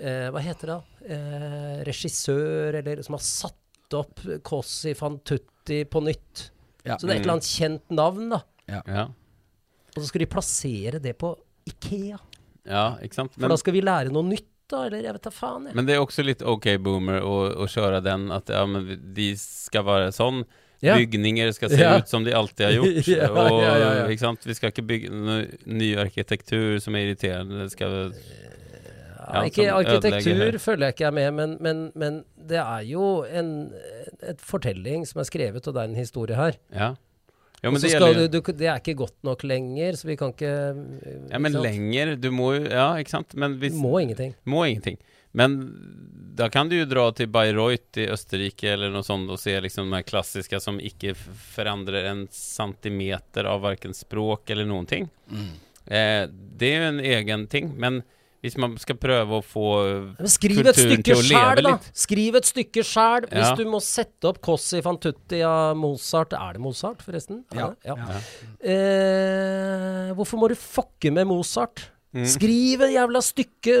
eh, 0.00 0.30
Hva 0.30 0.40
heter 0.42 0.66
det? 0.66 0.78
da? 0.78 1.10
Eh, 1.14 1.84
regissør, 1.90 2.74
eller 2.80 3.02
som 3.02 3.14
har 3.18 3.22
satt 3.26 3.94
opp 3.94 4.22
Kossi 4.42 4.94
van 4.98 5.18
tutti 5.22 5.84
på 5.84 6.00
nytt. 6.02 6.48
Ja. 6.86 6.96
Så 6.96 7.06
det 7.06 7.10
er 7.12 7.18
et 7.20 7.26
eller 7.26 7.36
annet 7.36 7.50
kjent 7.50 7.90
navn, 7.94 8.30
da. 8.32 8.40
Ja. 8.66 8.80
Og 9.94 10.02
så 10.02 10.08
skal 10.10 10.24
de 10.24 10.26
plassere 10.26 10.98
det 11.02 11.14
på 11.20 11.34
Ikea. 11.70 12.18
ja, 12.66 12.86
ikke 13.04 13.14
sant? 13.14 13.32
For 13.38 13.48
da 13.48 13.56
skal 13.60 13.72
vi 13.76 13.80
lære 13.84 14.10
noe 14.12 14.26
nytt, 14.26 14.48
da? 14.70 14.86
Eller 14.88 15.02
jeg 15.04 15.12
vet 15.16 15.22
da 15.26 15.30
faen, 15.30 15.66
jeg. 15.68 15.74
men 15.76 15.86
det 15.86 15.94
er 15.94 16.02
også 16.02 16.24
litt 16.24 16.42
OK 16.42 16.66
boomer 16.82 17.20
å, 17.22 17.34
å 17.62 17.66
kjøre 17.68 18.00
den 18.04 18.30
at 18.32 18.48
ja, 18.52 18.64
men 18.66 18.88
de 19.14 19.30
skal 19.40 19.84
være 19.86 20.12
sånn. 20.16 20.42
Ja. 20.84 20.96
Bygninger 21.00 21.52
skal 21.56 21.70
se 21.72 21.78
Ja. 21.80 21.94
ut 21.96 22.08
som 22.10 22.24
de 22.26 22.32
alltid 22.36 22.66
har 22.66 22.72
gjort. 22.76 23.06
Ja, 23.14 23.28
og. 23.30 24.10
Ikke 24.12 24.20
sant? 24.26 24.42
Vi 24.44 24.54
skal 24.58 24.72
ikke 24.74 24.84
bygge 24.84 25.12
noe 25.14 25.46
ny 25.64 25.94
arkitektur 26.02 26.76
som 26.84 26.96
er 26.98 27.06
irriterende. 27.06 27.62
Det 27.62 27.72
skal 27.72 28.12
ikke 29.48 29.68
arkitektur 29.72 30.34
ødelegger- 30.34 30.58
føler 30.60 30.86
jeg 30.90 30.94
ikke 30.98 31.06
er 31.06 31.14
med, 31.16 31.30
men, 31.34 31.56
men, 31.60 31.78
men 31.96 32.18
det 32.36 32.58
er 32.60 32.82
jo 32.84 33.22
en 33.24 33.72
et 34.22 34.40
fortelling 34.40 35.06
som 35.08 35.20
er 35.20 35.28
skrevet, 35.28 35.66
og 35.68 35.74
det 35.74 35.80
er 35.80 35.88
en 35.88 35.96
historie 35.96 36.36
her. 36.36 36.58
Ja. 36.72 36.90
Ja, 37.62 37.70
men 37.70 37.80
det 37.80 37.90
skal 37.94 38.10
gjelder 38.10 38.28
du, 38.28 38.40
du, 38.40 38.52
det 38.58 38.66
er 38.68 38.80
ikke 38.82 38.96
godt 38.98 39.16
nok 39.24 39.44
lenger, 39.48 39.96
så 39.96 40.08
vi 40.10 40.16
kan 40.20 40.34
ikke 40.34 40.54
Ja, 41.30 41.38
men 41.40 41.54
lenger 41.64 42.16
Du 42.20 42.28
må 42.34 42.50
jo 42.58 42.64
Ja, 42.68 42.90
ikke 43.00 43.14
sant? 43.14 43.36
Men 43.40 43.58
hvis 43.62 43.76
må 43.78 43.96
ingenting. 44.02 44.34
Må 44.44 44.66
ingenting. 44.68 44.98
Men 45.34 45.56
da 46.38 46.48
kan 46.50 46.68
du 46.68 46.76
jo 46.76 46.86
dra 46.86 47.08
til 47.14 47.30
Bayreuth 47.30 47.98
i 47.98 48.08
Østerrike 48.10 48.68
eller 48.74 48.92
noe 48.94 49.06
sånt 49.06 49.30
og 49.30 49.38
se 49.42 49.54
liksom 49.62 49.88
de 49.88 49.96
her 49.98 50.06
klassiske 50.06 50.60
som 50.62 50.78
ikke 50.82 51.14
forandrer 51.18 52.10
en 52.10 52.26
centimeter 52.30 53.48
av 53.50 53.64
verken 53.64 53.94
språk 53.94 54.50
eller 54.54 54.68
noen 54.68 54.86
ting. 54.90 55.08
Eh, 55.86 56.26
det 56.30 56.70
er 56.70 56.84
jo 56.84 56.90
en 56.92 57.02
egen 57.02 57.46
ting, 57.50 57.72
men 57.78 58.02
hvis 58.44 58.58
man 58.60 58.74
skal 58.76 58.98
prøve 59.00 59.38
å 59.38 59.44
få 59.44 59.62
Men 60.18 60.28
skriv 60.28 60.58
et 60.60 60.76
kulturen 60.76 60.90
stykke 60.92 61.06
til 61.08 61.16
å 61.16 61.24
leve 61.24 61.62
da! 61.64 61.70
litt. 61.72 61.86
Skriv 61.96 62.36
et 62.36 62.48
stykke 62.50 62.84
sjæl! 62.84 63.26
Hvis 63.30 63.48
Ja. 63.48 63.54
du 63.56 63.64
må 63.72 63.80
sette 63.80 64.28
opp 64.28 64.42
Cossi 64.44 64.82
van 64.84 64.98
tutti 65.00 65.40
av 65.48 65.72
Mozart 65.80 66.36
Er 66.36 66.52
det 66.58 66.60
Mozart, 66.60 67.00
forresten? 67.06 67.42
Ja. 67.56 67.70
ja. 67.88 67.96
Ja. 67.96 68.20
Eh, 68.74 70.12
hvorfor 70.16 70.38
må 70.40 70.48
du 70.52 70.56
fucke 70.58 71.10
med 71.14 71.26
Mozart? 71.30 71.86
Mm. 72.14 72.26
Skriv 72.30 72.82
et 72.86 72.92
jævla 72.94 73.20
stykke 73.26 73.78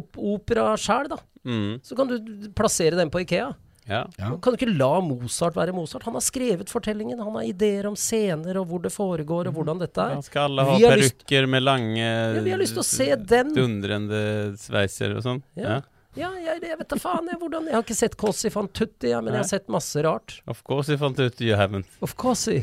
op 0.00 0.16
opera 0.16 0.70
sjæl, 0.80 1.10
da. 1.12 1.18
Mm, 1.44 1.80
Så 1.84 1.96
kan 1.96 2.08
du 2.08 2.48
plassere 2.56 2.96
den 2.96 3.10
på 3.12 3.20
Ikea. 3.24 3.50
Ja. 3.88 4.02
Ja. 4.18 4.28
Kan 4.36 4.52
du 4.54 4.56
ikke 4.58 4.70
la 4.78 5.00
Mozart 5.00 5.54
være 5.56 5.72
Mozart? 5.74 6.04
Han 6.04 6.14
har 6.18 6.24
skrevet 6.24 6.68
fortellingen, 6.70 7.18
han 7.18 7.34
har 7.38 7.46
ideer 7.48 7.86
om 7.88 7.96
scener 7.96 8.58
og 8.60 8.66
hvor 8.70 8.82
det 8.84 8.92
foregår 8.94 9.48
og 9.48 9.54
hvordan 9.58 9.80
dette 9.80 9.98
er. 10.04 10.16
er. 10.18 10.22
skal 10.26 10.50
alle 10.50 10.64
ha 10.68 10.76
Vi 10.76 10.84
har 10.84 10.96
lyst- 11.00 11.22
perukker 11.24 11.48
med 11.48 11.62
lange 11.64 12.02
Ja, 12.04 12.40
vi 12.44 12.50
har 12.50 12.58
lyst 12.60 12.74
til 12.76 12.84
å 12.84 12.88
se 12.88 13.08
den. 13.16 13.54
Dundrende 13.56 14.20
sveiser 14.60 15.16
og 15.16 15.22
sånn. 15.24 15.42
Ja. 15.56 15.68
Ja. 15.78 15.80
Ja, 16.18 16.28
jeg, 16.40 16.62
jeg 16.64 16.78
vet 16.80 16.88
da 16.88 16.96
faen 16.98 17.28
jeg, 17.30 17.36
hvordan 17.38 17.66
Jeg 17.68 17.74
har 17.76 17.82
ikke 17.84 17.94
sett 17.94 18.16
Cossi 18.18 18.48
van 18.50 18.66
tutti, 18.74 19.10
ja, 19.12 19.20
men 19.20 19.34
jeg 19.36 19.42
har 19.44 19.48
sett 19.52 19.68
masse 19.70 20.02
rart. 20.02 20.40
Of 20.50 20.64
course 20.66 20.88
you 20.90 20.98
found 20.98 21.20
out 21.20 21.38
you 21.40 21.54
haven't. 21.54 21.86
Of 22.02 22.16
course. 22.18 22.48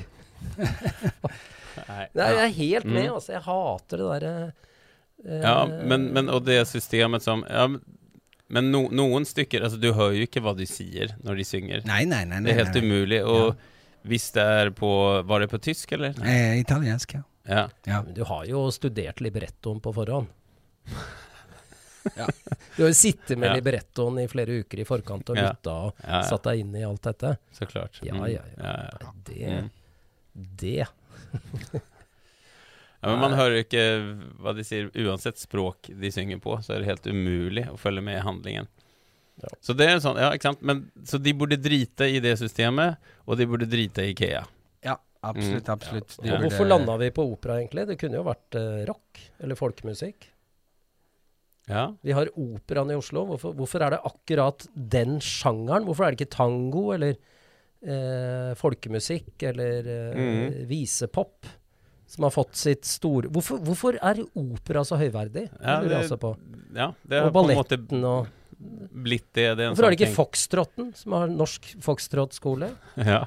Nei. 1.85 2.05
Nei, 2.15 2.27
jeg 2.31 2.41
er 2.45 2.53
helt 2.57 2.85
med, 2.89 3.05
Mm. 3.05 3.13
altså. 3.15 3.31
Jeg 3.35 3.43
hater 3.45 3.97
det 4.01 4.07
derre 4.11 4.53
eh, 5.25 5.41
Ja, 5.41 5.65
men, 5.65 6.09
men 6.13 6.29
og 6.29 6.43
det 6.45 6.59
systemet 6.67 7.21
som 7.25 7.43
ja, 7.49 7.67
men- 8.49 8.71
no, 8.71 8.87
noen 8.89 9.25
stykker 9.25 9.63
Altså, 9.63 9.79
du 9.79 9.91
hører 9.93 10.15
jo 10.19 10.25
ikke 10.27 10.41
hva 10.41 10.55
de 10.55 10.65
sier 10.65 11.15
når 11.23 11.35
de 11.37 11.43
synger. 11.43 11.85
Nei, 11.85 12.03
nei, 12.05 12.23
nei. 12.25 12.39
nei, 12.39 12.51
Det 12.51 12.53
er 12.59 12.63
helt 12.65 12.75
nei, 12.75 12.81
nei. 12.81 12.89
umulig. 12.89 13.21
Og 13.25 13.57
hvis 14.05 14.31
det 14.33 14.43
er 14.43 14.69
på 14.71 15.23
Var 15.25 15.39
det 15.39 15.49
på 15.49 15.57
tysk, 15.61 15.91
eller? 15.93 16.13
Eh, 16.23 16.59
italiensk, 16.61 17.13
ja. 17.15 17.23
Ja. 17.47 17.67
ja. 17.85 18.01
Men 18.01 18.13
Du 18.13 18.23
har 18.23 18.45
jo 18.45 18.67
studert 18.71 19.19
librettoen 19.21 19.81
på 19.81 19.93
forhånd. 19.93 20.27
Ja. 22.15 22.27
Du 22.75 22.83
har 22.83 22.89
jo 22.91 22.93
sittet 22.93 23.35
med 23.35 23.49
Ja. 23.49 23.55
librettoen 23.55 24.19
i 24.21 24.27
flere 24.29 24.59
uker 24.61 24.79
i 24.79 24.83
forkant 24.85 25.27
og 25.33 25.37
Ja. 25.37 25.47
lytta 25.49 25.71
og 25.87 25.95
ja, 26.03 26.19
ja. 26.19 26.21
satt 26.29 26.43
deg 26.43 26.59
inn 26.59 26.75
i 26.75 26.83
alt 26.85 27.01
dette. 27.01 27.31
Så 27.51 27.65
klart. 27.65 27.97
Ja, 28.05 28.13
Mm. 28.13 28.27
ja, 28.29 28.41
ja. 28.45 28.63
ja, 28.63 28.89
ja. 29.01 29.11
Det 29.25 29.47
Mm. 29.49 29.69
Det 30.55 30.87
Ja, 33.05 33.11
men 33.13 33.21
man 33.21 33.35
hører 33.37 33.59
jo 33.59 33.63
ikke 33.67 33.83
hva 34.41 34.55
de 34.57 34.63
sier. 34.65 34.87
Uansett 35.05 35.37
språk 35.37 35.91
de 35.93 36.09
synger 36.13 36.39
på, 36.41 36.57
så 36.65 36.73
er 36.73 36.81
det 36.81 36.89
helt 36.89 37.05
umulig 37.05 37.67
å 37.69 37.77
følge 37.77 38.01
med 38.01 38.17
i 38.17 38.23
handlingen. 38.25 38.69
Ja. 39.43 39.51
Så 39.61 39.75
det 39.77 39.87
er 39.91 39.99
sånn, 40.01 40.17
ja, 40.17 40.31
ikke 40.33 40.49
sant? 40.49 40.63
Men, 40.65 40.85
så 41.05 41.19
de 41.21 41.33
burde 41.37 41.59
drite 41.61 42.07
i 42.09 42.21
det 42.23 42.33
systemet, 42.39 43.01
og 43.27 43.37
de 43.37 43.45
burde 43.51 43.67
drite 43.69 44.07
i 44.07 44.13
Ikea. 44.15 44.45
ja, 44.87 44.95
absolutt, 45.21 45.69
absolutt. 45.69 46.15
De 46.17 46.29
Ja. 46.29 46.35
Og 46.35 46.39
burde- 46.39 46.49
hvorfor 46.49 46.69
landa 46.69 46.97
vi 46.97 47.11
på 47.11 47.27
opera, 47.31 47.59
egentlig? 47.59 47.87
Det 47.87 47.99
kunne 47.99 48.17
jo 48.17 48.23
vært 48.23 48.57
uh, 48.57 48.85
rock 48.89 49.21
eller 49.39 49.59
folkemusikk. 49.59 50.31
Ja. 51.67 51.93
Vi 52.01 52.13
har 52.13 52.29
operaen 52.37 52.91
i 52.91 52.97
Oslo. 52.97 53.25
Hvorfor, 53.25 53.53
hvorfor 53.53 53.81
er 53.81 53.95
det 53.95 54.01
akkurat 54.05 54.67
den 54.73 55.19
sjangeren? 55.19 55.85
Hvorfor 55.85 56.05
er 56.05 56.13
det 56.13 56.21
ikke 56.21 56.37
tango 56.37 56.91
eller 56.93 57.17
uh, 57.85 58.53
folkemusikk 58.55 59.43
eller 59.51 59.89
uh, 59.89 60.17
mm. 60.17 60.67
visepop 60.69 61.49
som 62.07 62.23
har 62.23 62.31
fått 62.31 62.55
sitt 62.55 62.85
store 62.85 63.29
hvorfor, 63.33 63.57
hvorfor 63.65 63.97
er 64.01 64.19
opera 64.35 64.83
så 64.85 64.97
høyverdig? 64.99 65.47
Det 65.49 65.61
Ja, 65.61 65.79
lurer 65.81 65.89
jeg 65.89 66.01
det- 66.01 66.11
også 66.11 66.19
på. 66.21 66.37
ja, 66.75 66.91
det 67.07 67.19
har 67.19 67.27
Og 67.27 67.33
på 67.33 67.49
en 67.49 67.55
måte 67.57 67.77
balletten 67.77 68.03
og 68.05 68.27
blitt 68.93 69.25
det. 69.33 69.57
det 69.57 69.59
er 69.65 69.69
Hvorfor 69.73 69.85
er 69.85 69.89
det 69.91 69.99
sånn 69.99 70.07
ikke 70.07 70.15
Foxtrotten, 70.15 70.95
som 70.95 71.11
har 71.13 71.27
norsk 71.27 71.61
foxtrot-skole? 71.81 72.69
Ja, 72.97 73.25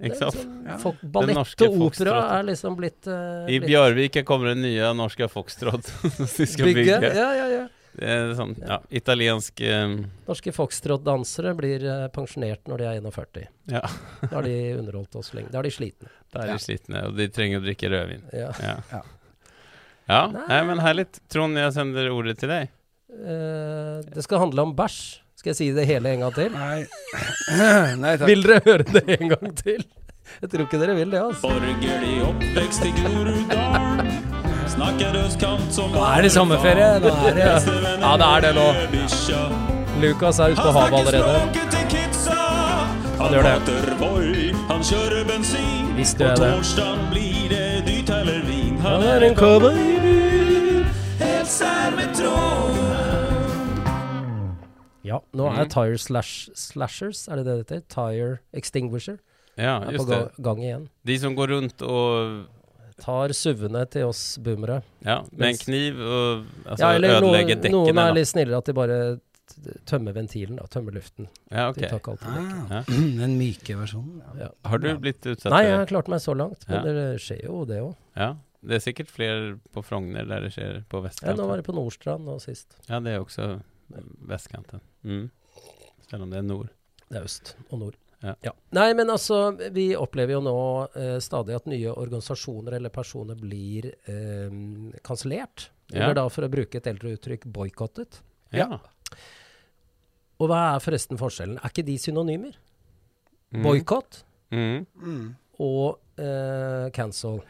ikke 0.00 0.16
sant? 0.16 0.34
liksom- 0.34 0.66
Ja. 0.66 0.76
folk- 0.78 1.02
Ballett 1.02 1.62
og 1.62 1.80
opera 1.82 2.38
er 2.38 2.42
liksom 2.44 2.76
blitt, 2.76 3.06
uh, 3.06 3.46
I 3.50 3.58
Bjørvik 3.60 4.24
kommer 4.24 4.54
det 4.54 4.58
nye 4.62 4.92
norske 4.94 5.28
Foxtrot 5.30 5.84
som 6.00 6.26
de 6.26 6.46
skal 6.46 6.66
bygge. 6.66 7.00
bygge. 7.00 7.14
Ja, 7.14 7.32
ja, 7.34 7.46
ja. 7.48 7.68
Det 7.94 8.08
er 8.10 8.32
sånn, 8.34 8.52
ja, 8.58 8.80
italiensk 8.90 9.60
um... 9.70 9.92
Norske 10.26 10.50
foxtrot-dansere 10.56 11.52
blir 11.58 11.84
eh, 11.86 12.06
pensjonert 12.14 12.66
når 12.66 12.80
de 12.82 12.86
er 12.90 12.96
41. 13.04 13.44
Ja, 13.70 13.82
Da 14.24 14.32
har 14.40 14.46
de 14.48 14.54
underholdt 14.80 15.14
oss 15.20 15.30
lenge. 15.36 15.52
Da 15.54 15.60
er 15.60 15.68
de 15.68 15.74
slitne. 15.76 16.10
da 16.34 16.42
er 16.42 16.48
Ja. 16.50 16.56
de 16.58 16.64
slitne, 16.64 17.04
og 17.06 17.14
de 17.20 17.28
trenger 17.30 17.62
å 17.62 17.64
drikke 17.68 17.90
rødvin. 17.92 18.24
Ja. 18.34 18.50
Ja. 18.60 18.74
Ja. 18.90 19.02
Ja, 20.04 20.22
Nei. 20.28 20.42
nei, 20.50 20.58
men 20.68 20.82
herlig. 20.84 21.06
Trond, 21.32 21.56
jeg 21.56 21.72
sender 21.72 22.10
ordet 22.12 22.34
til 22.42 22.50
deg. 22.52 22.72
Uh, 23.14 24.02
det 24.10 24.24
skal 24.26 24.42
handle 24.42 24.66
om 24.66 24.74
bæsj. 24.76 24.98
Skal 25.38 25.52
jeg 25.54 25.56
si 25.60 25.70
det 25.76 25.86
hele 25.88 26.10
en 26.16 26.24
gang 26.26 26.34
til? 26.36 26.50
Nei, 26.52 26.82
Nei 28.02 28.16
takk. 28.18 28.26
Vil 28.28 28.42
dere 28.44 28.60
høre 28.66 28.84
det 28.90 29.04
en 29.20 29.32
gang 29.36 29.54
til? 29.62 29.86
Jeg 30.42 30.50
tror 30.50 30.66
ikke 30.66 30.80
dere 30.82 30.98
vil 30.98 31.14
det, 31.14 31.22
altså. 31.22 31.46
Borgerlig 31.52 32.14
oppvekst 32.26 32.88
i 32.88 32.94
Groruddalen. 32.98 33.83
Nå 34.74 34.84
er 36.04 36.22
det 36.22 36.32
sommerferie. 36.34 36.88
Nå 37.00 37.10
er 37.28 37.34
det 37.36 37.44
Ja, 38.00 38.16
det 38.18 38.26
er 38.26 38.40
det 38.44 38.52
nå. 38.58 38.66
Lukas 40.02 40.38
er 40.42 40.50
ute 40.54 40.62
på 40.62 40.72
havet 40.74 40.94
allerede. 40.98 41.34
Han 43.18 43.28
gjør 43.32 43.42
det. 43.42 43.56
Visste 45.96 46.24
jeg 46.24 46.36
det. 46.38 46.50
Han 48.84 49.02
er 49.02 49.20
en 49.28 49.36
cowboy. 49.36 49.76
helt 51.18 51.48
sær 51.48 51.94
med 51.96 52.14
tråd. 52.18 52.80
Ja, 55.04 55.18
nå 55.36 55.46
er 55.46 55.64
Mm. 55.64 55.68
Tire 55.70 55.98
slash, 55.98 56.48
Slashers, 56.54 57.28
er 57.28 57.36
det 57.36 57.44
det 57.44 57.54
det 57.68 57.70
heter? 57.70 57.80
Tire 57.88 58.38
Extinguisher. 58.54 59.16
Ja, 59.58 59.76
Er 59.76 59.84
på 59.86 59.92
just 59.92 60.08
det. 60.08 60.28
gang 60.42 60.58
igjen. 60.58 60.88
De 61.06 61.18
som 61.18 61.36
går 61.36 61.46
rundt 61.50 61.82
og 61.82 62.44
Tar 63.02 63.32
suvene 63.34 63.84
til 63.90 64.04
oss 64.06 64.38
boomere. 64.38 64.82
Ja, 65.04 65.22
med 65.32 65.48
en 65.48 65.56
kniv 65.58 65.98
og 65.98 66.44
altså, 66.64 66.92
Ja, 66.94 67.20
noen, 67.20 67.34
dekkene. 67.48 67.70
noen 67.74 67.94
da. 67.96 68.08
er 68.08 68.14
litt 68.14 68.28
snillere 68.30 68.58
at 68.62 68.64
de 68.70 68.72
bare 68.76 68.98
tømmer 69.86 70.14
ventilen, 70.14 70.56
da. 70.56 70.64
Tømmer 70.70 70.94
luften. 70.94 71.26
Ja, 71.50 71.72
De 71.72 71.82
ok. 71.84 71.88
tar 71.90 71.98
ikke 71.98 72.14
alltid. 72.14 72.28
Ah, 72.28 72.70
Ja. 72.70 72.82
den 73.22 73.34
myke 73.38 73.76
versjonen. 73.76 74.22
Ja. 74.38 74.48
Har 74.64 74.78
du 74.78 74.88
blitt 74.98 75.26
utsatt 75.26 75.50
Nei, 75.52 75.64
jeg 75.66 75.76
har 75.76 75.86
klart 75.90 76.08
meg 76.08 76.20
så 76.24 76.34
langt. 76.38 76.64
Men 76.68 76.80
Ja. 76.86 76.92
det 76.92 77.20
skjer 77.20 77.44
jo, 77.44 77.64
det 77.68 77.80
òg. 77.82 77.94
Ja. 78.16 78.30
Det 78.64 78.78
er 78.78 78.80
sikkert 78.80 79.10
flere 79.12 79.58
på 79.74 79.82
Frogner 79.84 80.24
der 80.26 80.40
det 80.46 80.52
skjer 80.54 80.84
på 80.88 81.02
vestkanten. 81.04 81.34
Ja, 81.34 81.42
nå 81.42 81.48
var 81.50 81.56
det 81.60 81.66
på 81.66 81.74
Nordstrand 81.76 82.24
nå 82.24 82.38
sist. 82.40 82.78
Ja, 82.88 82.98
det 83.00 83.12
er 83.12 83.20
også 83.20 83.60
vestkanten. 84.26 84.80
Mm. 85.04 85.26
Selv 86.08 86.22
om 86.22 86.30
det 86.30 86.38
er 86.38 86.46
nord. 86.46 86.70
Det 87.10 87.18
er 87.20 87.24
øst 87.28 87.54
og 87.70 87.78
nord. 87.82 87.94
Ja. 88.24 88.52
Nei, 88.72 88.86
men 88.96 89.10
altså, 89.12 89.38
vi 89.74 89.90
opplever 89.96 90.32
jo 90.38 90.40
nå 90.46 90.54
eh, 90.96 91.18
stadig 91.20 91.54
at 91.58 91.66
nye 91.68 91.92
organisasjoner 91.92 92.78
eller 92.78 92.92
personer 92.94 93.36
blir 93.36 93.90
eh, 94.08 94.50
kansellert. 95.04 95.68
Ja. 95.92 96.04
Eller 96.06 96.14
da, 96.14 96.28
for 96.32 96.46
å 96.46 96.48
bruke 96.52 96.78
et 96.80 96.86
eldre 96.88 97.12
uttrykk, 97.18 97.44
boikottet. 97.52 98.22
Ja. 98.56 98.78
Og 100.40 100.48
hva 100.50 100.62
er 100.74 100.80
forresten 100.82 101.20
forskjellen? 101.20 101.58
Er 101.60 101.70
ikke 101.72 101.84
de 101.86 101.98
synonymer? 102.00 102.56
Mm. 103.54 103.62
Boikott 103.66 104.22
Mm. 104.54 104.84
Mm. 105.02 105.28
og 105.58 105.98
eh, 106.20 106.88
cancel. 106.94 107.40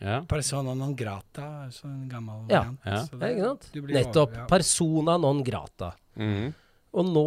Ja. 0.00 0.20
Persona 0.28 0.74
non 0.76 0.92
grata, 0.98 1.64
altså 1.66 1.86
en 1.88 2.08
gammel 2.10 2.44
Ja. 2.50 2.64
variant. 3.12 3.70
Ja. 3.72 3.80
det-? 3.80 3.94
Nettopp. 3.94 4.30
over- 4.30 4.38
ja. 4.42 4.46
Persona 4.50 5.16
non 5.18 5.42
grata. 5.42 5.92
Mm. 6.16 6.52
Og 6.94 7.08
nå 7.10 7.24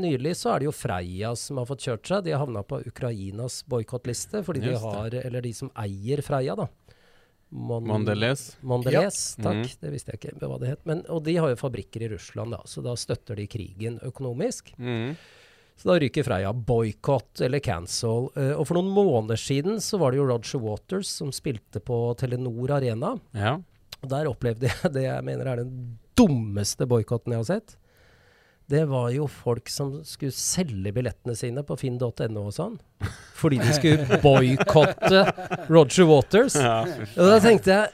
nylig 0.00 0.32
så 0.40 0.54
er 0.54 0.62
det 0.62 0.70
jo 0.70 0.72
Freia 0.72 1.34
som 1.36 1.60
har 1.60 1.68
fått 1.68 1.84
kjørt 1.84 2.08
seg. 2.08 2.24
De 2.24 2.32
har 2.32 2.40
havna 2.40 2.62
på 2.64 2.80
Ukrainas 2.88 3.60
boikottliste 3.68 4.40
fordi 4.46 4.64
de 4.64 4.76
har, 4.80 5.12
eller 5.20 5.44
de 5.44 5.52
som 5.56 5.68
eier 5.76 6.24
Freia, 6.24 6.56
da. 6.56 6.70
Mon 7.48 7.84
Mondelez. 7.86 8.56
Mondelez, 8.66 9.36
takk. 9.38 9.60
Mm. 9.60 9.74
Det 9.80 9.90
visste 9.92 10.14
jeg 10.14 10.22
ikke 10.22 10.48
hva 10.48 10.58
det 10.62 10.72
het. 10.72 10.82
Men, 10.88 11.04
og 11.12 11.22
de 11.28 11.36
har 11.36 11.52
jo 11.52 11.58
fabrikker 11.60 12.06
i 12.06 12.10
Russland, 12.16 12.56
da, 12.56 12.62
så 12.66 12.82
da 12.84 12.96
støtter 12.98 13.38
de 13.38 13.46
krigen 13.50 14.00
økonomisk. 14.04 14.72
Mm. 14.80 15.14
Så 15.76 15.90
da 15.90 15.98
ryker 16.00 16.24
Freia 16.24 16.50
boikott 16.56 17.44
eller 17.44 17.60
cancel. 17.60 18.30
Uh, 18.34 18.54
og 18.56 18.64
for 18.68 18.78
noen 18.78 18.90
måneder 18.90 19.40
siden 19.40 19.80
så 19.84 20.00
var 20.00 20.12
det 20.12 20.22
jo 20.22 20.28
Roger 20.30 20.62
Waters 20.64 21.12
som 21.20 21.32
spilte 21.34 21.82
på 21.84 22.00
Telenor 22.18 22.78
Arena. 22.78 23.12
Ja. 23.36 23.58
Og 24.00 24.08
der 24.10 24.30
opplevde 24.32 24.70
jeg 24.72 24.92
det 24.96 25.04
jeg 25.06 25.26
mener 25.28 25.52
er 25.52 25.62
den 25.62 25.98
dummeste 26.16 26.88
boikotten 26.88 27.36
jeg 27.36 27.44
har 27.44 27.50
sett. 27.52 27.76
Det 28.68 28.80
var 28.90 29.10
jo 29.14 29.28
folk 29.30 29.68
som 29.70 29.92
skulle 30.02 30.34
selge 30.34 30.90
billettene 30.96 31.36
sine 31.38 31.62
på 31.66 31.76
finn.no 31.78 32.08
og 32.42 32.50
sånn. 32.56 32.72
Fordi 33.38 33.60
de 33.62 33.74
skulle 33.76 34.18
boikotte 34.24 35.20
Roger 35.70 36.08
Waters. 36.10 36.56
ja. 36.58 36.80
Og 37.14 37.30
da 37.30 37.36
tenkte 37.44 37.70
jeg 37.76 37.92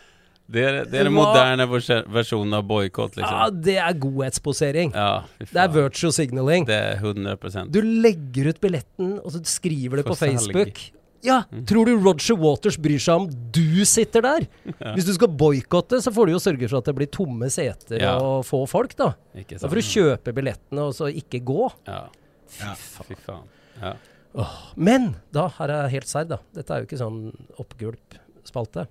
Det 0.52 0.64
er, 0.68 0.78
det 0.88 0.98
er 1.02 1.06
den 1.10 1.14
moderne 1.16 1.66
vers- 1.70 1.90
versjonen 2.12 2.56
av 2.58 2.64
boikott, 2.68 3.14
Ja, 3.16 3.22
liksom. 3.44 3.60
det 3.68 3.76
er 3.84 3.92
godhetsposering. 4.00 4.90
Ja, 4.96 5.22
Det 5.40 5.60
er 5.60 5.68
virtual 5.76 6.12
signaling. 6.16 6.66
Det 6.68 6.74
er 6.76 6.96
100 7.00 7.68
Du 7.72 7.80
legger 7.82 8.48
ut 8.52 8.60
billetten, 8.60 9.18
og 9.22 9.32
så 9.32 9.44
skriver 9.44 10.00
du 10.00 10.02
på 10.08 10.16
på 10.16 10.20
salg. 10.24 10.82
Ja, 11.22 11.44
Mm. 11.52 11.64
tror 11.66 11.86
du 11.86 11.92
Roger 12.02 12.34
Waters 12.36 12.76
bryr 12.82 12.98
seg 12.98 13.14
om 13.20 13.28
du 13.54 13.84
sitter 13.86 14.22
der? 14.22 14.46
Ja. 14.82 14.94
Hvis 14.96 15.06
du 15.06 15.12
skal 15.14 15.28
boikotte, 15.28 16.00
så 16.02 16.10
får 16.12 16.26
du 16.26 16.32
jo 16.32 16.40
sørge 16.42 16.68
for 16.68 16.78
at 16.78 16.84
det 16.90 16.94
blir 16.98 17.06
tomme 17.14 17.46
seter 17.50 18.00
Ja. 18.02 18.16
og 18.18 18.44
få 18.44 18.64
folk, 18.68 18.96
da. 18.98 19.12
Ikke 19.38 19.58
Da 19.60 19.68
får 19.68 19.78
du 19.78 19.86
kjøpe 19.86 20.34
billettene 20.34 20.80
og 20.88 20.94
så 20.94 21.06
ikke 21.14 21.40
gå. 21.44 21.70
Ja, 21.86 22.08
Fy 22.48 22.64
faen. 22.64 23.06
fy 23.06 23.14
faen. 23.22 23.46
Ja. 23.80 23.94
Men 24.76 25.14
da, 25.30 25.46
her 25.58 25.68
er 25.70 25.82
jeg 25.88 25.90
helt 26.00 26.08
serr, 26.08 26.24
da. 26.26 26.38
Dette 26.56 26.70
er 26.74 26.80
jo 26.82 26.86
ikke 26.88 26.98
sånn 26.98 27.18
oppgulp-spalte. 27.60 28.86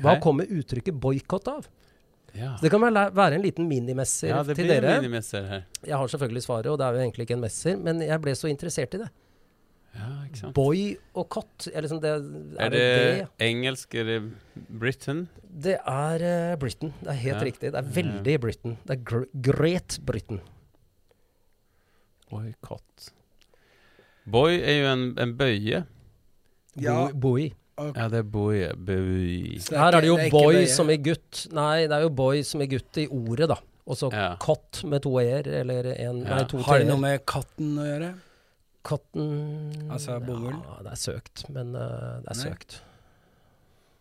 Hva 0.00 0.14
Hei. 0.14 0.20
kommer 0.22 0.46
uttrykket 0.46 0.98
boikott 1.00 1.48
av? 1.50 1.66
Ja. 2.34 2.56
Det 2.60 2.70
kan 2.70 2.80
være 2.80 3.34
en 3.34 3.42
liten 3.42 3.66
minimesser 3.68 4.28
ja, 4.30 4.42
til 4.44 4.68
dere. 4.68 4.98
minimesser. 5.00 5.64
Jeg 5.84 5.96
har 5.96 6.06
selvfølgelig 6.12 6.42
svaret, 6.44 6.66
og 6.70 6.78
det 6.78 6.86
er 6.86 6.92
jo 6.98 7.00
egentlig 7.06 7.24
ikke 7.26 7.36
en 7.38 7.40
messer, 7.46 7.76
men 7.80 8.00
jeg 8.04 8.20
ble 8.22 8.34
så 8.36 8.48
interessert 8.50 8.94
i 8.94 8.98
det. 9.04 9.08
Ja, 9.94 10.08
ikke 10.28 10.38
sant. 10.38 10.54
Boy 10.54 10.96
og 11.14 11.28
katt 11.30 11.68
Er, 11.74 11.82
liksom 11.82 12.00
det, 12.00 12.10
er, 12.10 12.26
Er 12.60 12.70
det 12.70 12.80
det 12.80 13.06
det? 13.18 13.28
engelsk, 13.48 13.94
er 13.94 14.04
det 14.04 14.18
Britain? 14.80 15.28
Det 15.48 15.78
er 15.80 16.52
uh, 16.52 16.56
Britain. 16.60 16.92
Det 17.00 17.08
er 17.08 17.12
helt 17.22 17.38
Ja. 17.40 17.44
riktig. 17.44 17.72
Det 17.72 17.74
er 17.74 17.82
veldig 17.96 18.40
Britain. 18.40 18.76
Det 18.86 18.98
er 18.98 19.02
gr 19.04 19.24
Great 19.42 19.98
Britain. 20.06 20.40
Boy, 22.30 22.52
katt 22.62 23.08
Boy 24.28 24.58
er 24.60 24.82
jo 24.82 24.88
en, 24.92 25.04
en 25.18 25.30
bøye. 25.38 25.84
Ja. 26.76 26.96
Boy. 27.16 27.46
Okay. 27.78 27.94
Ja, 28.02 28.08
det 28.12 28.18
er 28.18 28.26
boy. 28.28 28.58
Boy. 28.76 29.56
så 29.64 29.78
Her 29.78 29.94
er 29.96 30.00
det 30.04 30.08
jo 30.10 30.16
det 30.18 30.26
boy 30.34 30.54
bøye. 30.58 30.66
som 30.68 30.90
i 30.92 30.96
gutt. 31.00 31.46
Nei, 31.56 31.86
det 31.88 31.94
er 31.96 32.02
jo 32.04 32.10
boy 32.18 32.42
som 32.44 32.60
i 32.60 32.66
gutt 32.68 32.98
i 33.00 33.06
ordet, 33.08 33.48
da. 33.48 33.56
Og 33.88 33.96
så 33.96 34.10
Ja. 34.12 34.34
cott 34.42 34.82
med 34.84 35.00
to 35.06 35.14
e-er, 35.22 35.46
eller 35.62 35.86
en, 35.94 36.18
Ja. 36.26 36.34
nei, 36.36 36.44
to 36.44 36.58
Har 36.58 36.78
det 36.82 36.88
noe 36.90 36.98
med 37.00 37.24
katten 37.24 37.78
å 37.80 37.86
gjøre? 37.88 38.10
Katten 38.88 39.90
Altså 39.92 40.16
bomull? 40.24 40.56
Ja, 40.64 40.76
det 40.86 40.92
er 40.96 41.00
søkt, 41.02 41.44
men 41.52 41.74
uh, 41.76 42.18
det 42.24 42.32
er 42.32 42.38
Nei. 42.38 42.44
søkt. 42.48 42.78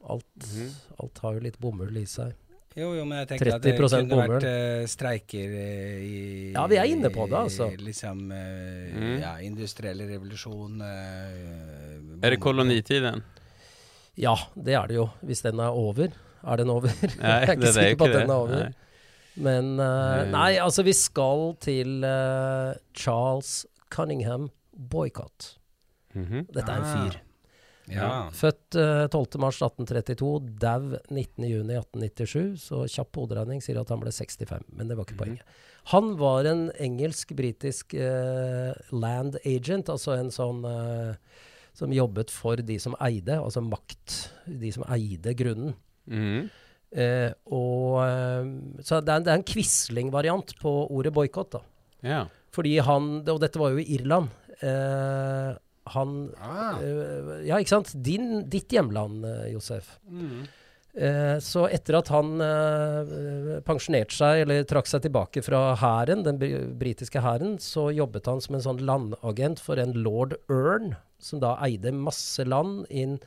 Alt, 0.08 0.26
Mhm. 0.48 0.70
alt 1.04 1.18
har 1.24 1.34
jo 1.36 1.40
litt 1.44 1.58
bomull 1.60 1.98
i 2.00 2.06
seg. 2.08 2.34
Jo, 2.78 2.92
jo, 2.94 3.04
men 3.10 3.18
jeg 3.26 3.28
tenker 3.32 3.56
at 3.56 3.62
det 3.66 3.74
kunne 3.76 4.00
bomull. 4.08 4.36
vært 4.38 4.46
uh, 4.46 4.86
streiker 4.88 5.50
uh, 5.50 6.06
i 6.06 6.52
Ja, 6.54 6.68
vi 6.70 6.78
er 6.78 6.86
inne 6.94 7.10
på 7.12 7.26
det, 7.28 7.40
altså. 7.48 7.72
Liksom 7.82 8.32
eh, 8.32 8.94
Mm. 8.98 9.20
ja, 9.22 9.32
industriell 9.44 10.00
revolusjon 10.08 10.82
eh, 10.82 12.24
Er 12.24 12.30
det 12.32 12.40
kolonitiden? 12.40 13.24
Ja, 14.18 14.36
det 14.56 14.74
er 14.78 14.88
det 14.88 14.96
jo. 14.96 15.10
Hvis 15.26 15.42
den 15.44 15.60
er 15.60 15.70
over. 15.74 16.08
Er 16.48 16.56
den 16.58 16.70
over? 16.70 16.88
Nei, 17.22 17.34
jeg 17.42 17.50
er 17.50 17.56
ikke 17.58 17.68
er 17.68 17.76
sikker 17.76 17.98
på 17.98 18.06
at 18.08 18.14
den 18.22 18.30
er 18.30 18.36
over. 18.36 18.64
Nei. 18.64 18.74
Men 19.38 19.74
uh. 19.80 20.24
Nei, 20.32 20.56
altså, 20.58 20.82
vi 20.88 20.94
skal 20.98 21.52
til 21.62 22.00
uh, 22.06 22.74
Charles 22.98 23.66
Cunningham 23.94 24.48
Boycott. 24.78 25.58
-hmm. 26.16 26.46
Dette 26.54 26.72
er 26.72 26.78
en 26.78 26.84
Ah. 26.84 27.10
fyr. 27.10 27.20
Ja. 27.90 28.30
Født 28.32 28.76
uh, 28.76 29.08
12.3.1832, 29.08 30.50
dau 30.60 30.98
19.6.1897. 31.10 32.58
Så 32.60 32.82
kjapp 32.92 33.16
hoderegning 33.16 33.62
sier 33.64 33.80
at 33.80 33.90
han 33.94 34.02
ble 34.02 34.12
65, 34.12 34.64
men 34.76 34.88
det 34.90 34.98
var 34.98 35.06
ikke 35.06 35.16
Mhm. 35.16 35.24
poenget. 35.24 35.42
Han 35.94 36.18
var 36.18 36.44
en 36.46 36.70
engelsk-britisk 36.72 37.94
uh, 37.96 38.74
land 38.92 39.38
agent, 39.46 39.88
altså 39.90 40.18
en 40.20 40.30
sånn 40.30 40.66
uh, 40.66 41.16
som 41.74 41.92
jobbet 41.94 42.30
for 42.32 42.56
de 42.58 42.78
som 42.80 42.96
eide, 43.00 43.38
altså 43.40 43.62
makt, 43.64 44.32
de 44.48 44.72
som 44.72 44.84
eide 44.90 45.34
grunnen. 45.36 45.76
Mhm. 46.08 46.50
Uh, 46.98 47.32
og, 47.52 48.00
så 48.84 49.02
det 49.04 49.10
er, 49.12 49.20
det 49.20 49.28
er 49.28 49.36
en 49.36 49.44
Quisling-variant 49.44 50.54
på 50.62 50.72
ordet 50.90 51.14
boikott, 51.14 51.52
da. 51.52 51.60
Ja. 52.04 52.26
Fordi 52.52 52.78
han, 52.80 53.28
og 53.28 53.40
dette 53.42 53.60
var 53.60 53.72
jo 53.72 53.78
i 53.78 53.96
Irland, 53.98 54.30
eh, 54.62 55.56
han 55.88 56.34
Ah. 56.42 56.80
eh, 56.82 57.46
Ja, 57.48 57.58
ikke 57.58 57.70
sant? 57.76 57.94
Din, 58.04 58.48
ditt 58.50 58.70
hjemland, 58.70 59.24
eh, 59.26 59.52
Josef. 59.54 60.00
Mm. 60.10 60.48
Eh, 60.98 61.38
så 61.40 61.68
etter 61.72 61.96
at 62.00 62.08
han 62.10 62.40
pensjonerte 63.68 64.16
seg, 64.18 64.42
eller 64.46 64.64
trakk 64.68 64.88
seg 64.90 65.04
tilbake 65.06 65.44
fra 65.46 65.76
hæren, 65.78 66.24
den 66.26 66.40
br- 66.42 66.72
britiske 66.80 67.22
hæren, 67.22 67.58
så 67.62 67.88
jobbet 67.94 68.26
han 68.26 68.42
som 68.42 68.56
en 68.58 68.62
sånn 68.66 68.82
landagent 68.86 69.60
for 69.64 69.78
en 69.80 69.94
lord 69.94 70.34
Earn, 70.50 70.96
som 71.20 71.40
da 71.40 71.56
eide 71.66 71.92
masse 71.94 72.44
land 72.46 72.86
in 72.90 73.20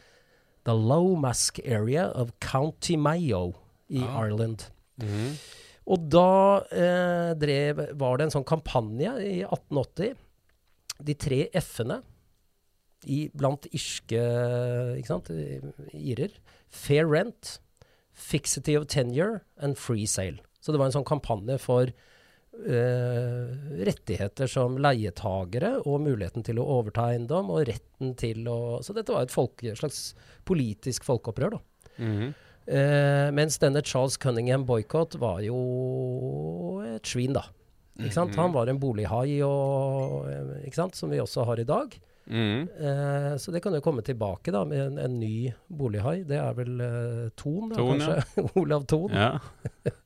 the 0.65 0.75
Low 0.75 1.15
Mask 1.17 1.61
area 1.65 2.09
of 2.15 2.33
County 2.41 2.97
Mayo 2.97 3.55
i 3.89 4.03
Ah. 4.03 4.25
Ireland. 4.27 4.67
Mm. 5.01 5.37
Og 5.87 6.09
da 6.11 6.61
eh, 6.71 7.35
drev, 7.35 7.97
var 7.99 8.19
det 8.19 8.25
en 8.29 8.35
sånn 8.43 8.45
kampanje 8.47 9.15
i 9.25 9.41
1880. 9.47 10.15
De 11.07 11.15
tre 11.15 11.49
F-ene 11.61 12.01
blant 13.33 13.67
irske 13.73 14.21
irer. 15.97 16.37
Fair 16.69 17.09
rent, 17.09 17.59
fixity 18.13 18.77
of 18.77 18.87
tenure 18.87 19.41
and 19.57 19.79
free 19.79 20.07
sale. 20.07 20.43
Så 20.61 20.73
det 20.73 20.81
var 20.81 20.91
en 20.91 20.99
sånn 21.01 21.09
kampanje 21.09 21.59
for 21.63 21.93
Uh, 22.51 23.47
rettigheter 23.87 24.49
som 24.51 24.75
leietagere 24.83 25.69
og 25.87 26.01
muligheten 26.03 26.43
til 26.45 26.59
å 26.59 26.65
overta 26.75 27.07
eiendom 27.13 27.53
og 27.55 27.63
retten 27.69 28.11
til 28.19 28.43
å 28.51 28.81
Så 28.83 28.93
dette 28.93 29.15
var 29.15 29.23
et 29.23 29.33
folke, 29.33 29.71
slags 29.79 30.17
politisk 30.45 31.07
folkeopprør, 31.07 31.55
da. 31.55 31.61
Mm 31.97 32.11
-hmm. 32.19 32.35
uh, 32.67 33.31
mens 33.33 33.59
denne 33.59 33.83
Charles 33.83 34.19
Cunningham-boikott 34.19 35.15
var 35.21 35.41
jo 35.41 36.83
et 36.83 37.07
svin, 37.07 37.33
da. 37.33 37.47
Ikke 38.01 38.17
sant? 38.17 38.37
Han 38.41 38.55
var 38.55 38.71
en 38.71 38.81
bolighai, 38.81 39.41
og, 39.47 40.29
eh, 40.31 40.65
ikke 40.69 40.81
sant? 40.83 40.99
som 40.99 41.13
vi 41.13 41.21
også 41.23 41.45
har 41.49 41.61
i 41.63 41.69
dag. 41.69 41.97
Mm. 42.31 42.69
Eh, 42.69 43.37
så 43.37 43.51
det 43.51 43.63
kan 43.65 43.75
jo 43.75 43.83
komme 43.83 44.05
tilbake 44.07 44.53
da 44.55 44.63
med 44.69 44.81
en, 44.85 44.99
en 45.03 45.17
ny 45.21 45.51
bolighai. 45.67 46.21
Det 46.29 46.39
er 46.39 46.55
vel 46.59 46.85
eh, 46.85 47.25
Thon, 47.39 47.73
da, 47.73 47.81
Thon, 47.81 48.05
ja. 48.05 48.15
kanskje? 48.21 48.45
Olav 48.63 48.87
Thon. 48.91 49.17
Ja. 49.17 49.33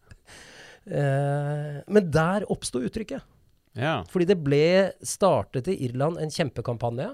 Eh, 0.84 1.76
men 1.88 2.10
der 2.12 2.44
oppsto 2.52 2.82
uttrykket. 2.84 3.24
ja. 3.72 4.02
Fordi 4.12 4.26
det 4.28 4.34
ble 4.44 4.90
startet 5.00 5.70
i 5.72 5.78
Irland 5.86 6.18
en 6.20 6.28
kjempekampanje. 6.28 7.06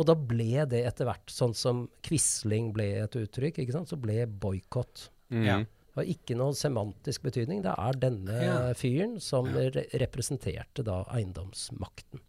Og 0.00 0.06
da 0.08 0.14
ble 0.16 0.64
det 0.70 0.80
etter 0.88 1.04
hvert, 1.04 1.28
sånn 1.28 1.52
som 1.52 1.82
Quisling 2.00 2.70
ble 2.72 2.86
et 3.02 3.18
uttrykk, 3.20 3.60
ikke 3.60 3.74
sant? 3.76 3.92
så 3.92 3.98
ble 4.00 4.24
boikott. 4.24 5.10
Mm. 5.28 5.44
Ja. 5.44 5.58
Det 5.92 6.00
har 6.00 6.08
ikke 6.08 6.36
noen 6.40 6.56
semantisk 6.56 7.24
betydning. 7.26 7.60
Det 7.64 7.72
er 7.76 7.98
denne 8.00 8.36
Ja. 8.40 8.60
fyren 8.72 9.18
som 9.20 9.44
re 9.52 9.84
representerte 10.00 10.84
da 10.86 11.02
eiendomsmakten. 11.12 12.22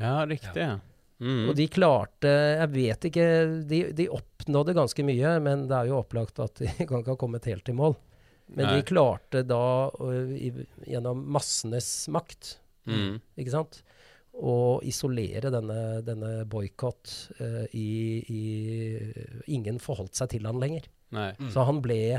Ja, 0.00 0.24
riktig. 0.26 0.58
Ja. 0.58 0.80
Mm. 1.22 1.48
Og 1.48 1.54
de 1.54 1.68
klarte 1.70 2.26
Jeg 2.26 2.70
vet 2.72 3.04
ikke 3.06 3.26
de, 3.70 3.78
de 3.94 4.08
oppnådde 4.10 4.74
ganske 4.74 5.04
mye, 5.06 5.36
men 5.40 5.68
det 5.70 5.76
er 5.78 5.92
jo 5.92 6.00
opplagt 6.00 6.40
at 6.42 6.58
de 6.58 6.66
kan 6.88 7.00
ikke 7.00 7.14
ha 7.14 7.20
kommet 7.20 7.46
helt 7.46 7.70
i 7.70 7.76
mål. 7.76 7.94
Men 8.50 8.66
Nei. 8.66 8.74
de 8.76 8.88
klarte 8.90 9.44
da, 9.46 9.62
i, 10.36 10.50
gjennom 10.90 11.22
massenes 11.32 12.08
makt, 12.12 12.58
mm. 12.90 13.14
ikke 13.40 13.54
sant, 13.54 13.78
å 14.34 14.82
isolere 14.84 15.52
denne, 15.54 16.02
denne 16.04 16.42
boikott 16.50 17.12
uh, 17.38 17.62
i, 17.70 18.20
i 18.28 18.42
Ingen 19.54 19.78
forholdt 19.80 20.18
seg 20.18 20.34
til 20.34 20.48
han 20.50 20.58
lenger. 20.60 20.90
Nei. 21.14 21.30
Så 21.54 21.64
han 21.64 21.78
ble? 21.84 22.18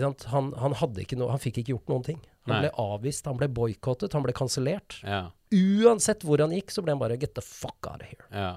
Han, 0.00 0.52
han, 0.56 0.74
hadde 0.74 1.02
ikke 1.04 1.18
noe, 1.18 1.30
han 1.30 1.42
fikk 1.42 1.58
ikke 1.62 1.74
gjort 1.74 1.88
noen 1.92 2.04
ting. 2.06 2.20
Han 2.46 2.54
Nei. 2.54 2.60
ble 2.64 2.70
avvist, 2.80 3.26
han 3.26 3.36
ble 3.38 3.48
boikottet, 3.48 4.12
han 4.16 4.22
ble 4.24 4.32
kansellert. 4.32 5.00
Ja. 5.04 5.30
Uansett 5.52 6.24
hvor 6.26 6.40
han 6.40 6.54
gikk, 6.54 6.70
så 6.72 6.82
ble 6.82 6.94
han 6.94 7.02
bare 7.02 7.16
'get 7.16 7.34
the 7.34 7.42
fuck 7.44 7.86
out 7.86 8.02
of 8.02 8.08
here'. 8.08 8.28
Ja. 8.32 8.56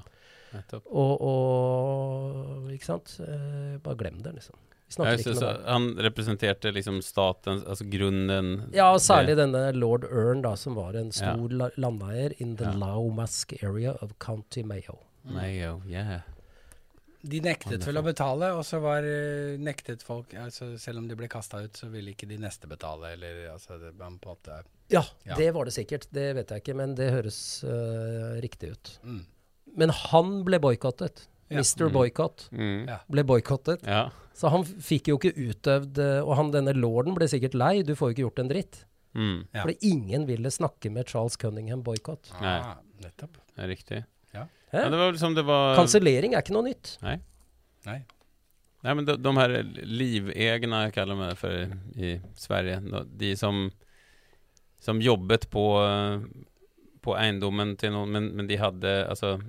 Og, 0.87 1.21
og 1.21 2.71
Ikke 2.71 2.85
sant? 2.85 3.17
Eh, 3.19 3.77
bare 3.83 3.95
glem 3.99 4.21
det, 4.23 4.33
liksom. 4.39 4.55
Med 4.99 5.19
så 5.19 5.49
han 5.65 5.95
representerte 5.97 6.71
liksom 6.71 7.01
staten, 7.01 7.63
altså 7.67 7.83
grunnen 7.89 8.69
Ja, 8.73 8.91
og 8.93 8.99
særlig 9.01 9.35
det- 9.35 9.37
denne 9.47 9.73
lord 9.73 10.05
Earn, 10.05 10.41
da, 10.41 10.55
som 10.55 10.75
var 10.75 10.93
en 10.95 11.11
stor 11.11 11.49
ja. 11.51 11.69
landeier 11.75 12.33
in 12.39 12.55
the 12.55 12.65
Ja. 12.65 12.71
Laumask 12.71 13.53
area 13.63 13.95
of 14.01 14.13
County 14.19 14.63
Mayo. 14.63 14.99
Mayo, 15.23 15.81
yeah. 15.87 16.21
De 17.25 17.39
nektet 17.41 17.85
vel 17.87 17.97
å 17.97 18.03
betale, 18.05 18.51
og 18.53 18.61
så 18.67 18.77
var 18.83 19.05
eh, 19.07 19.55
nektet 19.57 20.03
folk 20.05 20.33
altså 20.37 20.67
Selv 20.81 20.99
om 21.01 21.07
de 21.09 21.15
ble 21.17 21.29
kasta 21.31 21.63
ut, 21.65 21.73
så 21.79 21.87
ville 21.89 22.11
ikke 22.13 22.27
de 22.29 22.37
neste 22.41 22.69
betale, 22.69 23.13
eller 23.15 23.47
altså 23.53 23.79
det, 23.81 23.93
man 23.97 24.19
på 24.21 24.29
en 24.29 24.37
måte 24.37 24.59
Ja, 24.93 25.01
Ja. 25.25 25.35
det 25.39 25.47
var 25.55 25.65
det 25.65 25.73
sikkert. 25.73 26.05
Det 26.13 26.27
vet 26.37 26.51
jeg 26.53 26.61
ikke, 26.61 26.75
men 26.77 26.93
det 26.95 27.07
høres 27.15 27.39
uh, 27.65 28.35
riktig 28.45 28.75
ut. 28.75 28.99
mm. 29.03 29.23
Men 29.75 29.89
han 29.89 30.43
ble 30.47 30.59
boikottet. 30.63 31.25
Ja. 31.49 31.59
Mr. 31.59 31.87
Mm. 31.89 31.93
Boycott 31.93 32.45
Mm. 32.51 32.85
Ble 33.11 33.23
boikottet. 33.23 33.83
Ja. 33.85 34.09
Så 34.33 34.49
han 34.49 34.63
fikk 34.65 35.09
jo 35.11 35.17
ikke 35.19 35.33
utøvd 35.35 35.99
eh, 36.01 36.21
Og 36.25 36.35
han, 36.39 36.49
denne 36.51 36.73
lorden 36.73 37.13
ble 37.15 37.27
sikkert 37.29 37.53
lei. 37.53 37.83
Du 37.83 37.93
får 37.95 38.09
jo 38.09 38.13
ikke 38.15 38.23
gjort 38.25 38.39
en 38.45 38.49
dritt. 38.49 38.79
Mm. 39.15 39.47
Ja. 39.53 39.61
Fordi 39.63 39.75
ingen 39.91 40.25
ville 40.27 40.49
snakke 40.51 40.89
med 40.91 41.07
Charles 41.07 41.37
Cunningham 41.37 41.83
Boycott. 41.85 42.31
Nei. 42.41 42.55
Ah, 42.59 42.77
nettopp. 43.03 43.37
Det 43.55 43.63
er 43.63 43.69
riktig. 43.71 43.99
Ja. 44.75 44.89
Det 44.91 44.97
var 44.99 45.11
liksom 45.15 45.35
det 45.37 45.43
var 45.47 45.75
Kansellering 45.79 46.33
er 46.35 46.43
ikke 46.43 46.55
noe 46.57 46.67
nytt. 46.69 46.97
Nei. 47.05 47.17
Nei, 47.85 47.99
Nej, 48.85 48.95
men 48.95 49.05
de, 49.05 49.15
de 49.17 49.37
här 49.37 49.49
livegna 49.83 50.91
kallar 50.91 51.15
man 51.15 51.29
det 51.29 51.35
för 51.35 51.77
i 51.95 52.21
Sverige. 52.35 52.81
De- 53.17 53.35
som, 53.37 53.71
som 54.79 55.01
jobbet 55.01 55.49
på, 55.49 55.63
på 57.01 57.15
eiendommen 57.17 57.75
til 57.81 57.91
noen, 57.95 58.11
men, 58.13 58.27
men 58.37 58.47
de 58.49 58.57
hadde 58.61 58.91
altså 59.09 59.39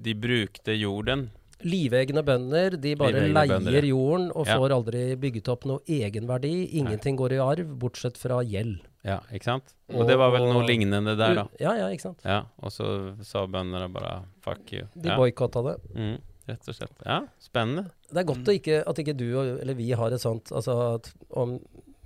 De 0.00 0.14
brukte 0.14 0.72
jorden. 0.78 1.26
Livegne 1.60 2.22
bønder, 2.24 2.76
de 2.80 2.94
bare 2.96 3.12
Livegne 3.12 3.34
leier 3.34 3.58
bønder, 3.58 3.82
ja. 3.82 3.90
jorden 3.90 4.30
og 4.32 4.46
Ja. 4.48 4.56
får 4.56 4.72
aldri 4.78 5.02
bygget 5.20 5.48
opp 5.52 5.66
noe 5.68 5.82
egenverdi. 5.84 6.70
Ingenting 6.80 7.18
går 7.20 7.34
i 7.36 7.40
arv, 7.44 7.74
bortsett 7.82 8.16
fra 8.16 8.38
gjeld. 8.42 8.78
Ja, 9.06 9.20
ikke 9.32 9.48
sant? 9.48 9.70
Og 9.94 10.04
det 10.08 10.16
var 10.20 10.32
vel 10.34 10.44
noe 10.50 10.64
lignende 10.68 11.14
der, 11.16 11.38
da. 11.38 11.44
Ja, 11.62 11.72
ja, 11.78 11.86
ikke 11.92 12.10
sant. 12.10 12.24
Ja, 12.26 12.42
og 12.60 12.72
så 12.74 12.86
sa 13.24 13.46
bøndene 13.48 13.88
bare 13.92 14.24
'fuck 14.44 14.74
you'. 14.74 14.88
De 14.94 15.08
ja. 15.08 15.16
boikotta 15.16 15.62
det. 15.64 15.76
Mm, 15.94 16.18
rett 16.50 16.68
og 16.68 16.76
slett. 16.76 16.96
Ja, 17.06 17.22
spennende. 17.40 17.90
Det 18.10 18.20
er 18.20 18.28
godt 18.28 18.50
å 18.50 18.56
ikke, 18.56 18.82
at 18.86 18.98
ikke 18.98 19.16
du 19.16 19.28
eller 19.40 19.74
vi 19.74 19.92
har 19.96 20.12
et 20.12 20.20
sånt 20.20 20.50
Altså 20.52 20.96
at 20.96 21.12
om 21.30 21.58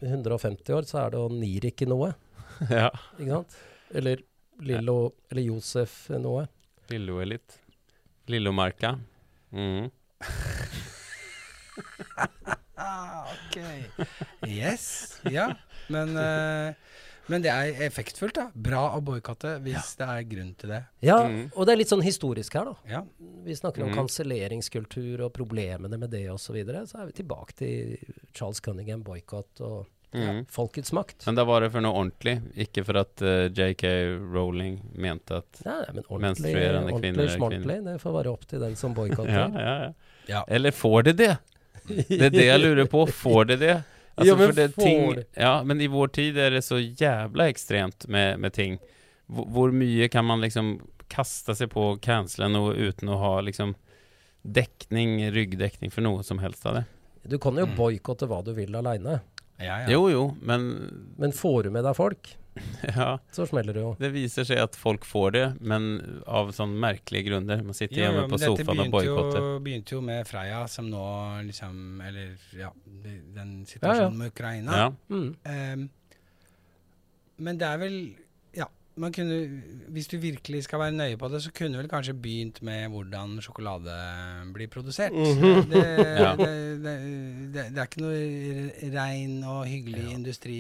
150 0.03 0.74
år 0.76 0.86
så 0.86 1.07
er 1.07 1.11
det 1.11 1.18
å 1.18 1.28
ikke 1.70 1.88
noe, 1.88 2.14
ja. 2.70 2.90
ikke 3.18 3.30
sant? 3.30 3.59
Eller 3.95 4.22
Lillo 4.61 5.14
eller 5.30 5.42
Josef 5.42 6.11
noe. 6.11 6.47
Lillo-elit. 6.90 7.59
Lillomarka. 8.28 8.99
Mm. 9.53 9.90
Ah, 12.76 13.26
ok. 13.30 13.57
Yes. 14.47 15.20
Ja. 15.30 15.55
Men, 15.89 16.14
uh, 16.16 16.74
men 17.32 17.43
det 17.45 17.51
er 17.53 17.82
effektfullt, 17.87 18.35
da. 18.37 18.49
Bra 18.55 18.82
å 18.97 19.01
boikotte 19.05 19.57
hvis 19.64 19.95
det 20.01 20.09
er 20.09 20.22
grunn 20.28 20.55
til 20.61 20.74
det. 20.76 20.82
Ja, 21.05 21.18
Mm. 21.28 21.51
og 21.55 21.66
det 21.66 21.72
er 21.72 21.80
litt 21.80 21.93
sånn 21.93 22.05
historisk 22.05 22.55
her, 22.55 22.64
da. 22.64 22.76
Ja. 22.89 23.03
Vi 23.45 23.57
snakker 23.57 23.82
om 23.85 23.91
mm. 23.93 23.97
kanselleringskultur 23.99 25.24
og 25.26 25.32
problemene 25.37 25.99
med 25.99 26.11
det 26.11 26.26
osv. 26.30 26.45
Så, 26.47 26.53
videre. 26.57 26.87
så 26.87 27.01
er 27.03 27.07
vi 27.11 27.18
tilbake 27.22 27.55
til 27.57 27.97
Charles 28.35 28.61
Cunningham, 28.61 29.03
boikott 29.03 29.61
og 29.61 29.87
Mm. 30.14 30.45
folkets 30.47 30.93
makt. 30.95 31.24
Men 31.26 31.35
da 31.35 31.43
var 31.43 31.64
det 31.64 31.72
for 31.74 31.82
noe 31.82 31.91
ordentlig, 31.99 32.37
ikke 32.62 32.85
for 32.87 33.01
at 33.01 33.18
uh, 33.26 33.49
JK 33.51 33.82
Rowling 34.30 34.76
mente 34.95 35.41
at 35.41 35.59
Ja, 35.64 35.80
men 35.91 36.05
Menstruerende 36.22 36.93
kvinner 37.01 37.24
er 37.26 37.35
kvinner. 37.43 37.80
det 37.82 37.97
får 37.99 38.14
være 38.20 38.30
opp 38.30 38.47
til 38.47 38.61
den 38.62 38.76
som 38.78 38.95
boikotter. 38.95 39.32
ja, 39.35 39.49
ja, 39.51 39.74
ja. 39.82 39.93
Ja. 40.28 40.45
Eller 40.47 40.70
får 40.70 41.03
de 41.09 41.12
det? 41.18 41.32
Det 41.89 42.22
er 42.22 42.30
det 42.30 42.47
jeg 42.47 42.61
lurer 42.62 42.87
på. 42.87 43.03
Får 43.11 43.45
de 43.51 43.57
det? 43.57 43.74
Altså, 44.16 44.30
Ja, 44.30 44.36
men 44.38 44.46
for 44.46 44.54
det 44.60 44.68
ting, 44.76 45.24
ja, 45.36 45.54
men 45.66 45.80
i 45.80 45.86
vår 45.90 46.08
tid 46.14 46.36
er 46.38 46.50
det 46.54 46.62
så 46.64 46.78
jævla 46.78 47.48
ekstremt 47.50 48.06
med, 48.08 48.38
med 48.38 48.52
ting. 48.54 48.78
Hvor, 49.26 49.46
hvor 49.50 49.72
mye 49.74 50.08
kan 50.12 50.24
man 50.28 50.40
liksom 50.44 50.76
kaste 51.10 51.54
seg 51.58 51.70
på 51.72 51.98
og 52.60 52.76
uten 52.78 53.08
å 53.10 53.18
ha 53.18 53.32
liksom 53.44 53.74
dekning, 54.44 55.18
ryggdekning 55.34 55.90
for 55.92 56.04
noe 56.04 56.22
som 56.26 56.38
helst 56.42 56.66
av 56.66 56.74
det? 56.80 56.84
Du 57.24 57.38
kan 57.40 57.56
jo 57.56 57.66
Mm. 57.66 57.76
boikotte 57.76 58.26
hva 58.28 58.42
du 58.44 58.52
vil 58.52 58.74
aleine, 58.76 59.20
Ja, 59.58 59.78
ja. 59.84 59.88
Jo, 59.88 60.08
jo, 60.10 60.22
men 60.42 61.14
men 61.16 61.32
får 61.32 61.62
du 61.64 61.70
med 61.70 61.84
deg 61.84 61.94
folk, 61.96 62.36
ja, 62.96 63.18
så 63.34 63.46
smeller 63.48 63.74
det 63.76 63.82
jo. 63.82 63.92
det 63.98 64.11
viser 64.14 64.46
seg 64.46 64.61
at 64.62 64.76
folk 64.78 65.07
får 65.09 65.34
det, 65.34 65.44
men 65.61 65.88
av 66.26 66.52
sånn 66.55 66.76
merkelige 66.80 67.28
grunner. 67.30 67.62
Man 67.66 67.76
sitter 67.76 67.98
Jo, 67.98 68.05
jo, 68.05 68.07
hjemme 68.07 68.30
på 68.30 68.40
sofaen 68.42 68.84
og 68.84 68.92
boikotter. 68.94 69.40
Dette 69.40 69.64
begynte 69.66 69.96
jo 69.96 70.02
med 70.05 70.28
Freia, 70.28 70.64
som 70.70 70.88
nå 70.90 71.05
liksom 71.48 72.00
Eller 72.05 72.34
ja, 72.59 72.70
den 72.84 73.20
den 73.34 73.52
Ja, 73.55 73.64
ja. 73.64 73.70
situasjonen 73.72 74.18
med 74.20 74.34
Ukraina. 74.34 74.80
Ja. 74.84 74.88
Mm. 75.11 75.30
Um, 75.44 75.88
men 77.44 77.59
det 77.59 77.66
er 77.66 77.80
vel 77.82 77.96
kunne 78.95 79.36
Hvis 79.90 80.07
du 80.07 80.16
virkelig 80.22 80.61
skal 80.68 80.78
være 80.78 80.92
nøye 80.95 81.16
på 81.18 81.26
det, 81.32 81.40
så 81.42 81.51
kunne 81.51 81.74
du 81.74 81.80
vel 81.80 81.88
kanskje 81.90 82.12
begynt 82.14 82.61
med 82.62 82.84
hvordan 82.92 83.40
sjokolade 83.42 83.95
blir 84.55 84.68
produsert. 84.70 85.11
Mhm. 85.12 85.64
det, 85.72 85.82
Ja. 86.22 86.30
det, 86.38 86.51
det, 86.84 86.92
det, 87.55 87.64
det 87.74 87.82
er 87.82 87.88
ikke 87.88 88.05
noe 88.05 88.92
rein 88.95 89.34
og 89.51 89.66
hyggelig 89.66 90.12
industri 90.14 90.55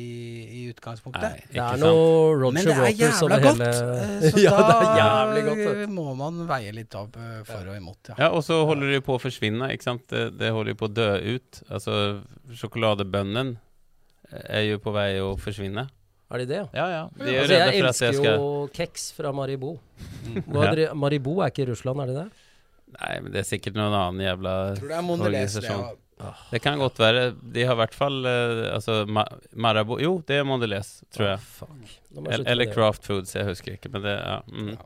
i 0.50 0.64
utgangspunktet. 0.72 1.22
Nei, 1.22 1.46
Det 1.52 1.62
er 1.62 1.78
noe 1.84 2.34
Roger 2.34 2.56
Men 2.58 2.64
det 2.66 2.74
er 2.74 2.92
jævla 2.98 3.22
over 3.24 3.46
godt! 3.46 3.62
hele 3.62 3.70
eh, 4.02 4.30
Så 4.34 4.42
Ja, 4.42 4.56
da 4.58 5.44
godt. 5.46 5.88
må 5.94 6.08
man 6.18 6.42
veie 6.50 6.72
litt 6.74 6.94
opp 6.98 7.16
eh, 7.22 7.40
for 7.46 7.70
og 7.70 7.76
imot, 7.78 8.10
ja. 8.10 8.18
Ja, 8.18 8.30
og 8.34 8.42
så 8.46 8.64
holder 8.66 8.96
det 8.96 9.04
på 9.06 9.14
å 9.14 9.22
forsvinne, 9.22 9.70
ikke 9.76 9.86
sant? 9.92 10.08
Det, 10.10 10.32
det 10.40 10.50
holder 10.50 10.74
på 10.74 10.90
å 10.90 10.94
dø 10.94 11.10
ut. 11.38 11.62
Altså, 11.70 12.00
sjokoladebønnen 12.50 13.54
er 14.48 14.64
jo 14.72 14.80
på 14.82 14.90
vei 14.94 15.12
å 15.22 15.36
forsvinne. 15.38 15.86
Er 16.32 16.38
de 16.38 16.46
det, 16.46 16.56
ja? 16.56 16.66
Ja, 16.74 16.86
ja. 16.88 17.02
De 17.18 17.24
er 17.34 17.40
Altså, 17.42 17.52
jeg 17.54 17.74
for 17.74 17.88
elsker 17.88 18.06
jeg 18.06 18.14
skal 18.14 18.38
jo 18.38 18.68
keks 18.74 19.12
fra 19.12 19.32
Maribou. 19.32 19.74
Mm. 20.24 20.38
Hva 20.48 20.64
Ja. 20.64 20.70
dri- 20.74 20.94
Maribou 20.96 21.40
er 21.44 21.50
ikke 21.52 21.62
i 21.66 21.70
Russland, 21.70 22.00
er 22.00 22.06
det 22.06 22.16
det? 22.16 22.30
Nei, 22.94 23.20
men 23.20 23.32
det 23.32 23.40
er 23.42 23.48
sikkert 23.48 23.74
noen 23.74 23.92
annen 23.92 24.22
jævla 24.24 24.54
tror 24.78 24.88
det 24.88 24.96
er 24.96 25.02
Mondelez, 25.02 25.52
det 25.58 25.64
organisasjon. 25.64 26.00
Det 26.52 26.60
kan 26.62 26.78
godt 26.78 26.98
være. 27.02 27.22
De 27.52 27.64
har 27.66 27.74
i 27.74 27.80
hvert 27.82 27.94
fall 27.94 28.24
eh, 28.24 28.72
Altså, 28.72 29.04
Ma 29.10 29.24
Marabou 29.52 29.98
Jo, 30.00 30.22
det 30.26 30.36
er 30.38 30.44
Mondelez, 30.44 31.02
tror 31.12 31.26
jeg. 31.32 31.40
Oh, 31.60 32.24
Eller, 32.30 32.44
eller. 32.46 32.72
Craft 32.72 33.04
Foods, 33.04 33.34
jeg 33.34 33.44
husker 33.44 33.72
ikke. 33.76 33.90
Men 33.92 34.02
det 34.02 34.14
Ja. 34.20 34.40
Mm. 34.46 34.68
Ja. 34.70 34.76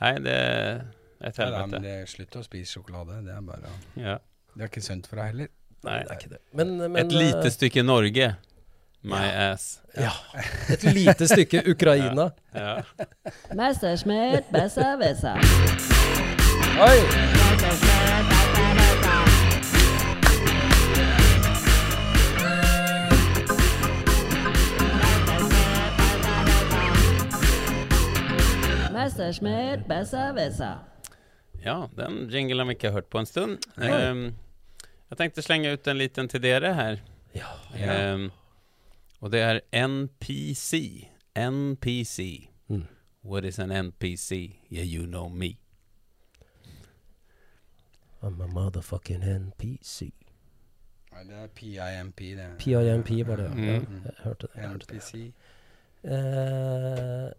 Nei, 0.00 0.14
det 0.24 0.32
er 0.32 0.84
et 1.20 1.38
Ja, 1.38 1.44
helvete. 1.44 1.82
Ja, 1.84 2.04
slutt 2.06 2.36
å 2.40 2.42
spise 2.42 2.72
sjokolade. 2.72 3.20
Det 3.24 3.34
er 3.36 3.40
bare 3.42 3.74
Ja. 3.96 4.18
Det 4.56 4.62
er 4.64 4.68
ikke 4.68 4.82
sunt 4.82 5.06
for 5.06 5.16
deg 5.16 5.26
heller. 5.26 5.48
Nei. 5.84 5.98
Det 6.02 6.10
er 6.10 6.16
ikke 6.16 6.30
det. 6.30 6.40
Men, 6.54 6.76
men 6.78 6.96
Et 6.96 7.12
lite 7.12 7.44
eh, 7.44 7.50
stykke 7.52 7.84
Norge. 7.84 8.36
My 9.02 9.26
ass. 9.34 9.80
Ja. 9.96 10.12
Et 10.68 10.82
lite 10.82 11.28
stykke 11.28 11.62
Ukraina. 11.70 12.30
Ja. 12.52 12.82
Messerschmitt, 13.54 14.50
besser, 14.52 14.98
besser. 14.98 15.40
Oi! 16.80 16.98
Messerschmitt, 28.92 29.88
besser, 29.88 30.32
besser. 30.34 30.78
Ja, 31.64 31.88
den 31.96 32.28
jinglen 32.28 32.58
har 32.58 32.66
vi 32.66 32.76
ikke 32.76 32.92
hørt 32.92 33.08
på 33.10 33.18
en 33.18 33.26
stund. 33.26 33.64
Ehm, 33.80 34.34
jeg 35.10 35.18
tenkte 35.18 35.42
slenge 35.44 35.72
ut 35.72 35.88
en 35.88 35.98
liten 35.98 36.28
til 36.28 36.44
dere 36.44 36.74
her. 36.76 37.00
Ja. 37.32 37.48
Ehm, 37.80 38.28
og 39.20 39.32
det 39.32 39.40
er 39.40 39.60
NPC. 39.86 41.06
NPC. 41.36 42.48
Mm. 42.68 42.86
What 43.24 43.44
is 43.44 43.58
an 43.58 43.70
NPC? 43.70 44.56
Yeah, 44.72 44.84
you 44.84 45.06
know 45.06 45.28
me. 45.28 45.58
I'm 48.22 48.40
a 48.40 48.46
motherfucking 48.46 49.22
NPC. 49.22 50.12
Nei, 51.12 51.24
det 51.24 51.36
er 51.36 51.46
PIMP, 51.54 52.18
det. 52.18 52.46
PIMP 52.58 53.26
var 53.26 53.36
det, 53.36 53.44
ja. 53.44 53.78
Mm. 53.78 54.02
Jeg 54.04 54.12
hørte 54.18 54.46
det. 54.46 54.50
Jeg 54.56 54.68
hørte 54.68 54.86
det. 54.86 54.96
NPC. 54.96 55.32
Eh, 56.04 57.30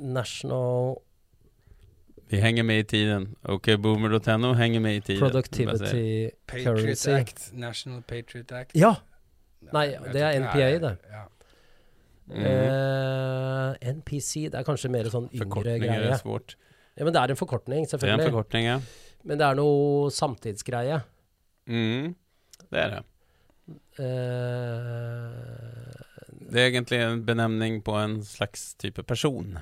National 0.00 0.96
Vi 2.30 2.36
henger 2.40 2.62
med 2.62 2.78
i 2.78 2.82
tiden. 2.82 3.34
Ok, 3.42 3.68
boomer.no 3.82 4.52
henger 4.52 4.80
med 4.80 4.96
i 4.96 5.00
tiden. 5.00 5.20
Productivity 5.20 6.28
Patriot 6.46 6.78
Currency. 6.78 7.08
Act. 7.08 7.50
National 7.52 8.02
Patriot 8.02 8.52
Act. 8.52 8.70
Ja! 8.74 8.94
Nei, 9.72 9.86
det 10.12 10.22
er 10.22 10.40
NPA, 10.42 10.68
det. 10.82 10.92
Ja. 11.10 11.22
Mm. 12.28 12.44
Eh, 12.48 13.90
NPC, 13.94 14.48
det 14.50 14.54
er 14.60 14.64
kanskje 14.64 14.90
mer 14.90 15.04
sånn 15.12 15.28
yngre 15.32 15.78
greie. 15.80 16.10
er 16.10 16.20
svårt. 16.20 16.54
Ja, 16.96 17.04
men 17.04 17.12
det 17.12 17.20
er 17.22 17.30
en 17.34 17.36
forkortning, 17.40 17.86
selvfølgelig. 17.90 18.16
Det 18.18 18.24
er 18.24 18.28
en 18.28 18.32
forkortning, 18.32 18.64
ja. 18.68 18.78
Men 19.24 19.38
det 19.40 19.46
er 19.48 19.54
noe 19.58 20.10
samtidsgreie. 20.14 21.02
Mhm. 21.66 22.14
Det 22.70 22.80
er 22.80 22.88
det. 22.90 23.02
Eh, 24.64 26.02
Det 26.50 26.60
er 26.60 26.70
egentlig 26.70 26.98
en 27.00 27.22
benevning 27.24 27.80
på 27.84 27.94
en 27.98 28.18
slags 28.22 28.74
type 28.78 29.02
person. 29.06 29.58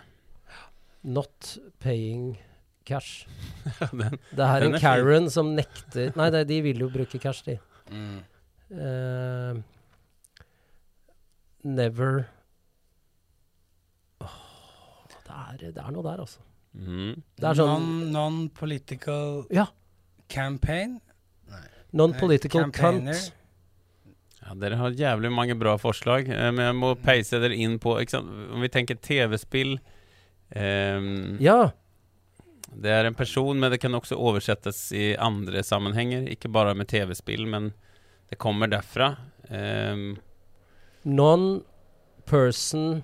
not 1.05 1.59
paying 1.81 2.39
cash. 2.85 3.27
Den, 3.93 4.19
Det 4.31 4.39
er 4.47 4.63
en 4.67 4.75
er. 4.75 4.79
Karen 4.79 5.29
som 5.31 5.55
nekter 5.57 6.13
Nei, 6.17 6.29
det, 6.31 6.45
de 6.49 6.61
vil 6.63 6.79
jo 6.79 6.89
bruke 6.91 7.19
cash, 7.19 7.43
de. 7.47 7.57
Mm. 7.91 8.21
Eh, 8.71 9.63
never 11.65 12.25
oh, 14.23 15.07
det, 15.09 15.21
er, 15.31 15.73
det 15.73 15.83
er 15.85 15.93
noe 15.95 16.05
der, 16.07 16.23
altså. 16.25 16.41
Mm. 16.73 17.15
Det 17.37 17.49
er 17.51 17.59
sånn 17.59 17.73
Non- 17.73 18.13
Non-political 18.15 19.43
Ja. 19.53 19.67
campaign. 20.33 20.99
Non-political 21.93 22.71
Campaigner. 22.73 23.13
cunt. 23.13 23.33
Ja, 24.43 24.55
dere 24.59 24.79
har 24.81 24.95
jævlig 24.97 25.31
mange 25.31 25.55
bra 25.61 25.77
forslag, 25.79 26.27
eh, 26.33 26.49
men 26.51 26.65
jeg 26.65 26.75
må 26.79 26.95
peise 26.99 27.39
dere 27.39 27.55
inn 27.55 27.77
på? 27.79 27.93
Om 28.01 28.61
vi 28.65 28.69
tenker 28.73 28.97
TV-spill 28.97 29.77
um, 30.57 31.37
Ja. 31.41 31.71
Det 32.75 32.89
er 32.91 33.05
en 33.05 33.15
person, 33.15 33.61
men 33.61 33.71
det 33.71 33.81
kan 33.83 33.93
også 33.93 34.17
oversettes 34.17 34.79
i 34.97 35.13
andre 35.21 35.61
sammenhenger. 35.63 36.25
Ikke 36.33 36.49
bare 36.51 36.73
med 36.75 36.89
TV-spill, 36.89 37.45
men 37.47 37.75
det 38.31 38.39
kommer 38.41 38.67
derfra. 38.73 39.11
Ehm, 39.51 40.17
Non-person 41.05 43.03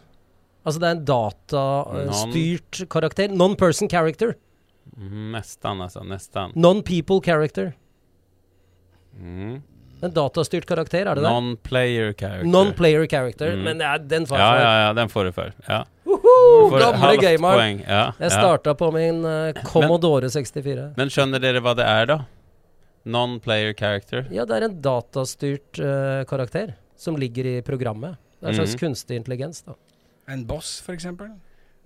Altså 0.66 0.80
det 0.82 0.88
er 0.88 0.96
en 0.98 1.04
Non- 1.06 1.32
datastyrt 1.48 2.82
karakter. 2.92 3.28
Non-person 3.32 3.88
character. 3.88 4.34
mm, 4.98 5.32
nesten, 5.32 5.80
altså. 5.80 6.02
Nesten. 6.04 6.52
Non-people 6.54 7.22
character. 7.24 7.72
Mm. 9.18 9.62
En 10.02 10.12
datastyrt 10.14 10.66
karakter, 10.66 11.06
er 11.08 11.14
det 11.16 11.22
det? 11.24 11.30
Non-player 11.30 12.12
character. 12.12 12.44
Non-player 12.46 13.06
character. 13.10 13.56
Mm. 13.56 13.62
Men 13.64 13.78
ja, 13.80 13.96
den 13.98 14.26
får 14.26 14.36
Ja, 14.38 14.50
jeg 14.54 14.60
ja, 14.60 14.66
for. 14.68 14.78
ja, 14.84 14.92
den 14.92 15.08
får 15.08 15.24
du 15.24 15.32
for. 15.32 15.52
Ja. 15.68 15.84
Får 16.04 16.78
Gamle 16.78 17.16
gamer. 17.22 17.58
Ja, 17.58 18.12
Jeg 18.18 18.20
ja. 18.20 18.28
starta 18.28 18.74
på 18.74 18.92
min 18.92 19.24
uh, 19.24 19.52
Commodore 19.64 20.28
64. 20.30 20.92
Men 20.96 21.08
skjønner 21.08 21.40
dere 21.40 21.60
hva 21.64 21.74
det 21.74 21.84
er, 21.86 22.06
da? 22.06 22.18
Non-player 23.06 23.72
character. 23.74 24.26
Ja, 24.30 24.44
det 24.44 24.56
er 24.56 24.62
en 24.68 24.80
datastyrt 24.82 25.80
uh, 25.80 26.24
karakter 26.28 26.74
som 26.98 27.16
ligger 27.20 27.46
i 27.46 27.58
programmet. 27.66 28.18
Det 28.40 28.48
er 28.48 28.54
en 28.54 28.58
slags 28.60 28.74
Mhm. 28.76 28.80
kunstig 28.84 29.16
intelligens, 29.22 29.62
da. 29.66 29.74
En 30.28 30.44
boss, 30.46 30.82
eksempel. 30.92 31.30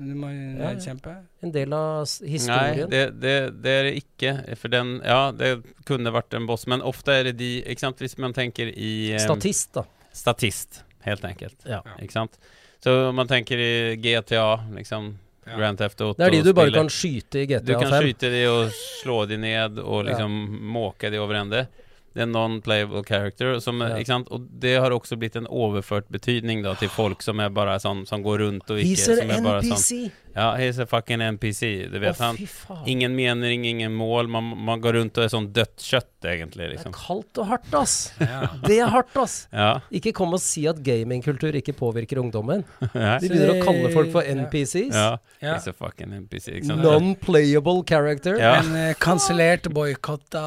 Du 0.03 0.15
må 0.19 0.27
nedkjempe? 0.33 1.07
ja. 1.13 1.21
En 1.45 1.53
del 1.53 1.73
av 1.77 2.07
historien? 2.27 2.79
Nei, 2.81 2.87
det, 2.91 3.21
det, 3.21 3.35
det 3.63 3.71
er 3.79 3.83
det 3.85 3.93
ikke. 4.03 4.57
For 4.59 4.69
den 4.73 5.01
Ja, 5.05 5.31
det 5.31 5.63
kunne 5.87 6.11
vært 6.11 6.35
en 6.35 6.47
boss, 6.49 6.67
men 6.67 6.81
ofte 6.83 7.13
er 7.13 7.25
det 7.29 7.37
de 7.39 7.63
Ikke 7.63 7.79
sant, 7.85 7.99
hvis 8.03 8.17
man 8.19 8.33
tenker 8.33 8.73
i 8.75 9.13
eh, 9.13 9.19
Statist, 9.23 9.73
da. 9.75 9.85
Statist, 10.13 10.83
helt 11.05 11.23
enkelt. 11.25 11.57
Ja. 11.69 11.83
Ikke 12.01 12.13
sant? 12.13 12.39
Så 12.83 13.09
om 13.11 13.15
man 13.15 13.29
tenker 13.29 13.57
i 13.59 13.97
GTA, 13.97 14.57
liksom 14.75 15.15
Ja. 15.47 15.57
Grand 15.57 15.77
Theft 15.79 16.01
Auto 16.01 16.17
Det 16.19 16.27
er 16.27 16.31
de 16.31 16.43
du 16.43 16.53
bare 16.55 16.71
kan 16.73 16.87
skyte 16.89 17.41
i 17.43 17.47
GTA 17.47 17.61
5. 17.61 17.67
Du 17.67 17.75
kan 17.75 18.03
skyte 18.03 18.31
de 18.31 18.43
og 18.47 18.71
slå 19.03 19.27
de 19.29 19.37
ned 19.37 19.79
og 19.79 20.05
Ja. 20.07 20.13
liksom 20.13 20.61
måke 20.73 21.11
de 21.11 21.19
over 21.19 21.35
ende. 21.35 21.67
Det 22.13 22.23
er 22.25 22.29
non-playable 22.29 23.05
character. 23.09 23.59
Som, 23.61 23.81
Ja. 23.81 24.19
Og 24.31 24.49
det 24.61 24.75
har 24.81 24.91
også 24.93 25.17
blitt 25.17 25.37
en 25.37 25.47
overført 25.47 26.09
betydning 26.13 26.63
da, 26.63 26.75
til 26.75 26.89
folk 26.93 27.23
som 27.23 27.41
er 27.41 27.49
bare 27.51 27.79
sånn 27.81 28.07
Som 28.07 28.23
går 28.23 28.39
rundt 28.45 28.71
og 28.71 28.79
ikke 28.79 28.91
He's 28.91 29.09
an 29.09 29.17
som 29.23 29.45
bare 29.45 29.63
sånn 29.63 29.79
NPC! 29.79 30.13
Ja, 30.35 30.55
he's 30.57 30.78
a 30.80 30.87
fucking 30.87 31.20
NPC. 31.20 31.89
Det 31.93 32.01
vet 32.01 32.20
Å, 32.20 32.30
han. 32.33 32.85
Ingen 32.89 33.14
mening, 33.16 33.64
ingen 33.68 33.93
mål. 33.93 34.28
Man, 34.33 34.53
man 34.64 34.80
går 34.80 34.97
rundt 34.99 35.18
og 35.20 35.24
er 35.26 35.33
sånn 35.33 35.51
dødt 35.53 35.83
kjøtt, 35.85 36.09
egentlig. 36.24 36.62
Det 36.62 36.68
er 36.68 36.74
liksom 36.76 36.95
kaldt 36.97 37.41
og 37.43 37.51
hardt, 37.51 37.74
ass. 37.76 37.97
Ja. 38.20 38.41
Det 38.64 38.78
er 38.80 38.89
hardt, 38.95 39.16
ass. 39.20 39.35
Ja. 39.53 39.70
Ikke 39.93 40.12
kom 40.16 40.33
og 40.37 40.41
si 40.41 40.64
at 40.70 40.80
gamingkultur 40.87 41.55
ikke 41.61 41.74
påvirker 41.76 42.22
ungdommen. 42.22 42.64
De 42.93 43.28
begynner 43.28 43.57
å 43.59 43.64
kalle 43.66 43.91
folk 43.93 44.12
for 44.14 44.22
NPCs. 44.24 44.95
ja. 44.97 45.11
Ja. 45.43 45.57
He's 45.59 45.66
a 45.68 45.72
fucking 45.74 46.12
NPC. 46.22 46.61
Non-playable 46.70 47.83
character. 47.89 48.37
Ja. 48.41 48.55
En 48.62 48.72
uh, 48.76 48.93
kansellert, 49.03 49.68
boikotta 49.74 50.45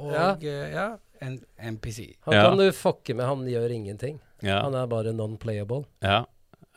og 0.00 0.12
Ja. 0.12 0.28
Uh, 0.42 0.68
ja. 0.74 0.86
en 1.22 1.38
NPC. 1.76 2.16
Han 2.26 2.34
Ja. 2.34 2.42
kan 2.48 2.58
du 2.58 2.68
fucke 2.74 3.14
med, 3.14 3.26
han 3.26 3.44
gjør 3.46 3.70
ingenting. 3.70 4.18
Ja. 4.42 4.62
Han 4.64 4.74
er 4.74 4.86
bare 4.90 5.12
non-playable. 5.14 5.84
Ja. 6.02 6.24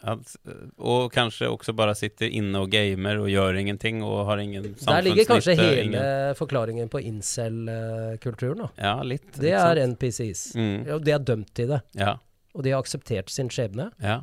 At, 0.05 0.35
og 0.77 1.07
kanskje 1.15 1.47
også 1.49 1.73
bare 1.75 1.95
sitter 1.97 2.29
inne 2.29 2.59
og 2.61 2.69
gamer 2.69 3.17
og 3.23 3.29
gjør 3.31 3.57
ingenting 3.57 4.03
og 4.05 4.27
har 4.27 4.37
ingen 4.43 4.67
Der 4.85 5.01
ligger 5.01 5.25
kanskje 5.31 5.55
hele 5.57 5.81
ingen- 5.87 6.35
forklaringen 6.37 6.89
på 6.93 7.01
incel-kulturen. 7.01 8.67
Ja, 8.77 8.99
litt. 9.03 9.31
Det 9.33 9.41
litt 9.47 9.53
er 9.57 9.81
sant? 9.81 9.95
NPCs. 9.95 10.43
Mm. 10.55 10.77
Og 10.93 11.03
de 11.07 11.11
er 11.15 11.19
dømt 11.25 11.49
til 11.57 11.67
det. 11.73 11.81
Ja. 11.97 12.17
Og 12.53 12.63
de 12.63 12.71
har 12.75 12.83
akseptert 12.85 13.29
sin 13.33 13.49
skjebne. 13.49 13.91
ja. 14.01 14.21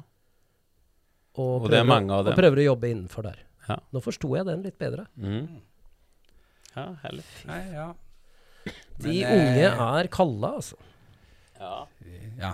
Og, 1.35 1.63
Og 1.65 1.71
det 1.73 1.79
er 1.81 1.85
mange 1.89 2.13
av 2.13 2.27
dem. 2.27 2.35
og 2.35 2.39
prøver 2.39 2.61
å 2.61 2.65
jobbe 2.67 2.89
innenfor 2.93 3.23
der. 3.25 3.39
Ja. 3.67 3.79
Nå 3.95 4.03
forsto 4.05 4.35
jeg 4.37 4.45
den 4.45 4.63
litt 4.67 4.77
bedre. 4.79 5.07
Mm. 5.17 5.47
Ja, 6.77 6.85
herlig. 7.07 7.25
Nei, 7.49 7.61
ja. 7.73 7.87
De 9.01 9.15
Men, 9.23 9.33
unge 9.39 9.63
eh, 9.65 9.81
er 10.03 10.09
kalde, 10.13 10.51
altså. 10.59 10.77
Ja. 11.59 11.87
Ja. 12.39 12.53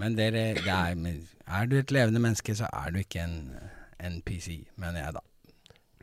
Men 0.00 0.14
dere, 0.16 0.44
det 0.56 0.70
er, 0.72 0.94
er 1.60 1.66
du 1.68 1.74
et 1.80 1.90
levende 1.92 2.22
menneske, 2.24 2.54
så 2.56 2.68
er 2.72 2.94
du 2.94 3.00
ikke 3.02 3.20
en 3.26 3.34
NPC, 4.16 4.62
mener 4.80 5.02
jeg 5.04 5.16
da. 5.18 5.20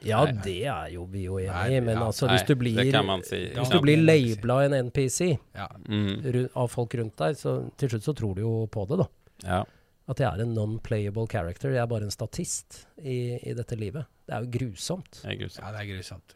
Ja, 0.05 0.19
Nei. 0.29 0.33
det 0.45 0.57
er 0.69 0.91
jo 0.93 1.07
vi 1.09 1.23
jo 1.25 1.39
enig 1.41 1.71
i, 1.73 1.79
men 1.81 1.95
ja. 1.97 2.03
altså 2.05 2.27
Nei, 2.29 2.35
hvis 2.35 2.43
du 2.45 2.53
blir 2.59 2.75
si. 2.77 2.91
Hvis 2.91 3.55
Ja. 3.57 3.63
du 3.73 3.79
blir 3.81 3.97
En 3.97 4.05
labela 4.05 4.57
en 4.67 4.75
NPC 4.91 5.39
Ja. 5.57 5.65
Mm. 5.89 6.49
av 6.55 6.67
folk 6.69 6.93
rundt 6.99 7.15
deg, 7.17 7.33
så 7.39 7.55
til 7.77 7.89
slutt 7.89 8.03
så 8.05 8.13
tror 8.13 8.35
du 8.37 8.41
jo 8.43 8.67
på 8.69 8.85
det, 8.87 8.99
da. 9.01 9.07
Ja. 9.47 9.63
At 10.07 10.19
jeg 10.21 10.27
er 10.29 10.43
en 10.45 10.53
non-playable 10.55 11.25
character. 11.27 11.71
Jeg 11.73 11.81
er 11.81 11.87
bare 11.89 12.03
en 12.05 12.11
statist 12.13 12.85
i, 13.01 13.39
i 13.43 13.53
dette 13.57 13.75
livet. 13.75 14.05
Det 14.27 14.35
er 14.37 14.45
jo 14.45 14.51
grusomt. 14.59 15.09
Det 15.23 15.33
er 15.33 15.39
grusomt. 15.41 15.65
ja, 15.65 15.71
det 15.73 15.81
er 15.81 15.89
grusomt. 15.95 16.35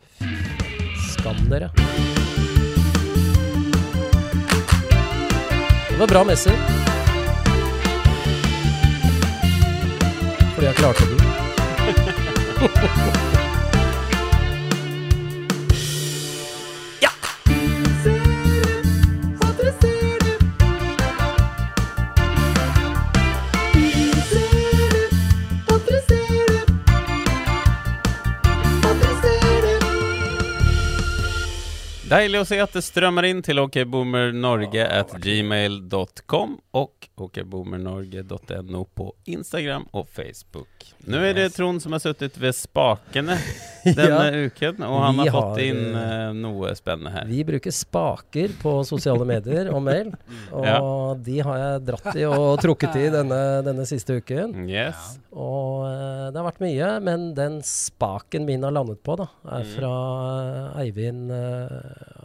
Skam 1.14 1.46
dere. 1.54 1.70
Det 5.92 6.00
var 6.00 6.08
bra 6.08 6.24
messer. 6.24 6.58
Fordi 10.54 10.66
jeg 10.66 10.76
klarte 10.76 11.04
den. 11.10 11.20
Deilig 32.12 32.42
å 32.42 32.46
se 32.50 32.58
at 32.60 32.74
det 32.76 32.82
strømmer 32.84 33.24
inn 33.30 33.40
til 33.46 33.56
okboomernorge.gmail.com 33.62 36.56
og 36.76 37.06
okboomernorge.no 37.22 38.82
på 38.98 39.06
Instagram 39.32 39.86
og 39.96 40.08
Facebook. 40.12 40.68
Nå 41.08 41.18
er 41.24 41.34
det 41.38 41.46
Trond 41.56 41.80
som 41.82 41.92
har 41.96 42.02
sittet 42.04 42.36
ved 42.42 42.54
spakene 42.58 43.38
denne 43.98 44.42
uken, 44.50 44.84
og 44.86 44.98
han 45.06 45.20
har 45.24 45.32
fått 45.34 45.60
inn 45.64 45.96
eh, 45.98 46.34
noe 46.38 46.74
spennende 46.78 47.12
her. 47.16 47.26
Vi 47.32 47.44
bruker 47.48 47.72
spaker 47.74 48.50
på 48.62 48.72
sosiale 48.88 49.26
medier 49.30 49.72
og 49.74 49.82
mail, 49.88 50.12
og 50.58 50.66
Ja. 50.68 50.78
de 51.32 51.38
har 51.48 51.58
jeg 51.64 51.86
dratt 51.94 52.16
i 52.20 52.24
og 52.28 52.60
trukket 52.62 52.96
i 53.02 53.08
denne, 53.14 53.42
denne 53.66 53.86
siste 53.90 54.12
uken. 54.20 54.50
Yes. 54.70 54.98
Og 55.32 55.86
uh, 55.88 56.28
det 56.28 56.36
har 56.42 56.48
vært 56.50 56.60
mye, 56.64 56.90
men 57.08 57.20
den 57.38 57.62
spaken 57.66 58.44
min 58.48 58.64
har 58.68 58.74
landet 58.76 59.00
på, 59.08 59.14
da, 59.24 59.28
er 59.48 59.60
Mm. 59.62 59.68
fra 59.78 59.92
uh, 59.94 60.80
Eivind 60.82 61.30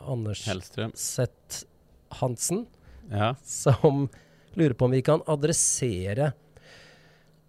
uh, 0.07 0.35
Hellstrøm. 0.47 0.93
Anderseth 0.93 1.65
Hansen, 2.21 2.67
Ja. 3.11 3.35
som 3.45 4.09
lurer 4.57 4.75
på 4.75 4.85
om 4.87 4.91
vi 4.97 5.03
kan 5.03 5.21
adressere 5.29 6.33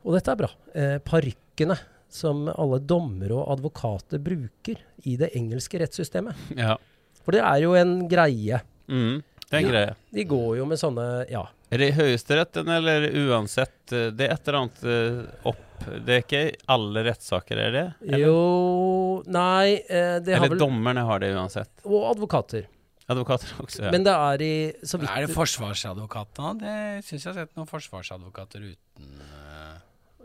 Og 0.06 0.14
dette 0.16 0.32
er 0.32 0.40
bra. 0.40 0.50
Eh, 0.76 0.98
Parykkene 1.04 1.76
som 2.10 2.46
alle 2.54 2.78
dommere 2.80 3.36
og 3.36 3.50
advokater 3.58 4.22
bruker 4.24 4.78
i 5.06 5.16
det 5.20 5.32
engelske 5.36 5.80
rettssystemet. 5.82 6.36
ja. 6.56 6.78
For 7.26 7.36
det 7.36 7.42
er 7.44 7.60
jo 7.66 7.74
en 7.76 8.08
greie. 8.08 8.62
Mm. 8.88 9.18
Det 9.50 9.52
er 9.58 9.60
en 9.66 9.72
greie. 9.72 9.96
De 10.16 10.24
går 10.30 10.58
jo 10.62 10.66
med 10.70 10.80
sånne 10.80 11.08
Ja. 11.30 11.42
Er 11.72 11.78
det 11.82 11.90
Høyesteretten 11.98 12.70
eller 12.72 13.10
uansett? 13.28 13.92
eh, 13.92 14.12
Det 14.16 14.30
er 14.30 14.34
et 14.38 14.48
eller 14.48 14.60
annet 14.62 14.84
eh, 14.88 15.50
Det 15.86 16.16
er 16.16 16.24
ikke 16.24 16.42
alle 16.74 17.04
rettssaker, 17.08 17.60
er 17.68 17.76
det? 17.76 17.86
Eller, 18.06 18.24
Jo 18.26 19.24
Nei, 19.28 19.78
eh, 19.82 20.18
det 20.24 20.36
har 20.36 20.46
eller 20.46 20.56
vel 20.56 20.62
dommerne 20.62 21.04
har 21.08 21.22
det 21.24 21.32
uansett. 21.36 21.72
Og 21.86 22.10
advokater. 22.12 22.68
Advokater 23.08 23.54
også, 23.64 23.86
ja. 23.86 23.92
Men 23.94 24.04
det 24.04 24.14
er 24.14 24.44
i 24.44 24.54
så 24.84 25.00
vidt 25.00 25.12
Er 25.14 25.28
det 25.28 25.36
forsvarsadvokatene? 25.36 26.56
Det 26.60 27.06
syns 27.08 27.24
jeg 27.24 27.30
har 27.32 27.38
sett 27.46 27.54
noen 27.60 27.70
forsvarsadvokater 27.70 28.66
uten 28.68 29.22
uh... 29.24 29.78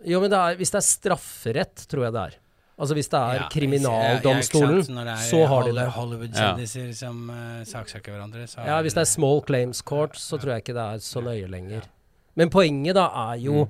Jo, 0.02 0.18
men 0.18 0.32
det 0.32 0.38
er, 0.38 0.56
hvis 0.58 0.72
det 0.74 0.80
er 0.80 0.86
strafferett, 0.88 1.84
tror 1.86 2.08
jeg 2.08 2.14
det 2.16 2.24
er. 2.24 2.40
Altså 2.82 2.96
hvis 2.98 3.10
det 3.12 3.18
er 3.20 3.36
ja, 3.36 3.44
kriminaldomstolen, 3.52 4.80
ja, 4.80 4.86
sant? 4.88 4.98
Det 4.98 5.12
er 5.12 5.26
så 5.28 5.42
har 5.46 5.66
de 5.68 5.74
det. 5.76 5.84
Hollywood-kjendiser 5.94 6.88
som 6.98 7.20
uh, 7.30 7.60
saksøker 7.68 8.16
hverandre, 8.16 8.48
så 8.50 8.64
Ja, 8.66 8.80
hvis 8.82 8.96
det 8.96 9.04
er 9.04 9.10
small 9.12 9.44
claims 9.46 9.84
court, 9.86 10.18
så 10.18 10.40
tror 10.40 10.56
jeg 10.56 10.64
ikke 10.64 10.74
det 10.74 10.86
er 10.96 11.04
så 11.04 11.22
nøye 11.22 11.50
lenger. 11.52 11.86
Men 12.34 12.50
poenget 12.50 12.96
da 12.98 13.06
er 13.28 13.38
jo 13.44 13.68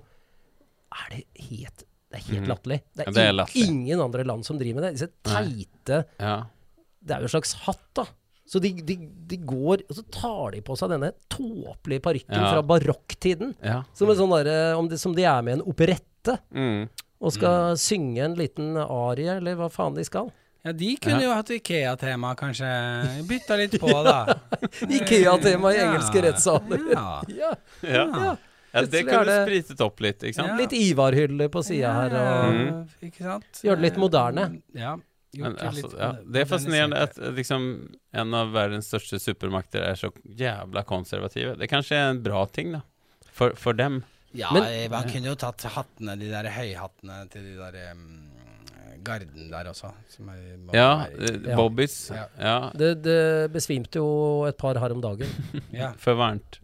Er 0.92 1.08
det 1.16 1.22
helt 1.50 1.84
Det 2.12 2.18
er 2.20 2.24
helt 2.28 2.42
Mm. 2.44 2.48
latterlig. 2.52 2.80
Det 2.92 3.00
er, 3.00 3.06
Ja, 3.06 3.12
det 3.16 3.22
er 3.28 3.32
latterlig. 3.32 3.68
ingen 3.68 4.00
andre 4.04 4.24
land 4.28 4.44
som 4.44 4.58
driver 4.60 4.80
med 4.80 4.84
det. 4.84 4.98
Disse 4.98 5.08
teite 5.24 6.04
ja. 6.20 6.34
Det 7.02 7.10
er 7.16 7.20
jo 7.20 7.28
en 7.30 7.32
slags 7.40 7.54
hatt, 7.64 7.86
da. 7.94 8.04
Så 8.46 8.60
de, 8.60 8.72
de, 8.84 8.96
de 9.30 9.36
går 9.38 9.80
Og 9.88 9.96
så 9.96 10.02
tar 10.12 10.50
de 10.52 10.60
på 10.60 10.76
seg 10.76 10.90
denne 10.90 11.12
tåpelige 11.30 12.02
parykken 12.04 12.36
Ja. 12.36 12.50
fra 12.52 12.62
barokktiden. 12.62 13.54
ja. 13.64 13.82
Som, 13.94 14.10
en 14.10 14.16
sånn 14.16 14.76
om 14.76 14.88
de, 14.88 14.98
som 14.98 15.14
de 15.14 15.24
er 15.24 15.40
med 15.42 15.56
i 15.56 15.60
en 15.60 15.66
operette. 15.72 16.38
Mm. 16.52 16.88
Og 17.22 17.32
skal 17.32 17.76
synge 17.78 18.18
en 18.24 18.34
liten 18.36 18.76
arie, 18.76 19.36
eller 19.38 19.54
hva 19.56 19.70
faen 19.70 19.94
de 19.94 20.04
skal. 20.04 20.30
Ja, 20.64 20.72
de 20.72 20.96
kunne 20.96 21.20
Ja. 21.22 21.28
jo 21.28 21.34
hatt 21.34 21.48
Ikea-tema, 21.50 22.36
kanskje. 22.36 23.26
Bytta 23.26 23.56
litt 23.56 23.80
på, 23.80 23.88
da. 24.04 24.26
Ikea-tema 24.82 25.72
i 25.72 25.78
Ja. 25.78 25.86
engelske 25.92 26.22
rettssaler. 26.22 26.92
Ja. 26.92 27.54
Ja. 27.82 28.36
Ja. 28.72 28.82
Det 28.88 29.02
kunne 29.06 29.24
det- 29.24 29.38
spritet 29.46 29.80
opp 29.84 30.00
litt, 30.00 30.22
ikke 30.22 30.34
sant? 30.34 30.48
Ja. 30.48 30.56
Litt 30.56 30.72
Ivar-hylle 30.72 31.48
på 31.52 31.62
sida 31.64 31.92
her. 31.92 32.14
Og 32.16 32.54
Mm. 32.54 32.88
Ikke 33.02 33.22
sant? 33.22 33.62
gjøre 33.62 33.76
det 33.80 33.82
litt 33.90 33.98
moderne. 34.00 34.62
Ja. 34.74 34.96
Men, 35.34 35.54
det 35.56 35.62
altså, 35.64 35.90
ja, 35.98 36.12
det 36.28 36.40
er 36.42 36.44
fascinerende 36.44 36.96
at 37.06 37.18
eh, 37.18 37.30
liksom, 37.32 37.62
en 38.12 38.34
av 38.34 38.50
verdens 38.52 38.88
største 38.92 39.16
supermakter 39.20 39.80
er 39.82 39.94
så 39.96 40.10
jævla 40.28 40.82
konservative. 40.84 41.56
Det 41.56 41.68
kanskje 41.70 41.96
er 41.96 42.10
en 42.10 42.22
bra 42.22 42.44
ting, 42.46 42.72
da. 42.72 42.80
For, 43.32 43.54
for 43.56 43.72
dem. 43.72 44.02
Ja, 44.34 44.50
Men- 44.52 44.64
eh, 44.64 44.88
man 44.88 45.08
kunne 45.08 45.26
jo 45.32 45.34
tatt 45.34 45.60
hattene, 45.62 46.18
de 46.18 46.28
der 46.28 46.48
høyhattene 46.52 47.30
til 47.30 47.42
de 47.42 47.56
der 47.56 47.92
um, 47.92 48.28
garden 49.04 49.50
der 49.50 49.64
også. 49.72 49.92
Som 50.08 50.28
er, 50.28 50.36
Ja, 50.72 51.06
eh. 51.06 51.56
Bobbys. 51.56 52.10
Ja. 52.10 52.26
Ja, 52.38 52.70
Det, 52.76 53.02
det 53.02 53.52
besvimte 53.52 53.96
jo 54.00 54.44
et 54.48 54.56
par 54.56 54.78
her 54.78 54.92
om 54.92 55.00
dagen. 55.00 55.28
ja. 55.72 55.92
for 55.98 56.14
varmt. 56.14 56.60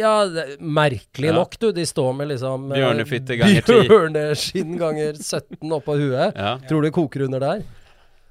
Ja, 0.00 0.12
det, 0.26 0.44
merkelig 0.60 1.28
Ja. 1.30 1.34
nok, 1.36 1.58
du. 1.62 1.68
De 1.72 1.84
står 1.86 2.12
med 2.16 2.28
liksom 2.32 2.72
eh, 2.72 2.78
Bjørnefitte 2.80 3.36
ganger 3.38 3.62
10. 3.66 3.82
Bjørneskinn 3.88 4.78
ganger 4.80 5.14
17 5.20 5.76
oppå 5.78 5.94
huet. 6.00 6.34
Ja. 6.36 6.56
Tror 6.68 6.82
du 6.82 6.88
det 6.88 6.94
koker 6.96 7.26
under 7.28 7.40
der? 7.44 7.62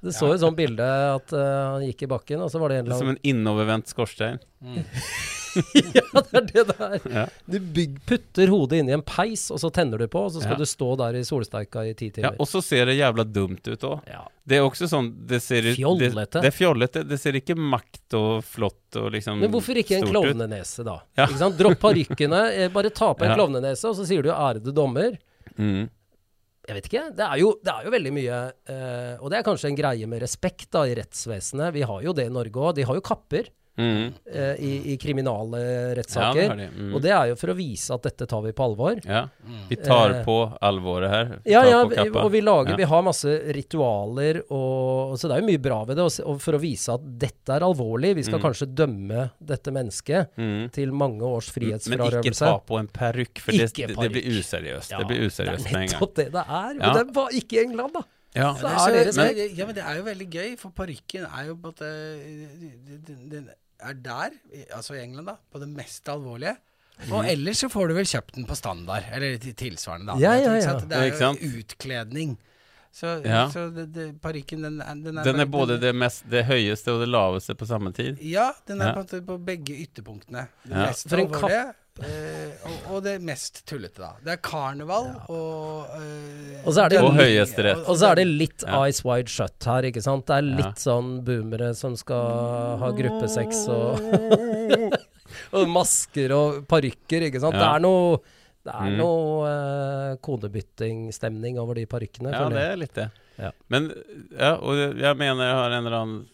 Det 0.00 0.14
så 0.16 0.30
jo 0.30 0.36
ja. 0.36 0.40
sånn 0.40 0.56
bilde 0.56 0.86
at 0.86 1.32
uh, 1.36 1.74
han 1.76 1.84
gikk 1.84 2.06
i 2.06 2.08
bakken, 2.08 2.40
og 2.40 2.48
så 2.52 2.60
var 2.62 2.72
det 2.72 2.80
en 2.80 2.86
eller 2.86 2.96
annen 2.96 3.04
som 3.04 3.14
en 3.16 3.22
innovervendt 3.34 3.92
skorstein. 3.92 4.40
Ja, 5.50 6.20
det 6.30 6.38
er 6.38 6.44
det 6.46 6.62
det 6.68 6.74
er. 6.86 7.06
Ja. 7.10 7.24
Du 7.50 7.56
bygg, 7.74 7.96
putter 8.06 8.50
hodet 8.52 8.80
inn 8.80 8.90
i 8.90 8.94
en 8.94 9.02
peis, 9.02 9.48
og 9.50 9.58
så 9.62 9.70
tenner 9.74 9.98
du 9.98 10.06
på, 10.10 10.22
og 10.28 10.32
så 10.34 10.42
skal 10.44 10.54
Ja. 10.54 10.60
du 10.60 10.68
stå 10.68 10.90
der 11.00 11.18
i 11.18 11.22
solsteika 11.26 11.82
i 11.88 11.94
ti 11.94 12.10
timer. 12.10 12.30
Ja, 12.30 12.38
og 12.38 12.46
så 12.46 12.62
ser 12.62 12.86
det 12.86 12.94
jævla 12.94 13.24
dumt 13.26 13.66
ut 13.66 13.86
òg. 13.88 14.06
Ja. 14.06 14.22
Det 14.46 14.58
er 14.58 14.66
også 14.66 14.86
sånn 14.90 15.10
det 15.26 15.42
ser 15.42 15.66
Fjollete. 15.74 16.38
Det, 16.38 16.42
det 16.42 16.52
er 16.52 16.56
fjollete. 16.56 17.02
Det 17.06 17.18
ser 17.20 17.38
ikke 17.38 17.56
makt 17.58 18.14
og 18.18 18.44
flott 18.46 18.96
og 18.98 19.10
liksom 19.14 19.40
Men 19.42 19.50
hvorfor 19.50 19.78
ikke 19.82 19.98
en 19.98 20.06
klovnenese, 20.10 20.84
da? 20.86 21.00
Ja. 21.18 21.26
Ikke 21.26 21.42
sant? 21.42 21.58
Dropp 21.58 21.80
parykkene, 21.82 22.42
eh, 22.54 22.68
bare 22.70 22.90
ta 22.90 23.12
på 23.14 23.24
en 23.26 23.30
Ja. 23.30 23.38
klovnenese, 23.38 23.88
og 23.90 23.96
så 23.98 24.06
sier 24.06 24.22
du 24.22 24.30
'ærede 24.30 24.72
dommer'. 24.74 25.18
Mm. 25.58 25.90
Jeg 26.70 26.76
vet 26.78 26.86
ikke. 26.86 27.06
Det 27.18 27.26
er 27.26 27.38
jo, 27.40 27.48
det 27.66 27.72
er 27.72 27.86
jo 27.86 27.92
veldig 27.96 28.10
mye 28.14 28.36
eh, 28.70 29.14
Og 29.18 29.30
det 29.32 29.40
er 29.40 29.46
kanskje 29.46 29.72
en 29.72 29.78
greie 29.78 30.06
med 30.10 30.22
respekt 30.22 30.68
da 30.76 30.84
i 30.86 30.94
rettsvesenet. 30.94 31.74
Vi 31.74 31.82
har 31.82 32.04
jo 32.04 32.14
det 32.14 32.28
i 32.28 32.32
Norge 32.32 32.62
òg. 32.62 32.76
De 32.78 32.86
har 32.86 32.98
jo 32.98 33.02
kapper 33.02 33.50
Mm. 33.78 34.12
eh, 34.34 34.54
i, 34.60 34.92
i 34.92 34.96
kriminale 35.00 35.58
Ja, 35.60 35.66
det 35.94 35.98
rettssaker. 36.00 36.50
Mm. 36.76 36.94
Og 36.94 37.00
det 37.02 37.12
er 37.16 37.30
jo 37.30 37.36
for 37.40 37.52
å 37.52 37.56
vise 37.56 37.94
at 37.94 38.02
dette 38.02 38.26
tar 38.28 38.42
vi 38.44 38.52
på 38.52 38.64
alvor. 38.66 38.98
Ja. 39.06 39.22
Vi 39.70 39.76
tar 39.76 40.10
Eh, 40.20 40.24
på 40.26 40.36
alvoret 40.60 41.10
her. 41.10 41.30
Vi 41.44 41.52
Ja, 41.54 41.62
ja, 41.64 41.80
og 41.84 42.30
vi 42.32 42.40
lager 42.42 42.70
Ja. 42.74 42.76
Vi 42.76 42.84
har 42.90 43.02
masse 43.02 43.36
ritualer, 43.56 44.42
og 44.50 45.16
så 45.18 45.28
det 45.28 45.36
er 45.36 45.40
jo 45.40 45.48
mye 45.48 45.62
bra 45.62 45.84
ved 45.84 45.96
det. 45.96 46.04
Og, 46.04 46.26
og 46.26 46.40
for 46.42 46.58
å 46.58 46.60
vise 46.60 46.92
at 46.92 47.00
dette 47.18 47.56
er 47.56 47.60
alvorlig. 47.66 48.14
Vi 48.16 48.22
skal 48.26 48.38
Mm. 48.40 48.44
kanskje 48.44 48.66
dømme 48.74 49.30
dette 49.40 49.70
mennesket 49.72 50.28
Mm. 50.36 50.70
til 50.72 50.92
mange 50.92 51.22
års 51.22 51.50
Men 51.56 52.00
ikke 52.00 52.36
ta 52.36 52.58
på 52.58 52.78
en 52.78 52.88
parykk, 52.88 53.38
for 53.38 53.52
det, 53.52 53.72
det, 53.74 53.96
blir 54.12 54.24
useriøst. 54.40 54.90
Det 54.98 55.06
blir 55.06 55.26
useriøst 55.26 55.72
med 55.72 55.74
en 55.74 55.86
gang. 55.86 55.88
Det 55.88 55.94
er 55.94 55.98
nettopp 55.98 56.14
det 56.14 56.32
det 56.32 56.44
er. 56.48 56.74
Men 56.74 56.94
det 56.96 57.14
var 57.14 57.28
ikke 57.30 57.52
i 57.56 57.64
England, 57.64 57.92
da. 57.94 58.02
Ja. 58.36 58.52
Så 58.54 58.68
det 58.92 59.00
er 59.00 59.04
det 59.10 59.16
men- 59.16 59.56
Ja, 59.58 59.66
men 59.66 59.74
det 59.74 59.82
er 59.84 59.96
jo 59.96 60.02
veldig 60.06 60.28
gøy, 60.30 60.56
for 60.58 60.70
parykken 60.70 61.24
er 61.26 61.46
jo 61.48 61.54
på 61.56 61.72
en 61.82 63.30
Den, 63.30 63.48
er 63.80 63.92
der, 63.94 64.30
altså 64.76 64.94
i 64.94 65.02
England, 65.02 65.26
da, 65.26 65.34
på 65.52 65.58
det 65.58 65.68
mest 65.68 66.08
alvorlige. 66.08 66.56
Og 67.10 67.24
ellers 67.24 67.56
så 67.64 67.68
får 67.72 67.88
du 67.88 67.94
vel 67.96 68.04
kjøpt 68.04 68.34
den 68.36 68.44
på 68.46 68.54
standard, 68.58 69.06
eller 69.16 69.38
tilsvarende. 69.56 70.12
Da. 70.12 70.18
Ja, 70.20 70.34
ja, 70.36 70.52
ja. 70.60 70.74
Det 70.78 70.92
er 70.92 71.32
jo 71.40 71.58
utkledning. 71.60 72.36
Så, 72.92 73.22
Ja. 73.24 73.48
så 73.48 73.70
det, 73.74 73.92
det, 73.94 74.20
parykken, 74.20 74.62
den, 74.64 74.78
den 75.04 75.18
er 75.18 75.24
Den 75.24 75.40
er 75.40 75.46
både 75.46 75.78
det, 75.80 75.94
mest, 75.94 76.24
det 76.30 76.44
høyeste 76.44 76.90
og 76.92 77.00
det 77.00 77.08
laveste 77.08 77.54
på 77.54 77.64
samme 77.66 77.92
tid. 77.94 78.18
Ja, 78.20 78.50
den 78.66 78.80
er 78.82 78.86
Ja. 78.88 79.02
på, 79.02 79.20
på 79.26 79.36
begge 79.38 79.76
ytterpunktene. 79.86 80.48
Det 80.66 80.70
Ja. 80.74 80.86
mest 80.86 81.06
alvorlige, 81.12 81.72
eh, 82.06 82.64
og, 82.66 82.78
og 82.96 83.02
det 83.04 83.14
mest 83.22 83.62
tullete, 83.68 83.98
da. 84.02 84.10
Det 84.24 84.32
er 84.34 84.40
karneval 84.44 85.08
og 85.28 85.86
eh, 85.98 86.60
Og 86.64 86.72
så 86.74 86.84
er 86.84 86.88
det- 86.94 87.02
Og 87.04 87.14
høyesterett. 87.18 87.84
Og 87.88 87.96
så 88.00 88.10
er 88.10 88.20
det 88.20 88.26
litt 88.28 88.64
Ja. 88.66 88.82
eyes 88.84 89.02
wide 89.04 89.28
shut 89.28 89.64
her, 89.64 89.82
ikke 89.90 90.02
sant. 90.02 90.26
Det 90.26 90.36
er 90.38 90.42
litt 90.42 90.66
Ja. 90.80 90.84
sånn 90.86 91.22
boomere 91.24 91.74
som 91.74 91.96
skal 91.96 92.78
ha 92.78 92.90
gruppesex 92.92 93.66
og 93.76 94.00
Og 95.54 95.68
masker 95.70 96.32
og 96.34 96.66
parykker, 96.66 97.28
ikke 97.28 97.40
sant. 97.42 97.54
Det 97.54 97.62
er 97.66 97.80
noe 97.80 98.20
det 98.60 98.74
er 98.76 98.90
Mm. 98.90 98.96
noe 98.98 99.48
eh, 99.48 100.16
kodebyttingstemning 100.20 101.58
over 101.58 101.74
de 101.78 101.86
parykkene. 101.86 102.30
Ja, 102.34 102.48
det 102.52 102.60
er 102.60 102.76
litt 102.76 102.92
det. 102.94 103.06
Ja. 103.40 103.50
Men 103.72 103.86
ja, 104.36 104.50
og 104.60 104.76
jeg 105.00 105.16
mener 105.16 105.46
jeg 105.48 105.54
har 105.56 105.70
en 105.78 105.86
eller 105.86 105.96
annen 105.96 106.26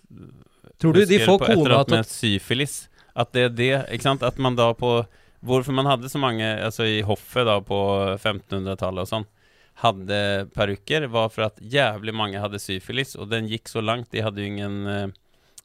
Tror 0.82 0.92
du 0.92 1.04
de 1.06 1.18
får 1.22 1.38
kona 1.46 1.84
til 1.88 2.02
syfilis. 2.04 2.88
At 3.16 3.30
det 3.32 3.44
er 3.46 3.48
det, 3.54 3.70
ikke 3.94 4.02
sant? 4.02 4.22
At 4.26 4.36
man 4.42 4.56
da 4.58 4.72
på 4.74 5.06
Hvorfor 5.46 5.76
man 5.76 5.86
hadde 5.86 6.10
så 6.10 6.18
mange 6.18 6.42
Altså 6.44 6.86
i 6.88 7.02
hoffet 7.06 7.46
da 7.46 7.60
på 7.62 7.78
1500-tallet 8.16 9.04
og 9.06 9.10
sånn 9.10 9.26
hadde 9.82 10.48
parykker, 10.56 11.04
var 11.12 11.28
for 11.32 11.50
at 11.50 11.58
jævlig 11.60 12.14
mange 12.16 12.40
hadde 12.40 12.60
syfilis, 12.62 13.12
og 13.20 13.28
den 13.28 13.48
gikk 13.50 13.68
så 13.68 13.82
langt. 13.84 14.08
De 14.14 14.22
hadde 14.24 14.40
jo 14.40 14.48
ingen 14.48 14.76
eh, 14.88 15.08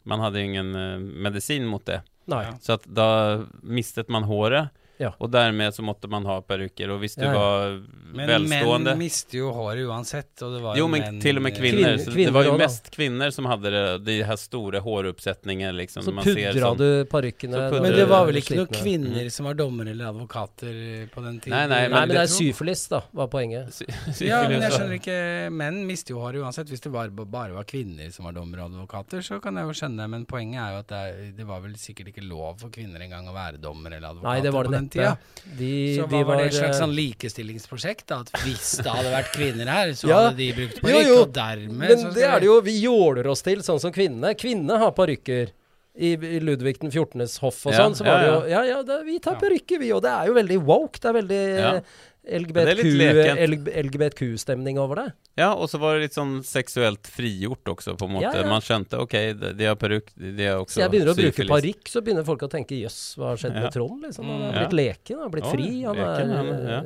Man 0.03 0.19
hadde 0.19 0.41
jo 0.41 0.49
ingen 0.49 0.75
eh, 0.75 0.97
medisin 0.99 1.67
mot 1.69 1.85
det. 1.87 2.01
Nei. 2.31 2.43
Så 2.63 2.75
at 2.75 2.87
da 2.89 3.45
mistet 3.63 4.11
man 4.11 4.27
håret, 4.27 4.73
Ja. 5.01 5.11
og 5.19 5.31
dermed 5.33 5.73
så 5.73 5.81
måtte 5.83 6.07
man 6.11 6.25
ha 6.29 6.39
parykker. 6.45 6.91
Og 6.93 6.99
hvis 7.01 7.15
du 7.17 7.23
Ja, 7.25 7.31
ja. 7.33 7.39
var 7.39 7.81
Men 8.13 8.29
velstående 8.29 8.91
menn 8.93 8.99
mister 9.01 9.37
jo 9.39 9.51
håret 9.55 9.81
uansett, 9.89 10.31
og 10.45 10.53
det 10.55 10.61
var 10.61 10.75
Jo, 10.77 10.85
jo 10.85 10.87
men 10.93 11.01
menn 11.01 11.21
til 11.23 11.37
og 11.39 11.43
med 11.47 11.53
eh, 11.55 11.59
kvinner. 11.59 11.95
Kvin- 11.97 12.05
så 12.05 12.13
det 12.25 12.33
var 12.35 12.43
jo 12.45 12.57
mest 12.59 12.83
da. 12.89 12.95
kvinner 12.95 13.31
som 13.33 13.45
hadde 13.49 13.71
det, 13.73 13.83
de 14.05 14.17
her 14.27 14.35
store 14.37 14.81
håroppsetningene, 14.85 15.73
liksom. 15.75 16.03
Så 16.05 16.11
pudra 16.13 16.53
sånn- 16.53 16.77
du 16.77 17.05
parykkene 17.09 17.71
Men 17.81 17.91
det 17.95 18.05
var 18.07 18.25
vel 18.27 18.35
ikke 18.41 18.55
noen 18.59 18.67
kvinner 18.67 19.09
kvinner 19.11 19.31
som 19.31 19.45
var 19.45 19.53
dommere 19.55 19.89
eller 19.91 20.05
advokater 20.11 21.09
på 21.13 21.23
den 21.23 21.39
tiden? 21.39 21.55
Nei, 21.57 21.65
nei, 21.67 21.87
Nei, 21.87 21.99
men 22.05 22.09
det 22.09 22.17
er 22.21 22.29
syfilis, 22.31 22.87
da, 22.89 23.01
var 23.13 23.27
poenget. 23.27 23.71
Sy- 23.73 24.27
Ja, 24.27 24.47
men 24.47 24.61
jeg 24.61 24.71
skjønner 24.71 24.97
ikke 24.99 25.51
Menn 25.51 25.85
mister 25.87 26.13
jo 26.13 26.19
håret 26.21 26.41
uansett. 26.41 26.67
Hvis 26.69 26.81
det 26.81 26.91
var, 26.91 27.09
bare 27.09 27.53
var 27.53 27.63
kvinner 27.63 28.11
som 28.13 28.25
var 28.25 28.33
dommere 28.33 28.61
og 28.65 28.71
advokater, 28.71 29.21
så 29.25 29.41
kan 29.41 29.55
jeg 29.55 29.65
jo 29.65 29.73
skjønne 29.73 30.07
Men 30.09 30.25
poenget 30.25 30.61
er 30.61 30.71
jo 30.75 30.79
at 30.79 30.87
det, 30.91 31.37
det 31.37 31.45
var 31.47 31.61
vel 31.61 31.73
sikkert 31.75 32.07
ikke 32.13 32.27
lov 32.27 32.59
for 32.59 32.69
kvinner 32.69 32.99
engang 33.01 33.27
å 33.27 33.33
være 33.33 33.57
dommer 33.61 33.91
eller 33.95 34.09
advokater 34.13 34.29
Nei, 34.29 34.41
det 34.41 34.51
var 34.53 34.63
det 34.63 34.71
tida. 34.93 35.13
De, 35.57 35.71
Så 35.97 36.05
de 36.07 36.19
hva 36.19 36.25
var 36.27 36.37
det 36.41 36.45
et 36.49 36.53
eh, 36.53 36.59
slags 36.61 36.77
sånn 36.79 36.93
likestillingsprosjekt? 36.95 38.05
da? 38.11 38.19
At 38.21 38.29
hvis 38.45 38.67
det 38.83 38.91
hadde 38.93 39.11
vært 39.13 39.31
kvinner 39.35 39.71
her, 39.73 39.93
så 39.97 40.07
Ja. 40.11 40.19
hadde 40.27 40.37
de 40.37 40.51
brukt 40.59 40.81
parykk, 40.83 41.07
jo. 41.07 41.17
og 41.23 41.33
dermed 41.33 41.77
Men 41.89 41.97
så 41.97 42.13
det 42.13 42.23
er 42.27 42.39
det 42.39 42.45
jo, 42.51 42.59
vi 42.61 42.75
jåler 42.83 43.27
oss 43.27 43.41
til 43.41 43.59
sånn 43.65 43.79
som 43.81 43.91
kvinnene. 43.91 44.35
Kvinnene 44.37 44.77
har 44.79 44.91
parykker. 44.97 45.51
I, 45.91 46.13
I 46.15 46.39
Ludvig 46.39 46.77
den 46.79 46.89
14.s 46.89 47.33
hoff 47.43 47.65
og 47.67 47.73
Ja, 47.73 47.81
sånn, 47.83 47.97
så 47.99 48.05
var 48.07 48.13
ja, 48.15 48.19
det 48.21 48.27
jo 48.31 48.49
Ja, 48.53 48.61
ja, 48.63 48.77
det, 48.87 48.99
vi 49.05 49.17
tar 49.19 49.35
parykker, 49.41 49.77
vi. 49.81 49.89
Og 49.91 49.99
det 50.05 50.09
er 50.13 50.29
jo 50.29 50.33
veldig 50.37 50.59
woke. 50.63 51.01
Det 51.03 51.09
er 51.09 51.17
veldig 51.17 51.83
LGBTQ-stemning 52.21 54.77
over 54.79 54.95
det. 54.99 55.05
Ja, 55.39 55.53
og 55.55 55.69
så 55.71 55.77
var 55.81 55.95
det 55.97 56.01
litt 56.07 56.15
sånn 56.17 56.35
seksuelt 56.45 57.07
frigjort 57.09 57.65
også, 57.73 57.95
på 57.97 58.05
en 58.07 58.13
måte. 58.17 58.29
Ja, 58.29 58.33
ja. 58.43 58.47
Man 58.49 58.61
skjønte 58.65 58.95
ok, 59.01 59.15
de, 59.41 59.65
har 59.67 59.75
parykk, 59.79 60.07
de, 60.19 60.45
har 60.45 60.57
også 60.61 60.75
Så 60.77 60.81
jeg 60.83 60.91
begynner 60.93 61.13
å 61.13 61.15
bruke 61.17 61.33
syfilis. 61.35 61.53
parykk, 61.55 61.83
så 61.93 61.97
begynner 62.05 62.25
folk 62.27 62.41
å 62.47 62.51
tenke 62.51 62.73
jøss, 62.77 62.99
hva 63.17 63.25
har 63.31 63.37
skjedd 63.41 63.55
Ja. 63.57 63.61
med 63.65 63.71
Trond? 63.75 63.99
Liksom? 64.05 64.25
Han 64.29 64.41
har 64.41 64.47
Ja. 64.53 64.57
blitt 64.67 64.77
leken, 64.81 65.15
han 65.17 65.25
har 65.25 65.33
blitt 65.35 65.51
fri. 65.51 65.69
Han 65.83 65.95
leken, 65.95 66.29
er, 66.29 66.35
han, 66.37 66.47
ja. 66.69 66.81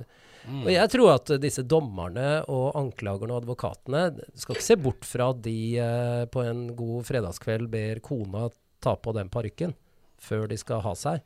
Mm. 0.45 0.61
Og 0.61 0.69
jeg 0.69 0.89
tror 0.93 1.09
at 1.15 1.27
disse 1.41 1.63
dommerne 1.65 2.45
og 2.53 2.75
anklagerne 2.77 3.31
og 3.33 3.41
advokatene 3.43 4.01
skal 4.37 4.53
ikke 4.55 4.61
se 4.61 4.75
bort 4.77 5.01
fra 5.03 5.29
at 5.33 5.41
de 5.41 5.79
eh, 5.81 6.25
på 6.29 6.43
en 6.45 6.67
god 6.77 7.01
fredagskveld 7.07 7.65
ber 7.71 7.97
kona 7.99 8.49
ta 8.79 8.93
på 8.95 9.11
den 9.15 9.29
parykken 9.33 9.73
før 10.21 10.45
de 10.47 10.55
skal 10.57 10.81
ha 10.85 10.93
seg. 10.93 11.21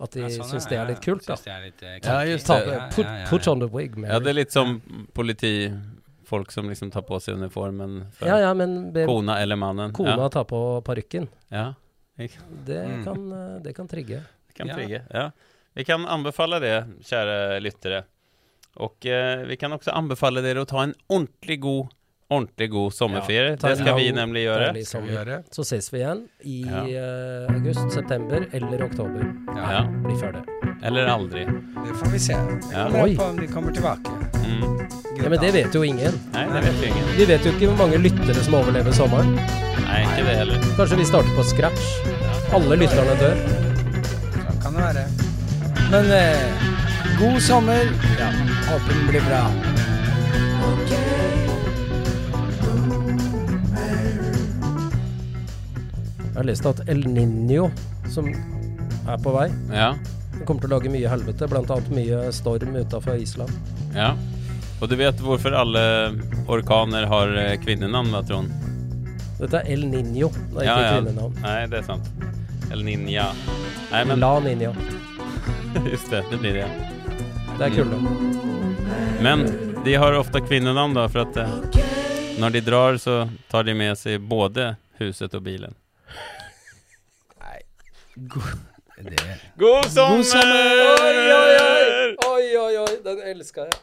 At 0.00 0.10
de 0.10 0.20
Ja, 0.24 0.28
sånn, 0.28 0.48
syns 0.50 0.66
det 0.68 0.76
er 0.78 0.86
litt 0.88 1.00
kult, 1.04 1.24
da. 1.26 1.36
det 1.36 1.58
litt, 1.64 1.82
eh, 1.82 1.98
Ja, 2.02 2.24
just 2.26 2.46
det. 2.48 2.90
Put, 2.96 3.06
put 3.30 3.46
on 3.48 3.60
the 3.60 3.68
wig, 3.68 3.96
Mary. 3.96 4.12
Ja, 4.12 4.18
det 4.18 4.30
er 4.30 4.34
litt 4.40 4.50
som 4.52 4.80
politifolk 5.14 6.50
som 6.52 6.68
liksom 6.68 6.90
tar 6.90 7.02
på 7.06 7.20
seg 7.22 7.36
uniformen 7.38 8.06
for 8.16 8.28
ja, 8.28 8.38
ja, 8.42 8.54
men 8.54 8.92
kona 9.06 9.38
eller 9.42 9.56
mannen. 9.56 9.92
kona 9.92 10.16
Ja, 10.18 10.28
ta 10.28 10.44
på 10.44 10.80
parykken. 10.84 11.28
ja. 11.50 11.74
Det, 12.16 12.78
Mm. 12.88 13.04
kan, 13.04 13.32
eh, 13.32 13.58
det 13.62 13.72
kan 13.74 13.88
trigge. 13.88 14.20
Det 14.46 14.54
kan 14.54 14.68
trigge. 14.68 15.02
Ja. 15.12 15.30
Vi 15.74 15.84
kan 15.84 16.04
anbefale 16.06 16.60
det, 16.60 16.84
kjære 17.02 17.60
lyttere. 17.60 18.04
Og 18.76 19.04
eh, 19.06 19.42
vi 19.46 19.56
kan 19.56 19.72
også 19.72 19.90
anbefale 19.92 20.40
dere 20.42 20.62
å 20.62 20.66
ta 20.66 20.82
en 20.84 20.94
ordentlig 21.10 21.60
god, 21.60 21.88
ordentlig 22.30 22.70
god 22.70 22.92
sommerferie. 22.94 23.50
Ja, 23.54 23.68
det 23.68 23.78
skal 23.78 23.96
vi 23.98 24.10
nemlig 24.12 24.44
gjøre. 24.46 24.84
sommer. 24.86 25.42
Så 25.52 25.62
ses 25.64 25.90
vi 25.92 25.98
igjen 26.00 26.22
i 26.44 26.62
Ja. 26.66 26.82
eh, 26.84 27.54
august, 27.54 27.92
september 27.92 28.46
eller 28.52 28.82
oktober. 28.84 29.26
Ja. 29.56 29.82
Blir 30.04 30.16
før 30.16 30.32
det. 30.32 30.44
Eller 30.82 31.06
aldri. 31.06 31.44
Det 31.44 31.94
får 32.00 32.10
vi 32.12 32.18
se. 32.18 32.32
Ja. 32.72 32.86
Oi. 33.02 33.16
på 33.16 33.22
om 33.24 33.36
de 33.36 33.46
kommer 33.46 33.72
tilbake. 33.72 34.10
Mm. 34.44 34.88
Ja, 35.22 35.28
men 35.28 35.38
det 35.40 35.52
vet 35.54 35.72
jo 35.74 35.82
ingen. 35.82 36.12
Nei, 36.32 36.44
det 36.52 36.62
vet 36.64 36.80
vi 36.80 36.86
ingen. 36.86 37.04
Vi 37.16 37.24
vet 37.24 37.44
jo 37.44 37.52
ikke 37.52 37.68
hvor 37.72 37.86
mange 37.86 37.98
lyttere 37.98 38.34
som 38.44 38.54
overlever 38.54 38.92
sommeren. 38.92 39.34
Nei, 39.84 40.02
ikke 40.04 40.24
det 40.26 40.36
heller. 40.36 40.58
Kanskje 40.76 40.96
vi 40.96 41.04
starter 41.04 41.36
på 41.36 41.44
scratch. 41.44 41.84
Alle 42.52 42.76
lytterne 42.76 43.14
dør. 43.20 43.36
Sånn 44.34 44.60
kan 44.62 44.74
det 44.74 44.82
være. 44.82 45.06
Men 45.90 46.10
eh, 46.10 46.44
god 47.20 47.40
sommer. 47.40 47.84
Håper 48.64 48.92
den 48.92 49.06
blir 49.08 49.24
bra. 49.28 49.44
Jeg 56.34 56.40
har 56.40 56.46
lest 56.48 56.66
at 56.66 56.80
El 56.90 57.04
Niño, 57.06 57.68
som 58.10 58.26
er 58.28 59.18
på 59.22 59.30
vei, 59.36 59.48
Ja. 59.70 59.94
kommer 60.44 60.60
til 60.64 60.70
å 60.70 60.74
lage 60.80 60.90
mye 60.90 61.08
helvete. 61.08 61.46
Blant 61.48 61.70
annet 61.70 61.90
mye 61.94 62.32
storm 62.32 62.74
utafor 62.76 63.16
Island. 63.20 63.52
ja. 63.94 64.14
Og 64.82 64.88
du 64.90 64.96
vet 64.96 65.16
hvorfor 65.22 65.54
alle 65.54 65.80
orkaner 66.50 67.06
har 67.06 67.28
eh, 67.38 67.56
kvinnenavn, 67.62 68.10
da, 68.12 68.20
Trond? 68.26 68.50
Dette 69.38 69.60
er 69.62 69.70
El 69.72 69.84
Niño, 69.88 70.28
det 70.52 70.60
er 70.60 70.64
Ja, 70.66 70.74
ikke 70.74 70.82
ja. 70.82 70.96
kvinnenavn. 70.98 71.36
Nei, 71.42 71.66
det 71.70 71.78
er 71.78 71.82
sant. 71.86 72.10
El 72.72 72.82
Ninja. 72.84 73.28
Nei, 73.92 74.02
men 74.04 74.18
La 74.20 74.32
Ninja. 74.40 74.72
Just 75.90 76.10
det, 76.10 76.24
det 76.30 76.38
blir 76.42 76.54
det. 76.58 76.66
Det 77.58 77.68
er 77.68 77.70
kulde. 77.70 78.00
Men 79.22 79.46
de 79.84 79.94
har 79.94 80.12
ofte 80.18 80.40
kvinnenavn, 80.42 80.94
da, 80.98 81.06
for 81.08 81.22
at 81.22 81.36
eh, 81.36 81.80
Når 82.40 82.50
de 82.50 82.60
drar 82.66 82.98
så 82.98 83.28
tar 83.48 83.62
de 83.64 83.74
med 83.78 83.96
seg 83.96 84.20
både 84.20 84.74
huset 84.98 85.32
og 85.38 85.42
bilen. 85.46 85.72
Det 88.14 89.40
God 89.58 89.84
sommer! 89.90 90.64
Oi, 91.02 91.16
oi, 91.34 91.54
oi! 91.60 92.16
Oi, 92.28 92.56
oi, 92.56 92.76
oi! 92.78 92.94
Den 93.04 93.22
elska 93.26 93.60
jeg. 93.66 93.80